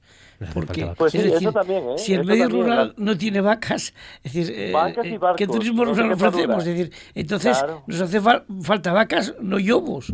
[0.52, 1.98] Porque, pues eso también, ¿eh?
[1.98, 6.66] si el medio rural no tiene vacas, es decir, eh, eh, ¿qué turismo rural ofrecemos?
[6.66, 10.12] Es decir, entonces nos hace falta vacas, no yobos.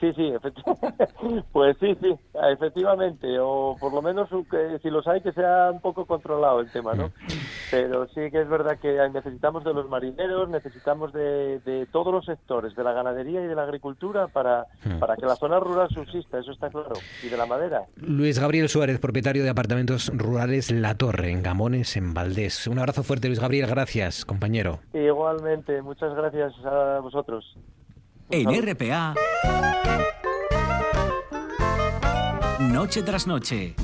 [0.00, 0.32] Sí, sí,
[1.52, 2.14] pues sí, sí,
[2.52, 4.28] efectivamente, o por lo menos
[4.82, 7.10] si los hay que sea un poco controlado el tema, ¿no?
[7.70, 12.24] Pero sí que es verdad que necesitamos de los marineros, necesitamos de, de todos los
[12.24, 14.98] sectores, de la ganadería y de la agricultura para, hmm.
[14.98, 17.82] para que la zona rural subsista, eso está claro, y de la madera.
[17.96, 22.66] Luis Gabriel Suárez, propietario de apartamentos rurales La Torre, en Gamones, en Valdés.
[22.66, 24.80] Un abrazo fuerte, Luis Gabriel, gracias, compañero.
[24.92, 27.56] Igualmente, muchas gracias a vosotros.
[28.28, 29.14] En RPA,
[32.58, 33.74] noche tras noche.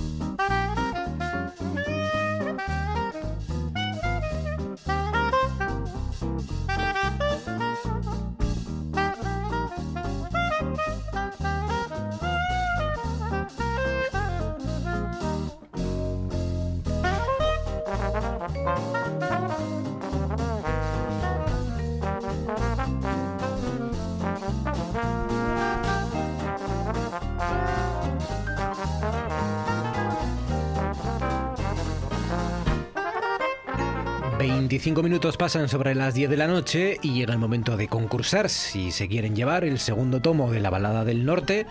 [34.72, 38.48] 25 minutos pasan sobre las 10 de la noche y llega el momento de concursar.
[38.48, 41.66] Si se quieren llevar el segundo tomo de la Balada del Norte,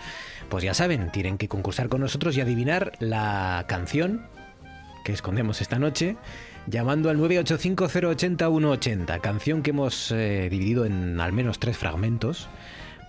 [0.48, 4.28] pues ya saben, tienen que concursar con nosotros y adivinar la canción
[5.04, 6.16] que escondemos esta noche
[6.68, 12.48] llamando al 985-080-180, canción que hemos eh, dividido en al menos tres fragmentos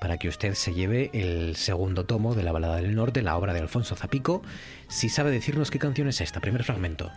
[0.01, 3.53] para que usted se lleve el segundo tomo de la Balada del Norte, la obra
[3.53, 4.41] de Alfonso Zapico,
[4.87, 7.11] si sabe decirnos qué canción es esta, primer fragmento.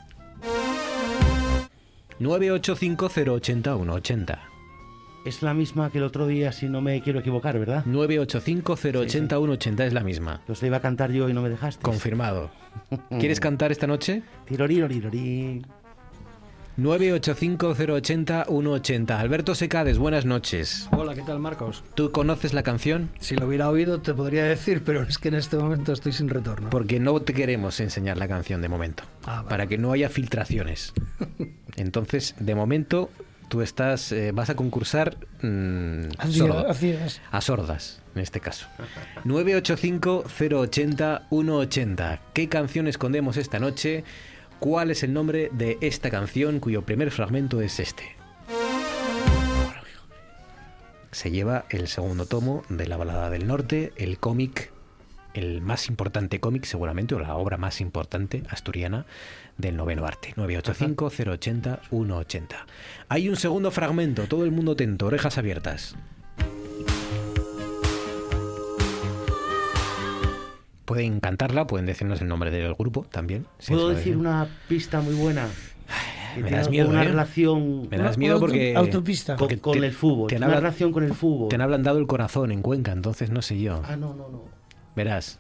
[2.21, 4.39] 985-080-180.
[5.25, 7.85] Es la misma que el otro día, si no me quiero equivocar, ¿verdad?
[7.87, 10.41] 985-080-180 es la misma.
[10.47, 11.83] Pues la iba a cantar yo y no me dejaste.
[11.83, 12.53] Confirmado.
[13.19, 14.23] ¿Quieres cantar esta noche?
[14.47, 15.67] Tirorirorirori.
[16.79, 19.19] 985-080-180.
[19.19, 20.89] Alberto Secades, buenas noches.
[20.93, 21.83] Hola, ¿qué tal, Marcos?
[21.95, 23.09] ¿Tú conoces la canción?
[23.19, 26.29] Si lo hubiera oído, te podría decir, pero es que en este momento estoy sin
[26.29, 26.69] retorno.
[26.69, 29.05] Porque no te queremos enseñar la canción de momento.
[29.25, 30.93] Ah, para que no haya filtraciones.
[31.77, 33.09] Entonces, de momento,
[33.49, 36.09] tú estás, eh, vas a concursar mm,
[37.31, 38.67] a sordas, en este caso.
[39.25, 42.19] 985-080-180.
[42.35, 44.05] ¿Qué canción escondemos esta noche?
[44.59, 48.17] ¿Cuál es el nombre de esta canción cuyo primer fragmento es este?
[51.13, 54.73] Se lleva el segundo tomo de La Balada del Norte, el cómic,
[55.35, 59.05] el más importante cómic seguramente, o la obra más importante asturiana
[59.59, 60.33] del noveno arte.
[60.37, 62.55] 985-080-180.
[63.09, 65.97] Hay un segundo fragmento, todo el mundo atento, orejas abiertas.
[70.87, 73.45] Pueden cantarla, pueden decirnos el nombre del grupo también.
[73.69, 75.49] ¿Puedo decir una pista muy buena?
[76.41, 76.89] me das miedo.
[76.89, 77.09] Una ¿eh?
[77.09, 77.89] relación.
[77.91, 78.75] Me das miedo porque.
[78.77, 79.37] Autopista.
[79.37, 80.33] Con, el fútbol.
[80.35, 81.49] una relación con el fútbol.
[81.49, 83.83] Te han ablandado el corazón en Cuenca, entonces no sé yo.
[83.85, 84.45] Ah, no, no, no.
[84.95, 85.39] Verás.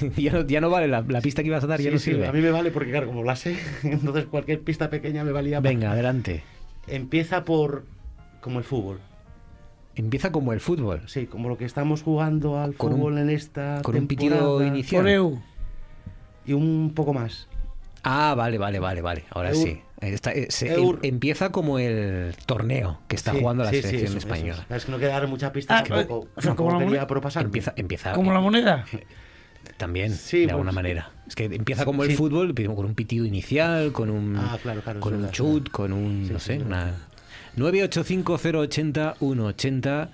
[0.16, 2.26] ya, no, vale la, pista que ibas a dar, ya no sirve.
[2.26, 5.60] a mí me vale porque, claro, como la sé, entonces cualquier pista pequeña me valía.
[5.60, 6.42] Venga, adelante.
[6.86, 7.84] Empieza por.
[8.40, 9.00] como el fútbol.
[9.96, 11.02] Empieza como el fútbol.
[11.06, 15.40] Sí, como lo que estamos jugando al fútbol en esta Con un pitido inicial.
[16.46, 17.48] Y un poco más.
[18.02, 19.24] Ah, vale, vale, vale, vale.
[19.30, 19.80] Ahora sí.
[20.00, 24.66] Eh, em, empieza como el torneo que está jugando la selección española.
[24.68, 25.80] es que no queda dar muchas pistas.
[25.80, 27.06] Ah, que poco, como la moneda.
[27.40, 28.84] Empieza, empieza, como la moneda.
[29.78, 31.10] También, de alguna pues, manera.
[31.26, 34.58] Es que empieza como el fútbol, con un pitido inicial, con un, ah,
[35.00, 36.94] con un chut, con un, no sé, una,
[37.56, 40.08] 985-080-180.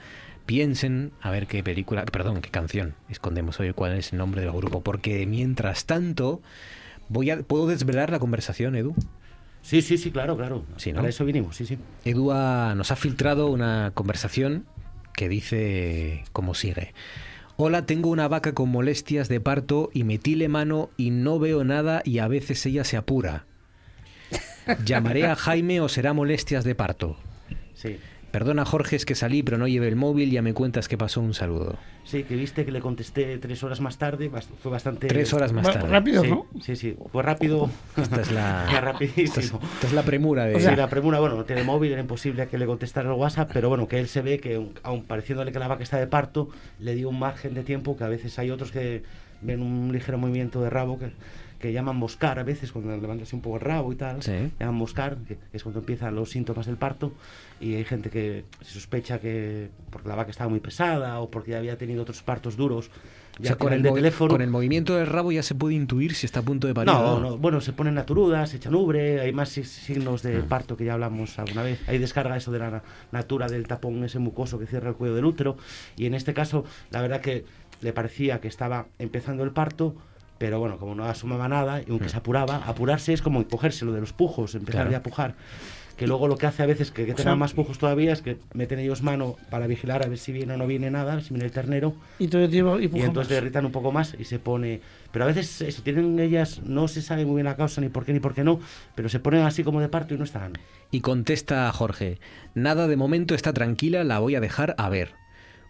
[0.46, 4.50] Piensen a ver qué película, perdón, qué canción escondemos hoy, cuál es el nombre del
[4.50, 6.42] grupo, porque mientras tanto,
[7.08, 8.96] voy a, ¿puedo desvelar la conversación, Edu?
[9.62, 10.64] Sí, sí, sí, claro, claro.
[10.76, 11.78] Sí, Para eso vinimos, sí, sí.
[12.04, 14.66] Edu nos ha filtrado una conversación
[15.14, 16.94] que dice como sigue.
[17.56, 22.00] Hola, tengo una vaca con molestias de parto y metile mano y no veo nada
[22.04, 23.44] y a veces ella se apura.
[24.84, 27.18] Llamaré a Jaime o será molestias de parto.
[27.80, 27.98] Sí.
[28.30, 31.20] Perdona Jorge, es que salí, pero no llevé el móvil, ya me cuentas que pasó
[31.20, 31.76] un saludo.
[32.04, 34.30] Sí, que viste que le contesté tres horas más tarde,
[34.62, 35.08] fue bastante...
[35.08, 35.88] Tres horas más tarde.
[35.88, 36.46] Rápido, sí, ¿no?
[36.60, 37.70] Sí, sí, fue rápido.
[37.96, 38.66] Esta es la...
[38.80, 39.58] rapidísimo.
[39.74, 40.60] Esta es, la premura de...
[40.60, 43.68] sí, la premura, bueno, no tiene móvil, era imposible que le contestara el WhatsApp, pero
[43.68, 46.94] bueno, que él se ve que, aun pareciéndole que la vaca está de parto, le
[46.94, 49.02] dio un margen de tiempo que a veces hay otros que
[49.40, 51.10] ven un ligero movimiento de rabo que
[51.60, 54.32] que llaman moscar a veces, cuando levantas un poco el rabo y tal, Sí.
[54.58, 57.12] llaman moscar, que es cuando empiezan los síntomas del parto,
[57.60, 61.50] y hay gente que se sospecha que porque la vaca estaba muy pesada o porque
[61.52, 62.90] ya había tenido otros partos duros,
[63.38, 64.30] O ya sea, con el, de teléfono.
[64.32, 66.90] con el movimiento del rabo ya se puede intuir si está a punto de parir.
[66.90, 70.42] o No, no, bueno, se ponen naturudas, se echan ubre, hay más si- signos de
[70.42, 71.86] parto que ya hablamos alguna vez.
[71.88, 72.82] Hay descarga eso de la na-
[73.12, 75.56] natura del tapón ese mucoso que cierra el cuello del útero.
[75.96, 77.44] Y en este caso, la verdad que
[77.82, 79.94] le parecía que estaba empezando el parto,
[80.40, 84.00] pero bueno, como no asomaba nada, y aunque se apuraba, apurarse es como cogérselo de
[84.00, 84.96] los pujos, empezar Claro.
[84.96, 85.34] a pujar.
[85.98, 88.22] Que luego lo que hace a veces que, que tengan sea- más pujos todavía es
[88.22, 91.28] que meten ellos mano para vigilar a ver si viene o no viene nada, si
[91.34, 91.94] viene el ternero.
[92.18, 93.28] Y todo el tiempo y Y entonces más.
[93.28, 94.80] derritan un poco más y se pone.
[95.12, 98.06] Pero a veces eso, tienen ellas, no se sabe muy bien la causa ni por
[98.06, 98.60] qué ni por qué no,
[98.94, 100.54] pero se ponen así como de parto y no están.
[100.90, 102.18] Y contesta Jorge,
[102.54, 105.10] nada de momento está tranquila, la voy a dejar a ver.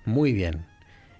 [0.05, 0.65] Muy bien.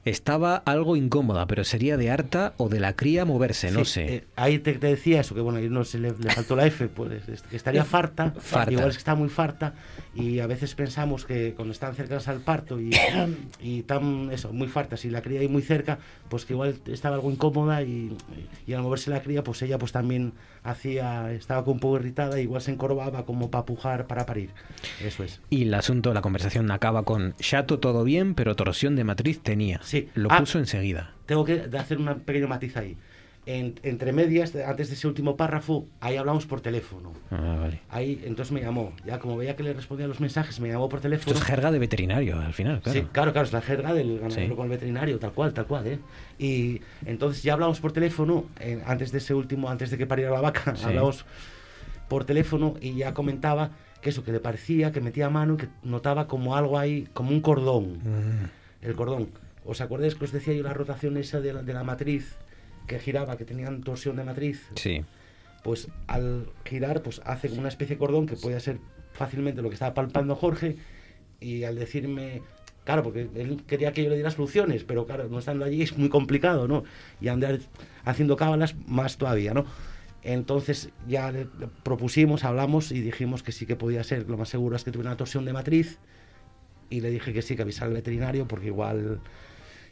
[0.05, 4.15] Estaba algo incómoda, pero sería de harta o de la cría moverse, no Sí, sé.
[4.15, 6.67] eh, ahí te, te decía eso, que bueno, ahí no se le, le faltó la
[6.67, 8.73] F, pues es- que estaría farta, Farta.
[8.73, 9.75] igual es que está muy farta,
[10.15, 12.93] y a veces pensamos que cuando están cercanas al parto y,
[13.61, 15.99] y tan, eso, muy fartas y la cría ahí muy cerca,
[16.31, 18.17] pues que igual estaba algo incómoda y,
[18.67, 20.33] y al moverse la cría, pues ella pues también
[20.63, 24.51] hacía, estaba un poco irritada, igual se encorvaba como para pujar, para parir.
[25.05, 25.41] Eso es.
[25.51, 29.81] Y el asunto, la conversación acaba con Chato todo bien, pero torsión de matriz tenía.
[29.91, 30.09] Sí.
[30.15, 30.39] Lo Ah.
[30.39, 31.15] puso enseguida.
[31.27, 32.97] tengo que hacer un pequeño matiz ahí.
[33.47, 37.13] En- entre medias, antes de ese último párrafo, ahí hablamos por teléfono.
[37.31, 37.81] Ah, vale.
[37.89, 38.93] Ahí, entonces me llamó.
[39.07, 41.37] Ya como veía que le respondía los mensajes, me llamó por Esto teléfono.
[41.37, 43.01] es jerga de veterinario, al final, claro.
[43.01, 44.55] Sí, claro, claro, es la jerga del ganadero Sí.
[44.57, 45.99] con el veterinario, tal cual, tal cual, ¿eh?
[46.39, 50.31] Y entonces ya hablamos por teléfono, eh, antes de ese último, antes de que pariera
[50.33, 50.85] la vaca, Sí.
[50.85, 51.25] hablamos
[52.09, 53.71] por teléfono y ya comentaba
[54.03, 57.31] que eso, que le parecía, que metía mano y que notaba como algo ahí, como
[57.31, 57.99] un cordón.
[57.99, 58.85] Mm.
[58.87, 59.29] El cordón.
[59.65, 62.37] ¿Os acordáis que os decía yo la rotación esa de la, de la matriz
[62.87, 64.69] que giraba, que tenían torsión de matriz?
[64.77, 65.05] Sí.
[65.63, 68.79] Pues al girar, pues hace como una especie de cordón que puede ser
[69.13, 70.77] fácilmente lo que estaba palpando Jorge
[71.41, 72.43] y al decirme,
[72.85, 75.97] claro, porque él quería que yo le diera soluciones, pero claro, no estando allí es
[75.97, 76.85] muy complicado, ¿no?
[77.21, 77.59] Y andar
[78.05, 79.67] haciendo cábalas más todavía, ¿no?
[80.23, 81.47] Entonces ya le
[81.83, 85.11] propusimos, hablamos y dijimos que sí que podía ser, lo más seguro es que tuviera
[85.11, 85.99] una torsión de matriz
[86.91, 89.21] y le dije que sí, que avisara al veterinario porque igual...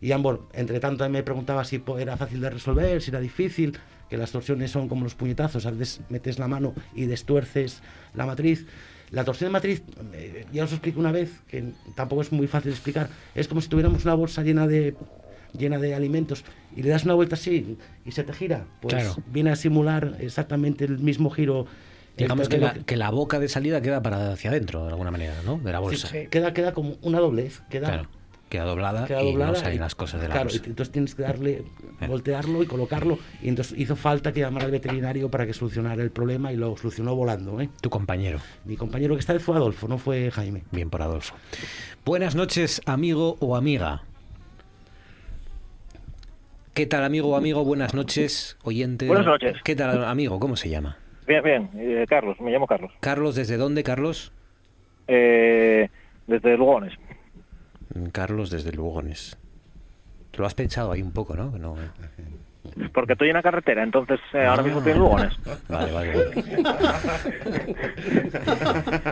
[0.01, 3.77] Y bueno, entre tanto me preguntaba si era fácil de resolver, si era difícil,
[4.09, 7.83] que las torsiones son como los puñetazos, a veces metes la mano y destuerces
[8.15, 8.67] la matriz.
[9.11, 12.71] La torsión de matriz, eh, ya os explico una vez, que tampoco es muy fácil
[12.71, 14.95] de explicar, es como si tuviéramos una bolsa llena de
[15.57, 16.45] llena de alimentos
[16.77, 19.17] y le das una vuelta así y se te gira, pues Claro.
[19.33, 21.65] viene a simular exactamente el mismo giro.
[22.19, 25.33] Digamos que la, que la boca de salida queda para hacia adentro, de alguna manera,
[25.47, 25.57] ¿no?
[25.59, 26.11] De la Sí, bolsa.
[26.29, 28.11] queda, queda como una doblez, queda, Claro.
[28.49, 30.91] Queda doblada queda y doblada no salen y- las cosas de la claro, y entonces
[30.91, 31.65] tienes que darle,
[32.07, 33.19] voltearlo y colocarlo.
[33.43, 36.77] Y entonces hizo falta que llamara al veterinario para que solucionara el problema y lo
[36.77, 37.61] solucionó volando.
[37.61, 37.69] ¿eh?
[37.83, 38.39] Tu compañero.
[38.65, 40.63] Mi compañero que esta vez fue Adolfo, no fue Jaime.
[40.73, 41.35] Bien por Adolfo.
[42.07, 44.03] Buenas noches, amigo o amiga.
[46.75, 47.65] ¿Qué tal, amigo o amigo?
[47.65, 49.07] Buenas noches, oyente.
[49.09, 49.57] Buenas noches.
[49.65, 50.39] ¿Qué tal, amigo?
[50.39, 50.97] ¿Cómo se llama?
[51.27, 51.71] Bien, bien.
[51.75, 52.93] Eh, Carlos, me llamo Carlos.
[53.01, 54.33] Carlos, ¿desde dónde, Carlos?
[55.09, 55.89] Eh,
[56.27, 56.93] desde Lugones.
[58.13, 59.37] Carlos, desde Lugones.
[60.37, 61.51] Lo has pensado ahí un poco, ¿no?
[61.59, 61.77] no
[62.93, 65.33] Porque estoy en la carretera, entonces eh, ahora mismo estoy en Lugones.
[65.69, 66.65] Vale, vale, vale.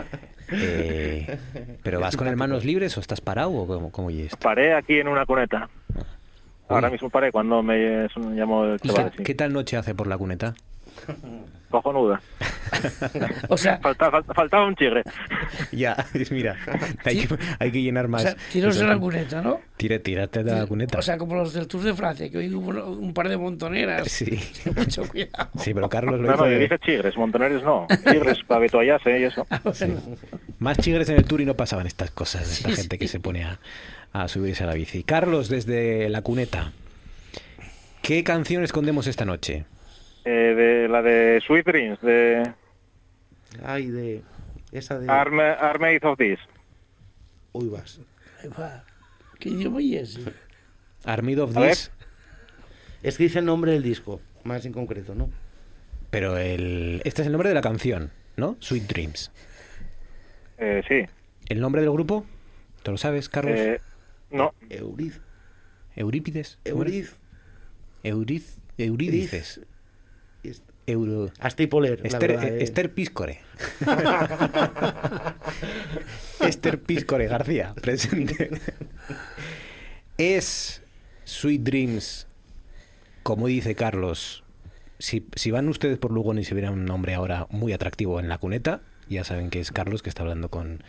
[0.49, 1.37] Eh,
[1.83, 4.37] ¿Pero vas con el manos libres o estás parado o cómo, cómo y esto?
[4.39, 5.69] Paré aquí en una cuneta.
[6.69, 9.11] Ahora mismo paré cuando me eh, llamó el ¿Y chaval.
[9.11, 10.53] qué, qué tal noche hace por la cuneta?
[11.69, 12.21] Cojonuda.
[13.49, 15.01] O sea, Falta- fal- faltaba un chigre.
[15.71, 15.95] Ya,
[16.31, 16.57] mira,
[17.05, 18.23] hay que, hay que llenar o más.
[18.23, 19.61] sea, tiros de la cuneta, ¿no?
[19.77, 20.99] Tira, tírate de la cuneta.
[20.99, 24.11] O sea, como los del Tour de Francia, que hoy hubo un par de montoneras.
[24.11, 24.37] Sí.
[24.75, 25.49] Mucho cuidado.
[25.57, 27.87] Sí, pero Carlos lo No, hizo no, de- dije chigres, montoneres no.
[28.11, 29.47] Chigres para betuallarse y eso.
[30.59, 32.99] Más chigres en el tour y no pasaban estas cosas de esta Sí, gente sí.
[32.99, 33.59] que se pone a,
[34.11, 35.03] a subirse a la bici.
[35.03, 36.73] Carlos, desde la cuneta,
[38.01, 39.65] ¿qué canción escondemos esta noche?
[40.29, 42.51] Eh, de la de Sweet Dreams, de
[43.63, 44.23] Ay, de
[44.73, 45.09] esa de...
[45.09, 46.37] Arme, Armade of This.
[47.53, 48.01] Uy, vas.
[48.59, 48.83] Va.
[49.39, 50.33] ¿Qué idioma es ese?
[51.05, 51.55] Armid of.
[51.55, 51.91] This,
[53.03, 55.29] Es que dice el nombre del disco, más en concreto, ¿no?
[56.09, 58.57] pero el, este es el nombre de la canción, ¿no?
[58.59, 59.31] Sweet Dreams.
[60.57, 61.05] Eh, sí.
[61.47, 62.25] ¿El nombre del grupo?
[62.83, 63.57] ¿Te lo sabes, Carlos?
[63.57, 63.79] Eh,
[64.31, 64.53] no.
[64.69, 65.21] Euriz.
[65.95, 66.59] ¿Eurípides?
[66.65, 67.15] Euriz.
[68.03, 69.61] Euriz, Eurídices.
[70.87, 71.31] Euro...
[71.39, 72.63] Hasta Esther, verdad, eh.
[72.63, 73.39] Esther Píscore.
[76.39, 78.49] Esther Píscore García, presente.
[80.17, 80.81] Es
[81.25, 82.27] Sweet Dreams,
[83.23, 84.43] como dice Carlos,
[84.97, 88.29] si, si van ustedes por Lugo y se viera un hombre ahora muy atractivo en
[88.29, 90.83] la cuneta, ya saben que es Carlos que está hablando con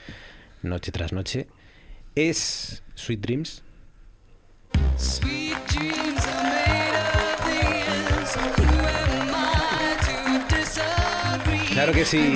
[0.62, 1.48] Noche tras Noche,
[2.14, 3.64] es Sweet Dreams.
[11.78, 12.34] Claro que sí.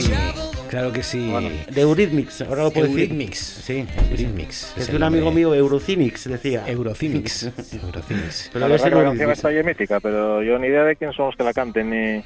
[0.70, 1.32] Claro que sí.
[1.68, 3.56] de Eurythmics, ahora lo puedo Eurythmics.
[3.66, 3.86] decir.
[3.88, 4.72] Sí, Eurythmics.
[4.76, 6.62] Es de un amigo mío, Eurocinics, decía.
[6.68, 7.42] Eurocinics.
[7.82, 8.50] Eurocinics.
[8.52, 11.12] Pero la verdad que la canción está ahí mítica, pero yo ni idea de quién
[11.12, 12.22] son los que la canten ni...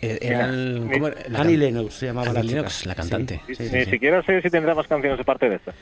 [0.00, 1.16] Eh, Era el, ¿cómo era?
[1.28, 2.50] La Annie Lennox se llamaba Annie la.
[2.52, 3.40] Lennox, la cantante.
[3.48, 3.90] Ni Sí, sí, sí.
[3.90, 5.74] siquiera sé si tendrá más canciones aparte de esta.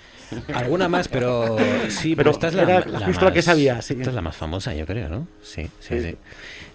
[0.59, 1.59] Alguna más, pero
[1.91, 3.93] sí, Pero pero, esta es la, era la justo la que más- sabía, sí.
[3.99, 5.29] Esta es la más famosa, yo creo, ¿no?
[5.43, 6.17] Sí, sí, sí.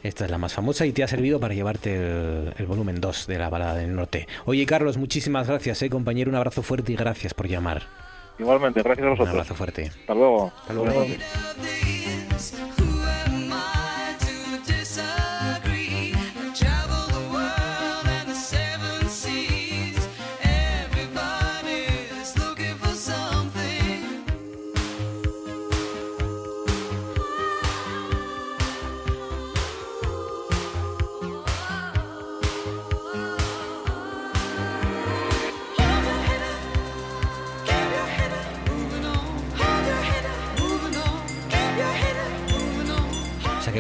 [0.03, 3.27] Esta es la más famosa y te ha servido para llevarte el, el volumen 2
[3.27, 4.27] de la balada del norte.
[4.45, 6.29] Oye, Carlos, muchísimas gracias, eh, compañero.
[6.29, 7.83] Un abrazo fuerte y gracias por llamar.
[8.39, 9.33] Igualmente, gracias a Un vosotros.
[9.35, 9.91] abrazo fuerte.
[10.01, 10.51] Hasta luego.
[10.61, 11.05] Hasta luego.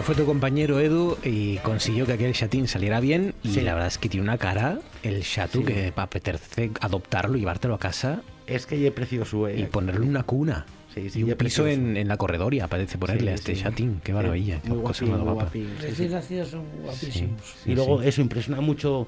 [0.01, 3.61] Que fue tu compañero Edu y consiguió que aquel chatín saliera bien y Sí.
[3.61, 5.65] la verdad es que tiene una cara, el chatu, Sí.
[5.65, 9.59] que para apetece adoptarlo, llevártelo a casa Es que es precioso, eh.
[9.59, 10.65] y ponerle una cuna.
[10.93, 11.67] Sí, sí, y un piso precioso.
[11.69, 13.61] en, en la corredoria, parece ponerle Sí, a este sí.
[13.61, 14.01] chatín.
[14.03, 15.41] Qué maravilla, muy cosa guapín, más muy guapa.
[15.43, 15.87] guapín, sí, sí.
[15.87, 17.55] Recién nacidos son guapísimos.
[17.67, 19.07] Y luego eso impresiona mucho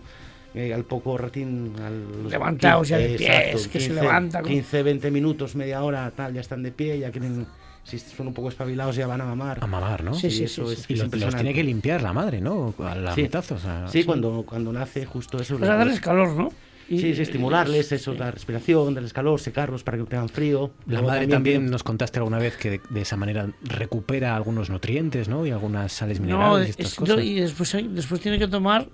[0.54, 1.74] eh, al poco ratín.
[1.84, 6.10] Al, Levantaos ya de 15, pies, que se levanta con- 15, 20 minutos, media hora,
[6.16, 7.48] tal, ya están de pie, ya quieren.
[7.84, 9.60] Si son un poco espabilados, ya van a mamar.
[9.62, 10.14] A mamar, ¿no?
[10.14, 12.74] Sí, Sí, sí, eso sí, es, Y los, tiene que limpiar la madre, ¿no?
[12.80, 13.24] A la Sí.
[13.24, 15.58] mitad, o sea, Sí, Cuando, cuando nace justo eso.
[15.58, 16.50] Pues a darles calor, ¿no?
[16.90, 20.72] Y- sí, sí, estimularles eso, la respiración, darles calor, secarlos para que tengan frío.
[20.86, 24.70] La Luego madre también, nos contaste alguna vez que de, de esa manera recupera algunos
[24.70, 25.46] nutrientes, ¿no?
[25.46, 27.16] Y algunas sales No, minerales y estas es- cosas.
[27.18, 28.88] no, y después, hay- después tiene que tomar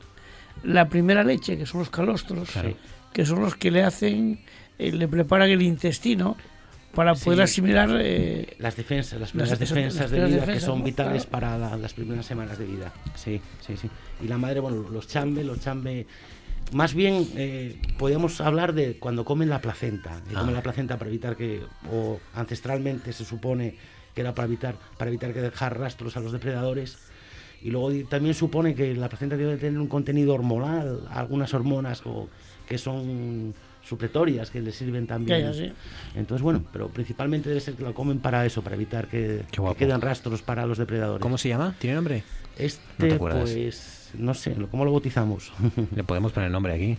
[0.63, 2.73] la primera leche, que son los calostros, Claro.
[3.13, 4.39] que son los que le hacen,
[4.77, 6.37] eh, le preparan el intestino
[6.93, 7.25] para Sí.
[7.25, 10.63] poder asimilar eh, Las defensas, las Las- primeras eso- defensas las de primeras vida defensas,
[10.63, 10.85] que son ¿no?
[10.85, 11.31] vitales Claro.
[11.31, 12.93] para la- las primeras semanas de vida.
[13.15, 13.89] Sí, sí, sí.
[14.23, 16.07] Y la madre, bueno, los chambe, los chambe.
[16.71, 20.21] Más bien, eh, podríamos hablar de cuando comen la placenta.
[20.29, 20.39] Que Ah.
[20.41, 21.61] comen la placenta para evitar que,
[21.91, 23.75] o ancestralmente se supone
[24.13, 26.97] que era para evitar, para evitar que dejar rastros a los depredadores.
[27.61, 32.29] Y luego también supone que la placenta debe tener un contenido hormonal, algunas hormonas o,
[32.67, 33.53] que son
[33.89, 35.53] supletorias que le sirven también.
[35.53, 35.71] Sí.
[36.15, 39.75] Entonces, bueno, pero principalmente debe ser que lo comen para eso, para evitar que, que
[39.77, 41.21] queden rastros para los depredadores.
[41.21, 41.75] ¿Cómo se llama?
[41.79, 42.23] ¿Tiene nombre?
[42.57, 43.49] ¿No Este, te acuerdas?
[43.49, 45.51] pues, no sé, ¿cómo lo bautizamos?
[45.95, 46.97] Le podemos poner nombre aquí.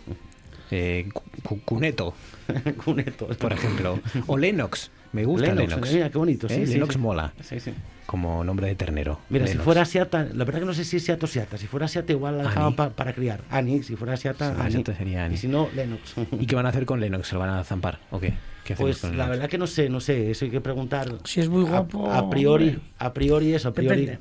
[0.73, 2.15] Eh, cu- cu- cuneto,
[2.85, 3.27] Cuneto.
[3.29, 3.99] por ejemplo.
[4.27, 4.91] O Lennox.
[5.13, 5.71] Me gusta Lennox.
[5.71, 6.67] Lennox, mira, qué bonito, sí, ¿Eh?
[6.67, 7.01] sí, Lennox sí.
[7.01, 7.33] mola.
[7.43, 7.73] Sí, sí.
[8.11, 9.21] Como nombre de ternero.
[9.29, 11.57] Mira, si fuera asiata, la verdad que no sé si es asiata o siata.
[11.59, 13.43] Si fuera asiata, igual la dejaban pa- para criar.
[13.51, 14.75] Ani, si fuera asiata, Si fuera Ani.
[14.75, 15.35] asiata sería Ani.
[15.35, 16.15] Y si no, Lennox.
[16.41, 17.29] ¿Y qué van a hacer con Lennox?
[17.29, 18.01] ¿Se lo van a zampar?
[18.11, 18.35] ¿O qué?
[18.65, 19.31] ¿Qué hacemos Pues con la Lennox?
[19.39, 21.09] verdad que no sé, no sé, eso hay que preguntar.
[21.23, 22.83] Si es muy A- guapo, A, priori, hombre.
[22.99, 24.01] a priori eso, a priori.
[24.07, 24.21] Depende.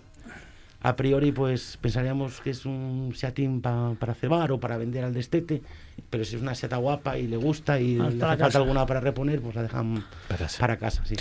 [0.82, 5.14] A priori, pues pensaríamos que es un seatín pa- para cebar o para vender al
[5.14, 5.62] destete,
[6.10, 8.86] pero si es una seata guapa y le gusta y Ah, le hace falta alguna
[8.86, 10.60] para reponer, pues la dejan Para casa.
[10.60, 11.04] para casa.
[11.06, 11.16] Sí.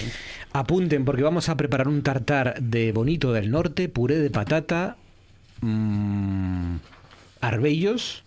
[0.52, 4.97] Apunten porque vamos a preparar un tartar de bonito del norte, puré de patata,
[5.60, 6.76] mm,
[7.40, 8.22] arbellos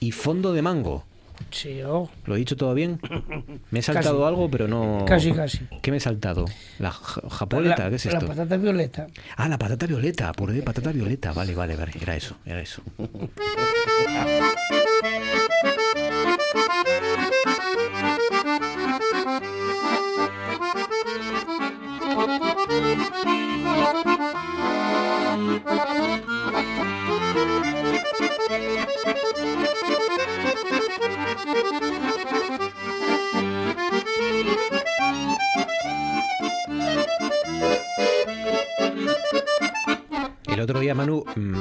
[0.00, 1.04] y fondo de mango.
[1.50, 3.00] Sí, oh, ¿Lo he dicho todo bien?
[3.70, 4.28] Me he saltado Casi.
[4.28, 5.04] algo, pero no...
[5.06, 5.60] Casi, casi.
[5.82, 6.44] ¿Qué me he saltado?
[6.78, 7.84] ¿La ja- japoleta?
[7.84, 8.26] la, ¿Qué es la esto?
[8.26, 9.06] patata violeta.
[9.36, 11.32] Ah, la patata violeta, puré de patata violeta.
[11.32, 11.92] Vale, vale, vale.
[12.00, 12.82] Era eso, era eso.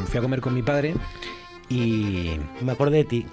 [0.06, 0.96] fui a comer con mi padre
[1.70, 2.32] y...
[2.62, 3.26] Me acordé de ti.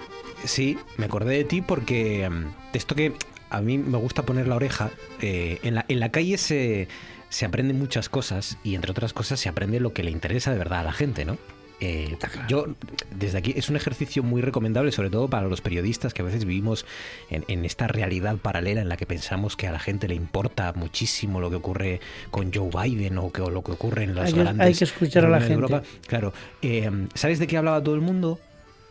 [0.44, 3.12] Sí, me acordé de ti porque mm, de esto que
[3.50, 4.90] a mí me gusta poner la oreja,
[5.20, 6.88] eh, en, la, en la calle se,
[7.28, 10.58] se aprenden muchas cosas y entre otras cosas se aprende lo que le interesa de
[10.58, 11.38] verdad a la gente, ¿no?
[11.84, 12.66] Eh, yo,
[13.10, 16.44] desde aquí, es un ejercicio muy recomendable, sobre todo para los periodistas que a veces
[16.44, 16.86] vivimos
[17.28, 21.40] en, esta realidad paralela en la que pensamos que a la gente le importa muchísimo
[21.40, 22.00] lo que ocurre
[22.30, 24.64] con Joe Biden o, que, lo que ocurre en las hay grandes.
[24.64, 25.82] Hay que escuchar a la gente.
[26.06, 26.32] Claro.
[26.62, 28.38] Eh, ¿Sabes de qué hablaba todo el mundo?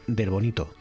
[0.07, 0.73] Del bonito.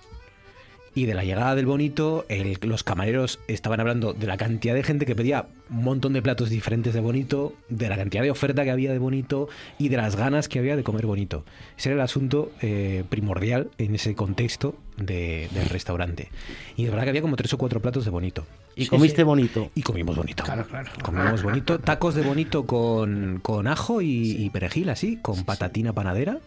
[0.92, 2.26] Y de la llegada del bonito,
[2.62, 6.50] los camareros estaban hablando de la cantidad de gente que pedía un montón de platos
[6.50, 9.48] diferentes de bonito, de la cantidad de oferta que había de bonito
[9.78, 11.44] y de las ganas que había de comer bonito.
[11.78, 16.28] Ese era el asunto eh, primordial en ese contexto del restaurante.
[16.76, 18.44] Y de verdad que había como tres o cuatro platos de bonito.
[18.74, 19.70] ¿Y comiste bonito?
[19.76, 20.42] Y comimos bonito.
[20.42, 20.90] Claro, claro.
[21.02, 21.78] Comimos bonito.
[21.78, 26.38] Tacos de bonito con, con ajo y, y perejil, así, con patatina panadera.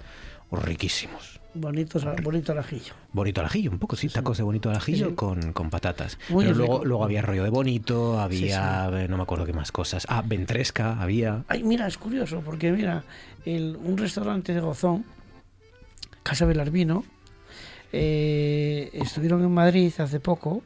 [0.52, 1.43] Riquísimos.
[1.56, 2.94] Bonitos, bonito al ajillo.
[3.12, 6.18] Bonito al ajillo, un poco, sí, tacos de bonito al ajillo Con, con, patatas.
[6.28, 10.08] Pero luego, luego había rollo de bonito, había, eh, no me acuerdo qué más cosas.
[10.10, 11.44] Ah, ventresca, había.
[11.48, 13.04] Ay, mira, es curioso, porque mira,
[13.46, 15.06] el, un restaurante de Gozón,
[16.24, 17.06] Casa Belarvino,
[17.92, 20.64] eh, estuvieron en Madrid hace poco,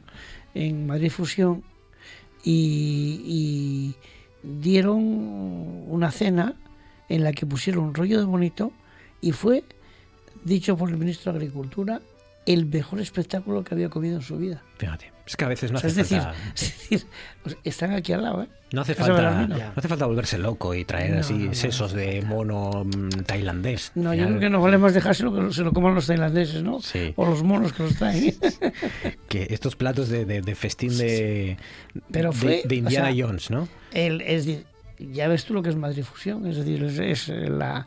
[0.54, 1.62] en Madrid Fusión,
[2.42, 3.96] y, y
[4.42, 5.02] dieron
[5.86, 6.54] una cena
[7.10, 8.72] en la que pusieron un rollo de bonito
[9.20, 9.64] y fue
[10.44, 12.00] dicho por el ministro de Agricultura,
[12.46, 14.62] el mejor espectáculo que había comido en su vida.
[14.78, 16.34] Fíjate, es que a veces no hace es falta...
[16.54, 17.06] Es decir,
[17.42, 18.48] pues, están aquí al lado, ¿eh?
[18.72, 23.22] No hace, falta, no hace falta volverse loco y traer así sesos de mono mm,
[23.24, 23.92] tailandés.
[23.94, 26.80] No, yo creo que no vale más dejárselo que se lo coman los tailandeses, ¿no?
[26.80, 27.14] Sí.
[27.16, 28.34] O los monos que los traen.
[29.28, 31.56] que estos platos de, de, festín de,
[32.10, 33.68] Pero fue, de, Indiana Jones, ¿no?
[33.92, 34.66] El, es decir,
[34.98, 37.86] ya ves tú lo que es Madrid Fusión, es decir, es, la,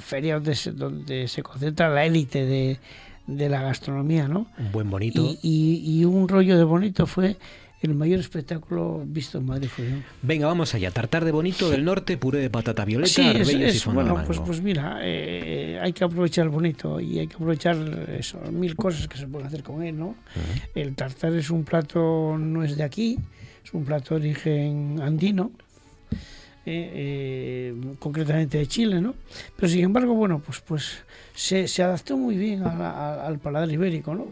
[0.00, 2.78] feria donde se, donde se concentra la élite de,
[3.26, 4.46] la gastronomía, ¿no?
[4.58, 5.36] Un buen bonito.
[5.42, 7.36] Y, un rollo de bonito fue
[7.80, 10.04] el mayor espectáculo visto en Madrid Fusión.
[10.22, 10.92] Venga, vamos allá.
[10.92, 13.22] Tartar de bonito del norte, puré de patata violeta, sí,
[13.60, 17.76] es, bueno, pues, pues mira, eh, hay que aprovechar el bonito y hay que aprovechar
[18.16, 20.14] eso, mil cosas que se pueden hacer con él, ¿no?
[20.76, 23.18] El tartar es un plato, no es de aquí,
[23.64, 25.50] es un plato de origen andino
[26.64, 29.16] eh, eh, concretamente de Chile, ¿no?
[29.56, 34.28] Pero sin embargo, bueno, pues, pues se, adaptó muy bien al paladar ibérico, ¿no?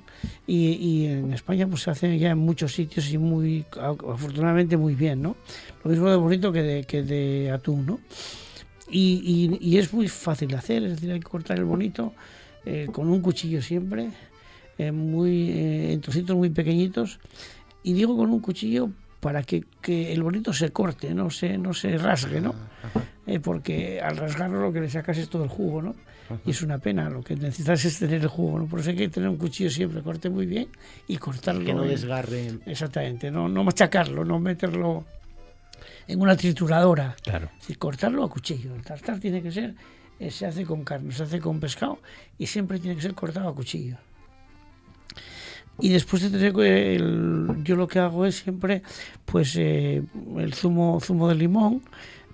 [0.46, 5.22] Y, en España pues se hace ya en muchos sitios y muy, afortunadamente muy bien,
[5.22, 5.34] ¿no?
[5.82, 7.98] Lo mismo de bonito que de, que atún, ¿no?
[8.88, 12.12] Y, y, es muy fácil de hacer, es decir, hay que cortar el bonito
[12.64, 14.10] eh, con un cuchillo siempre,
[14.92, 17.18] muy, en trocitos muy pequeñitos.
[17.82, 18.90] Y digo con un cuchillo
[19.20, 22.54] para que, el bonito se corte, no se, no se rasgue, ¿no?
[23.26, 25.94] Eh, porque al rasgarlo lo que le sacas es todo el jugo, ¿no?
[26.46, 28.66] Y es una pena, lo que necesitas es tener el jugo, ¿no?
[28.66, 30.68] Por eso hay que tener un cuchillo siempre, corte muy bien
[31.08, 31.64] y cortarlo.
[31.64, 32.58] Que no desgarre.
[32.66, 35.04] Exactamente, no, no machacarlo, no meterlo
[36.06, 37.16] en una trituradora.
[37.22, 37.50] Claro.
[37.68, 38.74] Es cortarlo a cuchillo.
[38.74, 39.74] El tartar tiene que ser,
[40.18, 41.98] eh, se hace con carne, se hace con pescado
[42.38, 43.98] y siempre tiene que ser cortado a cuchillo.
[45.80, 48.82] Y después de tener el, yo lo que hago es siempre
[49.24, 50.02] pues eh,
[50.38, 51.82] el zumo zumo de limón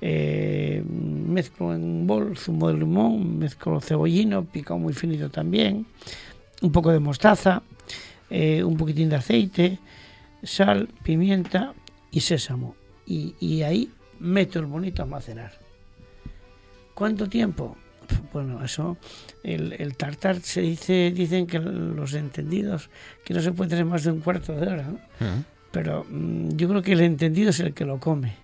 [0.01, 5.87] eh, mezclo en un bol zumo de limón mezclo cebollino picado muy finito también
[6.61, 7.63] un poco de mostaza
[8.29, 9.79] eh, un poquitín de aceite
[10.43, 11.73] sal pimienta
[12.11, 12.75] y sésamo
[13.07, 15.53] y, ahí meto el bonito a macerar
[16.95, 17.77] ¿cuánto tiempo?
[18.33, 18.97] Bueno, eso,
[19.43, 22.91] el, el, tartar se dice, dicen que los entendidos,
[23.25, 24.99] que no se puede tener más de un cuarto de hora, ¿no?
[25.71, 28.35] Pero mm, yo creo que el entendido es el que lo come,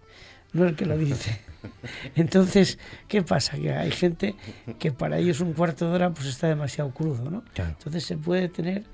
[0.52, 1.40] no el que lo dice.
[2.16, 2.78] Entonces,
[3.08, 3.56] ¿qué pasa?
[3.56, 4.34] Que hay gente
[4.78, 7.44] que para ellos un cuarto de hora pues está demasiado crudo, ¿no?
[7.56, 8.84] Entonces se puede tener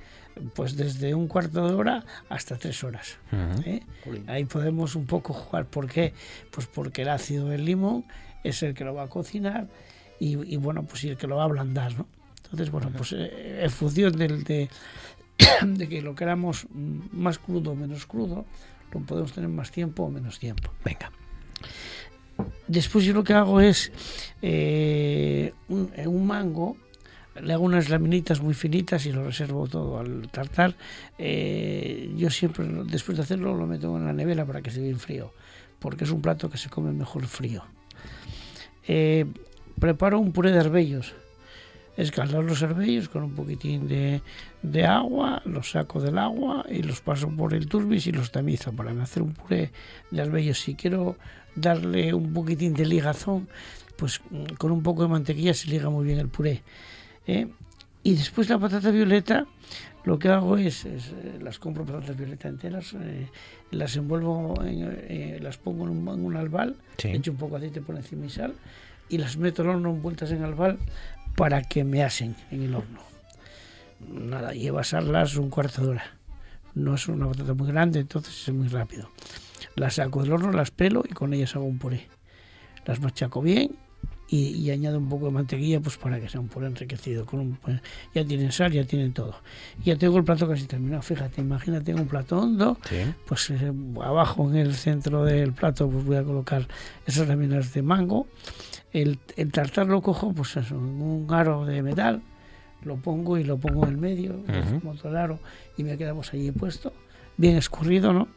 [0.54, 3.18] pues desde un cuarto de hora hasta tres horas.
[3.64, 3.80] ¿eh?
[4.26, 5.66] Ahí podemos un poco jugar.
[5.66, 6.14] ¿Por qué?
[6.50, 8.04] Pues porque el ácido del limón
[8.44, 9.66] es el que lo va a cocinar
[10.20, 12.06] y, bueno, pues sí, el que lo va a ablandar, ¿no?
[12.44, 14.68] Entonces, bueno, pues eh, en función del, de,
[15.62, 18.46] de que lo queramos más crudo o menos crudo,
[18.92, 20.72] lo podemos tener más tiempo o menos tiempo.
[20.84, 21.12] Venga.
[22.66, 23.92] Después yo lo que hago es
[24.42, 26.76] eh, un, un, mango,
[27.42, 30.74] le hago unas laminitas muy finitas y lo reservo todo al tartar.
[31.18, 34.98] Eh, yo siempre, después de hacerlo, lo meto en la nevera para que se bien
[34.98, 35.32] frío,
[35.78, 37.64] porque es un plato que se come mejor frío.
[38.86, 39.26] Eh,
[39.78, 41.14] preparo un puré de arbellos.
[41.96, 44.22] Escaldar los arbellos con un poquitín de,
[44.62, 48.72] de, agua, los saco del agua y los paso por el turbis y los tamizo
[48.72, 49.72] para hacer un puré
[50.12, 50.60] de arbellos.
[50.60, 51.16] Si quiero
[51.56, 53.48] darle un poquitín de ligazón,
[53.96, 56.62] pues mm, con un poco de mantequilla se liga muy bien el puré.
[57.26, 57.48] ¿eh?
[58.04, 59.46] Y después la patata violeta,
[60.04, 60.98] lo que hago es, eh,
[61.42, 63.28] las compro patatas violeta enteras, eh,
[63.72, 64.54] las envuelvo,
[65.40, 68.54] las pongo en un, albal, echo un poco de aceite por encima y sal
[69.08, 70.78] y las meto al horno envueltas en albal
[71.36, 73.00] para que me hacen en el horno.
[74.08, 76.04] Nada, lleva asarlas un cuarto de hora.
[76.74, 79.10] No es una patata muy grande, entonces es muy rápido.
[79.74, 82.06] Las saco del horno, las pelo y con ellas hago un puré.
[82.86, 83.76] Las machaco bien
[84.30, 87.24] y, añado un poco de mantequilla pues para que sea un puré enriquecido.
[87.24, 87.80] Con pues,
[88.14, 89.36] ya tienen sal, ya tienen todo.
[89.82, 91.02] Y ya tengo el plato casi terminado.
[91.02, 92.78] Fíjate, imagínate un plato hondo,
[93.26, 93.72] pues eh,
[94.02, 96.68] abajo en el centro del plato pues voy a colocar
[97.06, 98.26] esas láminas de mango.
[98.92, 102.22] El, el tartar lo cojo pues eso, un aro de metal,
[102.82, 104.40] lo pongo y lo pongo en medio,
[104.80, 105.38] como otro aro,
[105.76, 106.92] y me quedamos allí puesto,
[107.36, 108.28] bien escurrido, ¿no?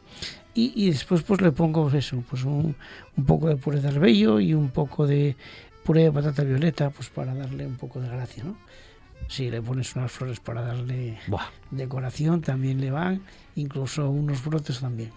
[0.54, 2.76] Y, y, después pues le pongo pues eso, pues un,
[3.16, 5.34] un, poco de puré de arbello y un poco de
[5.82, 8.56] puré de patata violeta, pues para darle un poco de gracia, ¿no?
[9.28, 11.18] Si le pones unas flores para darle
[11.70, 13.22] decoración, también le van,
[13.54, 15.10] incluso unos brotes también.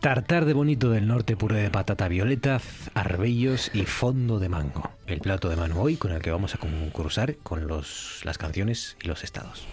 [0.00, 2.58] Tartar de bonito del norte, puré de patata violeta,
[2.94, 4.88] arbellos y fondo de mango.
[5.06, 8.96] El plato de mano hoy con el que vamos a concursar con los, las canciones
[9.02, 9.68] y los estados.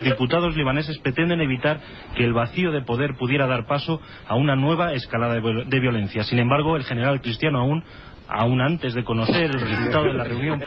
[0.00, 1.78] Diputados libaneses pretenden evitar
[2.16, 6.24] que el vacío de poder pudiera dar paso a una nueva escalada de, violencia.
[6.24, 7.84] Sin embargo, el general cristiano aún
[8.26, 10.64] aún antes de conocer el resultado de la reunión.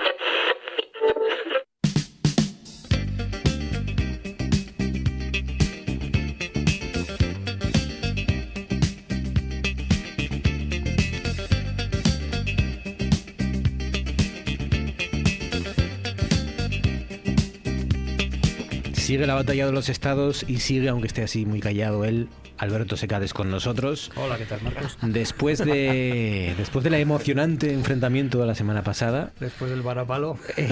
[19.06, 22.28] Sigue la batalla de los estados y sigue, aunque esté así muy callado él,
[22.58, 24.12] Alberto Secades con nosotros.
[24.16, 24.98] Hola, ¿qué tal, Marcos?
[25.04, 29.32] Después de, después de la emocionante enfrentamiento de la semana pasada.
[29.40, 30.40] Después del varapalo.
[30.58, 30.68] Eh,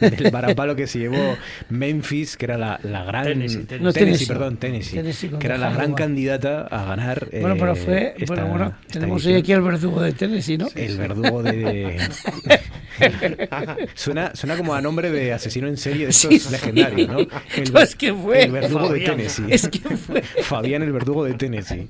[0.00, 1.36] del varapalo que se llevó
[1.70, 3.24] Memphis, que era la, la gran.
[3.24, 4.26] Tennessee, Tennessee.
[4.26, 5.30] perdón, Tennessee.
[5.40, 7.26] que era la gran candidata a ganar.
[7.32, 8.14] Bueno, pero fue.
[8.16, 10.68] Eh, bueno, bueno, tenemos hoy aquí al verdugo de Tennessee, ¿no?
[10.76, 11.98] El verdugo de.
[13.94, 17.18] suena, suena como a nombre de asesino en serie de estos legendarios, ¿no?
[17.56, 18.44] El, es que fue.
[18.44, 19.46] El verdugo de Tennessee.
[19.48, 20.22] Es que fue.
[20.42, 21.88] Fabián el verdugo de Tennessee.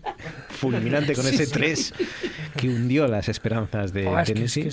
[0.48, 1.94] Fulminante con ese 3
[2.56, 4.70] que hundió las esperanzas de Tennessee.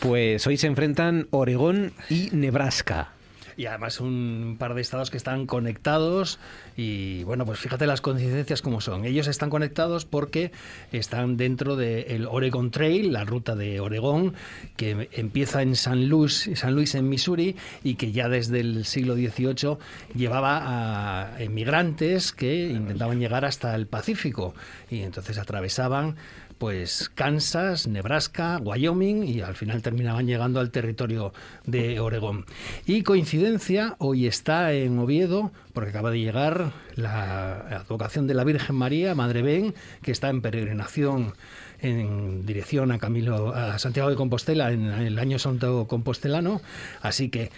[0.00, 3.13] pues hoy se enfrentan Oregón y Nebraska
[3.56, 6.38] y además un par de estados que están conectados
[6.76, 9.04] y bueno, pues fíjate las coincidencias como son.
[9.04, 10.52] Ellos están conectados porque
[10.92, 14.34] están dentro del Oregon Trail, la ruta de Oregón,
[14.76, 19.14] que empieza en San Luis, San Luis en Missouri y que ya desde el siglo
[19.14, 19.78] XVIII
[20.14, 24.54] llevaba a emigrantes que intentaban llegar hasta el Pacífico
[24.90, 26.16] y entonces atravesaban
[26.58, 31.32] pues Kansas, Nebraska, Wyoming y al final terminaban llegando al territorio
[31.66, 32.46] de Oregón.
[32.86, 38.76] Y coincidencia, hoy está en Oviedo, porque acaba de llegar la advocación de la Virgen
[38.76, 41.34] María, Madre Ben, que está en peregrinación
[41.80, 46.60] en dirección a Camilo a Santiago de Compostela en el año santo compostelano,
[47.02, 47.50] así que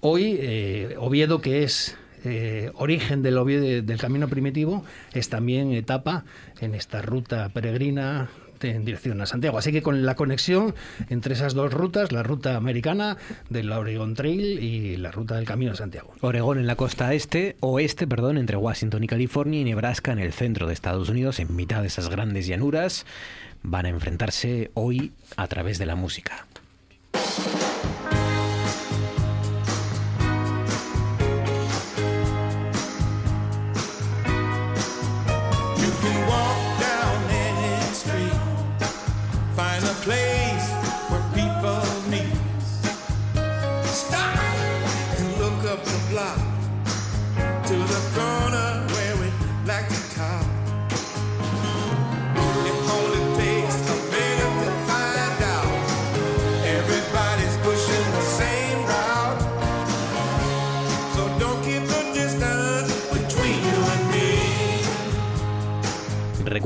[0.00, 1.96] hoy eh, Oviedo que es
[2.28, 6.24] eh, origen del, camino primitivo es también etapa
[6.60, 8.28] en esta ruta peregrina
[8.62, 9.58] en dirección a Santiago.
[9.58, 10.74] Así que con la conexión
[11.08, 13.16] entre esas dos rutas, la ruta americana
[13.48, 16.14] del Oregon Trail y la ruta del Camino de Santiago.
[16.20, 20.32] Oregón en la costa este, oeste, perdón, entre Washington y California y Nebraska en el
[20.32, 23.06] centro de Estados Unidos, en mitad de esas grandes llanuras,
[23.62, 26.44] van a enfrentarse hoy a través de la música.
[36.06, 36.65] we walk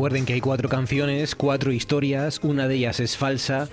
[0.00, 3.68] Recuerden que hay cuatro canciones, cuatro historias, una de ellas es falsa.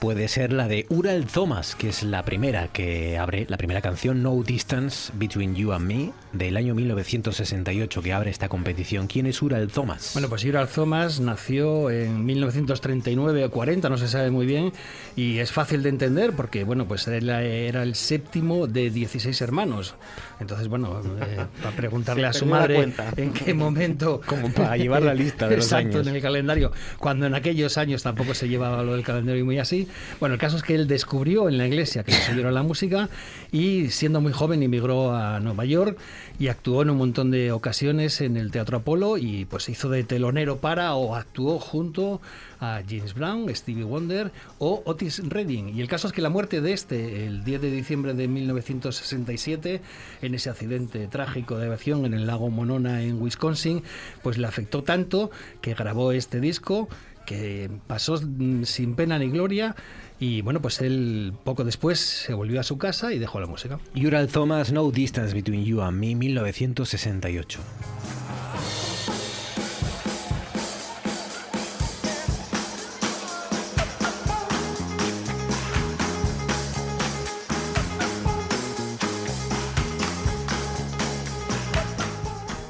[0.00, 4.22] Puede ser la de Ural Thomas, que es la primera que abre, la primera canción,
[4.22, 9.06] No Distance Between You and Me, del año 1968, que abre esta competición.
[9.06, 10.10] ¿Quién es Ural Thomas?
[10.14, 14.72] Bueno, pues Ural Thomas nació en 1939 o 40, no se sabe muy bien,
[15.16, 19.94] y es fácil de entender porque, bueno, pues era, el séptimo de 16 hermanos.
[20.40, 24.20] Entonces, bueno, eh, para preguntarle a su madre en qué momento...
[24.32, 26.72] Como para llevar la lista de los Exacto, en el calendario.
[26.98, 29.88] Cuando en aquellos años tampoco se llevaba lo del calendario muy así,
[30.20, 33.08] Bueno, el caso es que él descubrió en la iglesia que le la música
[33.50, 35.98] y siendo muy joven emigró a Nueva York
[36.38, 40.04] y actuó en un montón de ocasiones en el Teatro Apolo y pues hizo de
[40.04, 42.20] telonero para o actuó junto
[42.60, 45.76] a James Brown, Stevie Wonder o Otis Redding.
[45.76, 49.80] Y el caso es que la muerte de este, el 10 de diciembre de 1967,
[50.22, 53.82] en ese accidente trágico de aviación en el lago Monona en Wisconsin,
[54.22, 55.30] pues le afectó tanto
[55.60, 56.88] que grabó este disco
[57.26, 59.76] que pasó sin pena ni gloria
[60.18, 63.78] y bueno, pues él poco después se volvió a su casa y dejó la música.
[63.94, 67.60] Ural Thomas, No Distance Between You and Me, 1968.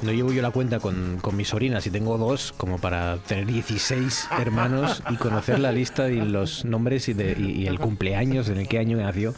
[0.03, 3.45] No llevo yo la cuenta con, con mis sobrinas y tengo dos, como para tener
[3.45, 8.67] 16 hermanos y conocer la lista y los nombres y, de, el cumpleaños, en el
[8.67, 9.33] qué año nació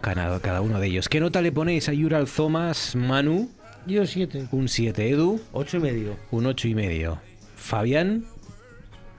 [0.00, 1.08] cada, cada uno de ellos.
[1.08, 3.50] ¿Qué nota le ponéis a Yural Thomas, Manu?
[3.86, 4.48] Yo 7.
[4.50, 5.10] Un 7.
[5.10, 5.40] Edu.
[5.52, 6.16] 8 y medio.
[6.30, 7.20] Un 8 y medio.
[7.54, 8.24] Fabián.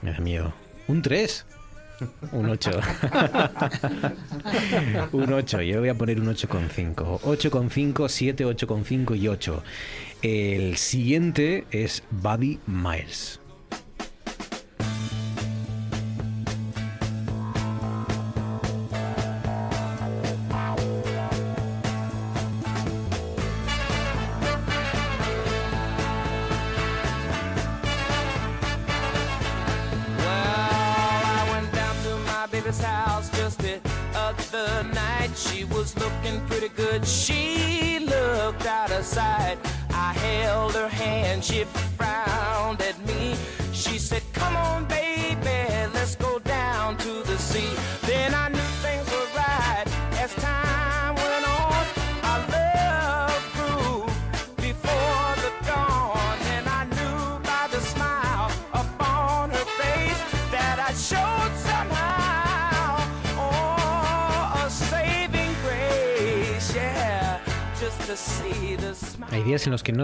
[0.02, 0.53] Da miedo.
[0.88, 1.45] Un 3.
[2.32, 2.72] Un 8.
[5.14, 5.61] un 8.
[5.61, 7.22] Yo voy a poner un 8,5.
[7.22, 9.64] 8,5, 7, 8,5 y 8.
[10.23, 13.39] El siguiente es Buddy Miles.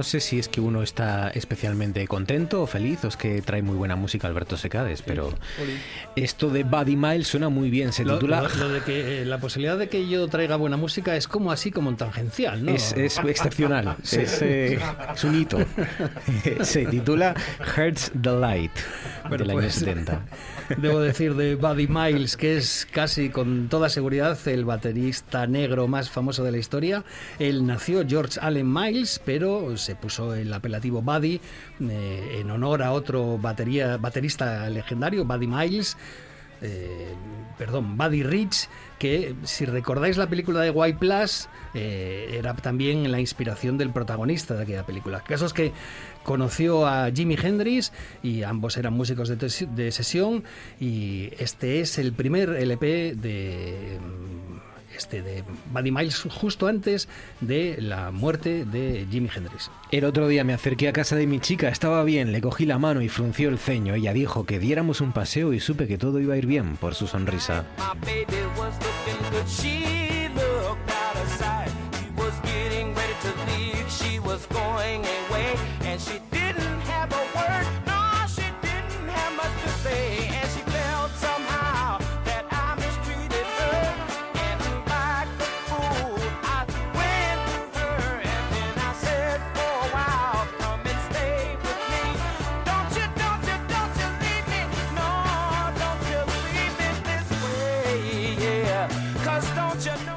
[0.04, 3.62] No sé si es que uno está especialmente contento o feliz o es que trae
[3.62, 5.34] muy buena música Alberto Secades, pero
[6.18, 7.94] esto de Buddy Miles suena muy bien.
[7.94, 8.42] Se titula.
[8.42, 11.72] Lo, de que eh, la posibilidad de que yo traiga buena música es como así
[11.72, 12.74] como tangencial, ¿no?
[12.74, 14.78] Es, excepcional, eh,
[15.16, 15.60] es, un hito.
[16.64, 17.34] Se titula
[17.78, 18.74] Hearts the Light
[19.30, 20.22] del año 70.
[20.68, 25.88] Pues, debo decir de Buddy Miles, que es casi con toda seguridad el baterista negro
[25.88, 27.04] más famoso de la historia.
[27.40, 31.40] Él nació George Allen Miles, pero se puso el apelativo Buddy
[31.82, 35.98] eh, en honor a otro batería, baterista legendario, Buddy Miles.
[36.65, 37.14] Eh,
[37.57, 43.20] perdón, Buddy Rich, que si recordáis la película de White Plus, eh, era también la
[43.20, 45.18] inspiración del protagonista de aquella película.
[45.18, 45.74] El caso es que
[46.24, 47.91] conoció a Jimi Hendrix
[48.24, 50.45] y ambos eran músicos de, de sesión
[50.80, 53.99] y este es el primer LP de
[54.95, 57.07] este de Buddy Miles justo antes
[57.41, 59.72] de la muerte de Jimi Hendrix.
[59.91, 62.80] El otro día me acerqué a casa de mi chica, estaba bien, le cogí la
[62.80, 63.95] mano y frunció el ceño.
[63.95, 66.95] Ella dijo que diéramos un paseo y supe que todo iba a ir bien por
[66.95, 67.65] su sonrisa.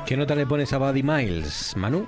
[0.07, 2.07] ¿Qué nota le pones a Buddy Miles, Manu?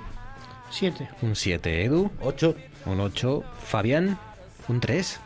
[0.69, 1.09] 7.
[1.21, 1.83] Un 7.
[1.83, 2.09] Edu.
[2.21, 2.55] 8.
[2.85, 3.43] Un 8.
[3.61, 4.17] Fabián.
[4.69, 5.19] Un 3.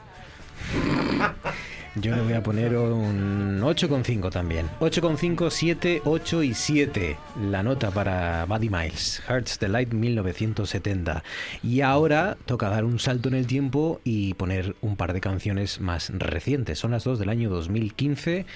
[1.95, 4.67] Yo le voy a poner un 8,5 también.
[4.79, 7.17] 8,5, 7, 8 y 7.
[7.51, 11.23] La nota para Buddy Miles, Hearts the Light 1970.
[11.61, 15.79] Y ahora toca dar un salto en el tiempo y poner un par de canciones
[15.79, 16.79] más recientes.
[16.79, 18.47] Son las dos del año 2015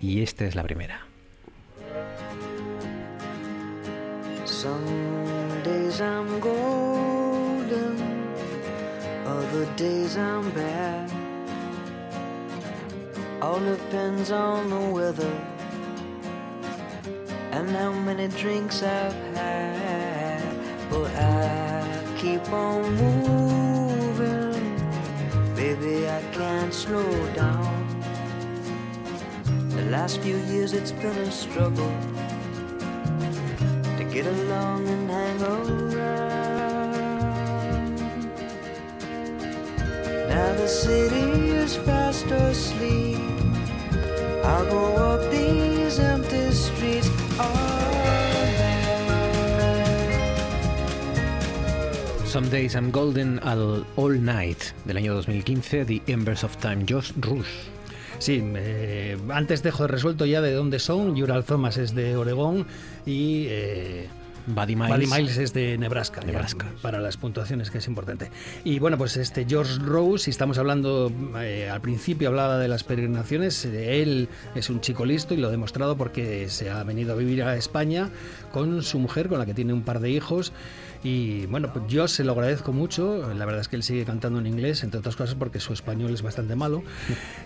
[0.00, 1.09] y esta es la primera.
[4.60, 7.96] Some days I'm golden,
[9.24, 11.10] other days I'm bad.
[13.40, 15.32] All depends on the weather
[17.52, 20.44] and how many drinks I've had.
[20.90, 24.76] But I keep on moving,
[25.54, 27.88] baby, I can't slow down.
[29.70, 32.09] The last few years it's been a struggle
[34.10, 35.90] get along and hang around.
[40.28, 43.18] Now the city is fast asleep.
[44.44, 47.08] I'll go up these empty streets.
[52.24, 57.12] Some Days I'm Golden al All Night del año 2015, The Embers of Time, Josh
[57.26, 57.79] Rush.
[58.20, 61.16] Sí, eh, antes dejo resuelto ya de dónde son.
[61.16, 62.66] Yural Thomas es de Oregón
[63.06, 64.08] y eh,
[64.46, 65.38] Buddy Miles.
[65.38, 66.66] es de Nebraska, Nebraska.
[66.82, 68.30] para las puntuaciones, que es importante.
[68.62, 71.10] Y bueno, pues este George Rose, si estamos hablando,
[71.40, 75.50] eh, al principio hablaba de las peregrinaciones, él es un chico listo y lo ha
[75.50, 78.10] demostrado porque se ha venido a vivir a España
[78.52, 80.52] con su mujer, con la que tiene un par de hijos.
[81.02, 83.32] Y bueno, pues yo se lo agradezco mucho.
[83.34, 86.12] La verdad es que él sigue cantando en inglés, entre otras cosas porque su español
[86.12, 86.82] es bastante malo.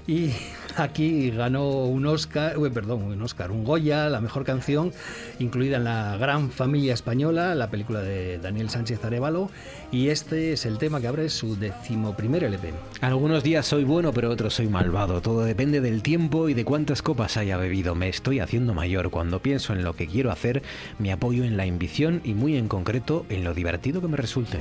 [0.06, 0.32] Y
[0.76, 4.92] aquí ganó un Oscar, perdón, un Oscar, un Goya, la mejor canción,
[5.38, 9.50] incluida en la gran familia española, la película de Daniel Sánchez Arevalo.
[9.94, 12.72] Y este es el tema que abre su decimoprimer LP.
[13.00, 15.20] Algunos días soy bueno, pero otros soy malvado.
[15.20, 17.94] Todo depende del tiempo y de cuántas copas haya bebido.
[17.94, 19.10] Me estoy haciendo mayor.
[19.10, 20.64] Cuando pienso en lo que quiero hacer,
[20.98, 24.58] me apoyo en la ambición y muy en concreto en lo divertido que me resulte.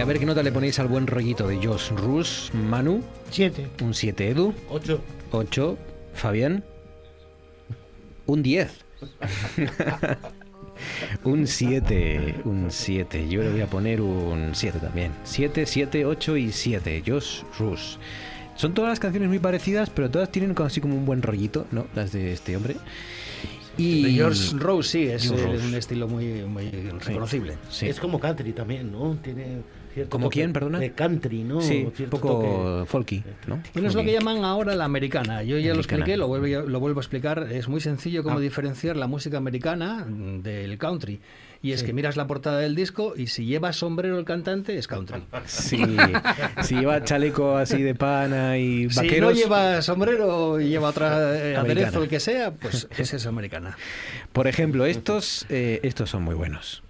[0.00, 3.02] A ver qué nota le ponéis al buen rollito de Josh Rus, Manu.
[3.30, 3.68] 7.
[3.82, 4.54] Un 7, Edu.
[4.70, 4.98] 8.
[5.30, 5.78] 8.
[6.14, 6.64] Fabián.
[8.24, 8.70] Un 10.
[11.24, 13.28] un 7, un 7.
[13.28, 15.12] Yo le voy a poner un 7 también.
[15.24, 17.02] 7, 7, 8 y 7.
[17.06, 17.98] Josh Rus.
[18.56, 21.86] Son todas las canciones muy parecidas, pero todas tienen así como un buen rollito, ¿no?
[21.94, 22.76] Las de este hombre.
[23.76, 27.56] Y George Rose sí, es un estilo muy, muy reconocible.
[27.70, 27.88] Sí.
[27.88, 29.16] Es como country también, ¿no?
[29.22, 29.62] Tiene
[30.08, 30.78] ¿Como quién, perdona?
[30.78, 31.60] De country, ¿no?
[31.60, 33.62] Sí, un poco folky, ¿no?
[33.72, 35.42] Bueno, es lo que llaman ahora la americana.
[35.42, 37.48] Yo ya lo expliqué, lo vuelvo, lo vuelvo a explicar.
[37.50, 38.40] Es muy sencillo cómo ah.
[38.40, 41.20] diferenciar la música americana del country.
[41.62, 44.88] Y es que miras la portada del disco y si lleva sombrero el cantante es
[44.88, 45.22] country.
[45.44, 45.84] Sí,
[46.62, 49.02] si lleva chaleco así de pana y vaqueros...
[49.02, 53.26] Si no lleva sombrero y lleva otra eh, aderezo, el que sea, pues ese es
[53.26, 53.76] americana.
[54.32, 56.82] Por ejemplo, estos, eh, estos son muy buenos.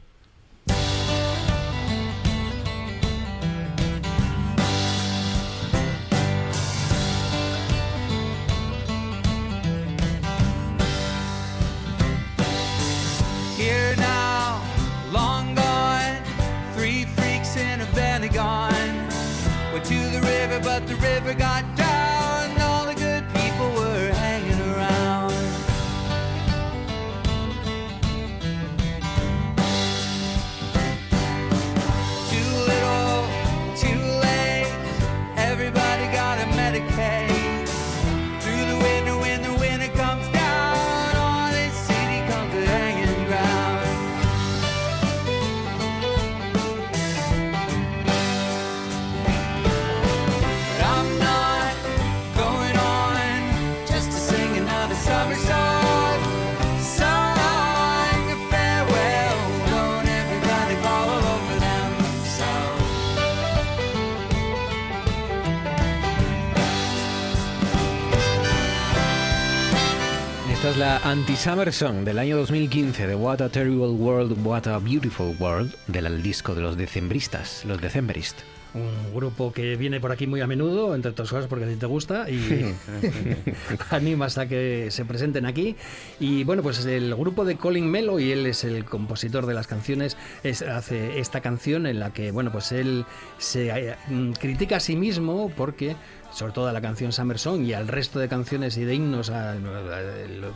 [70.81, 75.75] La Anti-Summer Song del año 2015 de What a Terrible World, What a Beautiful World
[75.89, 78.39] del disco de los decembristas, los decembrist.
[78.73, 81.75] Un grupo que viene por aquí muy a menudo, entre otras cosas porque a ti
[81.75, 82.75] te gusta y
[83.91, 85.77] animas a que se presenten aquí.
[86.19, 89.67] Y bueno, pues el grupo de Colin Melo y él es el compositor de las
[89.67, 93.05] canciones, es, hace esta canción en la que, bueno, pues él
[93.37, 93.97] se eh,
[94.39, 95.95] critica a sí mismo porque
[96.33, 99.31] sobre todo a la canción Summer Song y al resto de canciones y de himnos
[99.31, 99.61] al,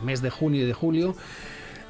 [0.03, 1.15] mes de junio y de julio,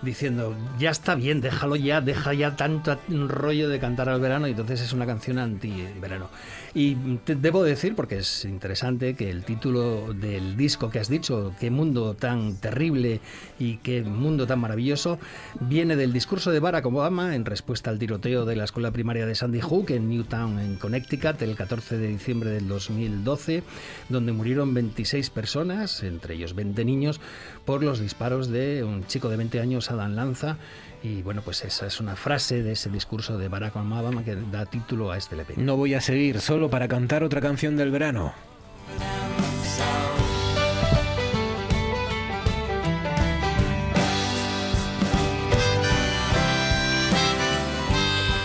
[0.02, 4.52] diciendo, ya está bien, déjalo ya, deja ya tanto rollo de cantar al verano, y
[4.52, 6.30] entonces es una canción anti-verano.
[6.78, 11.54] Y te debo decir, porque es interesante, que el título del disco que has dicho,
[11.58, 13.22] qué mundo tan terrible
[13.58, 15.18] y qué mundo tan maravilloso,
[15.62, 19.36] viene del discurso de Barack Obama en respuesta al tiroteo de la escuela primaria de
[19.36, 23.64] Sandy Hook en Newtown, en Connecticut, el 14 de diciembre del 2012,
[24.10, 27.22] donde murieron 26 personas, entre ellos 20 niños,
[27.64, 30.58] por los disparos de un chico de 20 años, en lanza.
[31.06, 34.66] Y bueno, pues esa es una frase de ese discurso de Barack Obama que da
[34.66, 35.54] título a este LP.
[35.58, 38.34] No voy a seguir solo para cantar otra canción del verano.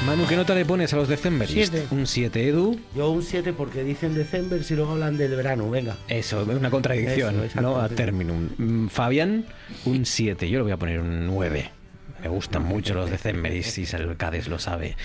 [0.04, 1.48] Manu, ¿qué nota le pones a los December?
[1.90, 2.78] Un 7, Edu.
[2.94, 5.96] Yo un 7 porque dicen December y luego hablan del verano, venga.
[6.08, 7.80] Eso, es una contradicción, ¿no?
[7.80, 8.50] A terminum.
[8.58, 9.46] Mm, Fabián,
[9.86, 10.50] un 7.
[10.50, 11.79] Yo le voy a poner un 9.
[12.22, 14.96] Me gustan mucho los December y si el Cádiz lo sabe.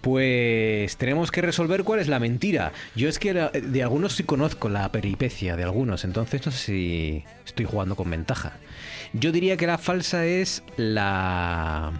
[0.00, 2.72] Pues tenemos que resolver cuál es la mentira.
[2.94, 7.24] Yo es que de algunos sí conozco la peripecia de algunos, entonces no sé si
[7.44, 8.54] estoy jugando con ventaja.
[9.12, 11.92] Yo diría que la falsa es la...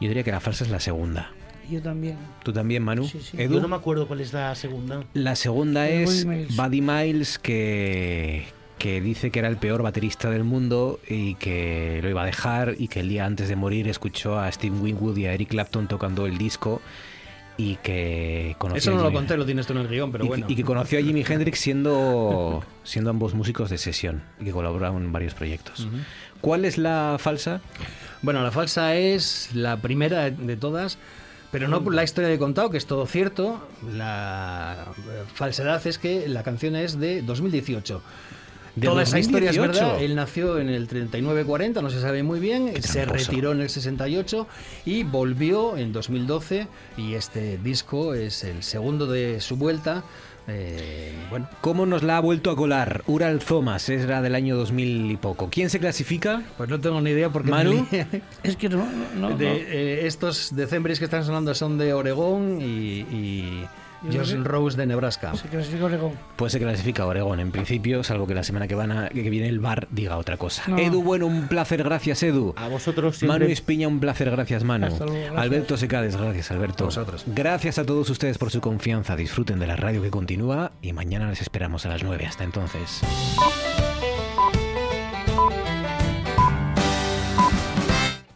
[0.00, 1.32] Yo diría que la falsa es la segunda.
[1.68, 2.16] Yo también.
[2.44, 3.04] ¿Tú también, Manu?
[3.04, 3.36] Sí, sí.
[3.36, 5.04] Yo no me acuerdo cuál es la segunda.
[5.12, 6.56] La segunda es Miles.
[6.56, 8.46] Buddy Miles, que,
[8.78, 12.74] que dice que era el peor baterista del mundo y que lo iba a dejar
[12.78, 15.88] y que el día antes de morir escuchó a Steve Winwood y a Eric Clapton
[15.88, 16.80] tocando el disco
[17.58, 20.28] y que conoció Eso no lo conté, lo tienes tú en el guion, pero y,
[20.28, 20.46] bueno.
[20.48, 25.02] y que conoció a Jimi Hendrix siendo, siendo ambos músicos de sesión y que colaboraron
[25.02, 25.88] en varios proyectos.
[26.40, 27.60] ¿Cuál es la falsa?
[28.22, 30.98] Bueno, la falsa es la primera de todas,
[31.50, 33.66] pero no por la historia de contado, que es todo cierto.
[33.92, 34.86] La
[35.34, 38.00] falsedad es que la canción es de 2018.
[38.80, 39.86] ¿De Toda esa historia es 2018?
[39.86, 40.02] verdad.
[40.04, 42.72] Él nació en el 39-40, no se sabe muy bien.
[42.82, 43.30] Se tramposo.
[43.30, 44.46] retiró en el 68
[44.84, 46.66] y volvió en 2012.
[46.96, 50.04] Y este disco es el segundo de su vuelta.
[50.50, 53.02] Eh, bueno, ¿Cómo nos la ha vuelto a colar?
[53.06, 55.48] Ural Thomas, era del año 2000 y poco.
[55.50, 56.42] ¿Quién se clasifica?
[56.56, 57.86] Pues no tengo ni idea porque ¿Manu?
[58.42, 58.78] Es que no,
[59.14, 59.36] no, no.
[59.36, 63.64] De, eh, estos decembres que están sonando son de Oregón y, y
[64.10, 65.34] Que- Rose de Nebraska.
[65.34, 66.12] Se clasifica Oregón.
[66.36, 69.48] Pues se clasifica Oregón, en principio, salvo que la semana que, van a- que viene
[69.48, 70.62] el bar diga otra cosa.
[70.68, 70.78] No.
[70.78, 72.54] Edu, bueno, un placer, gracias Edu.
[72.56, 73.38] A vosotros siempre.
[73.40, 74.86] Manu Espiña, un placer, gracias Manu.
[74.86, 75.42] Hasta luego, gracias.
[75.42, 76.84] Alberto Secades, gracias Alberto.
[76.84, 77.24] A vosotros.
[77.26, 79.16] Gracias a todos ustedes por su confianza.
[79.16, 82.26] Disfruten de la radio que continúa y mañana les esperamos a las 9.
[82.26, 83.00] Hasta entonces.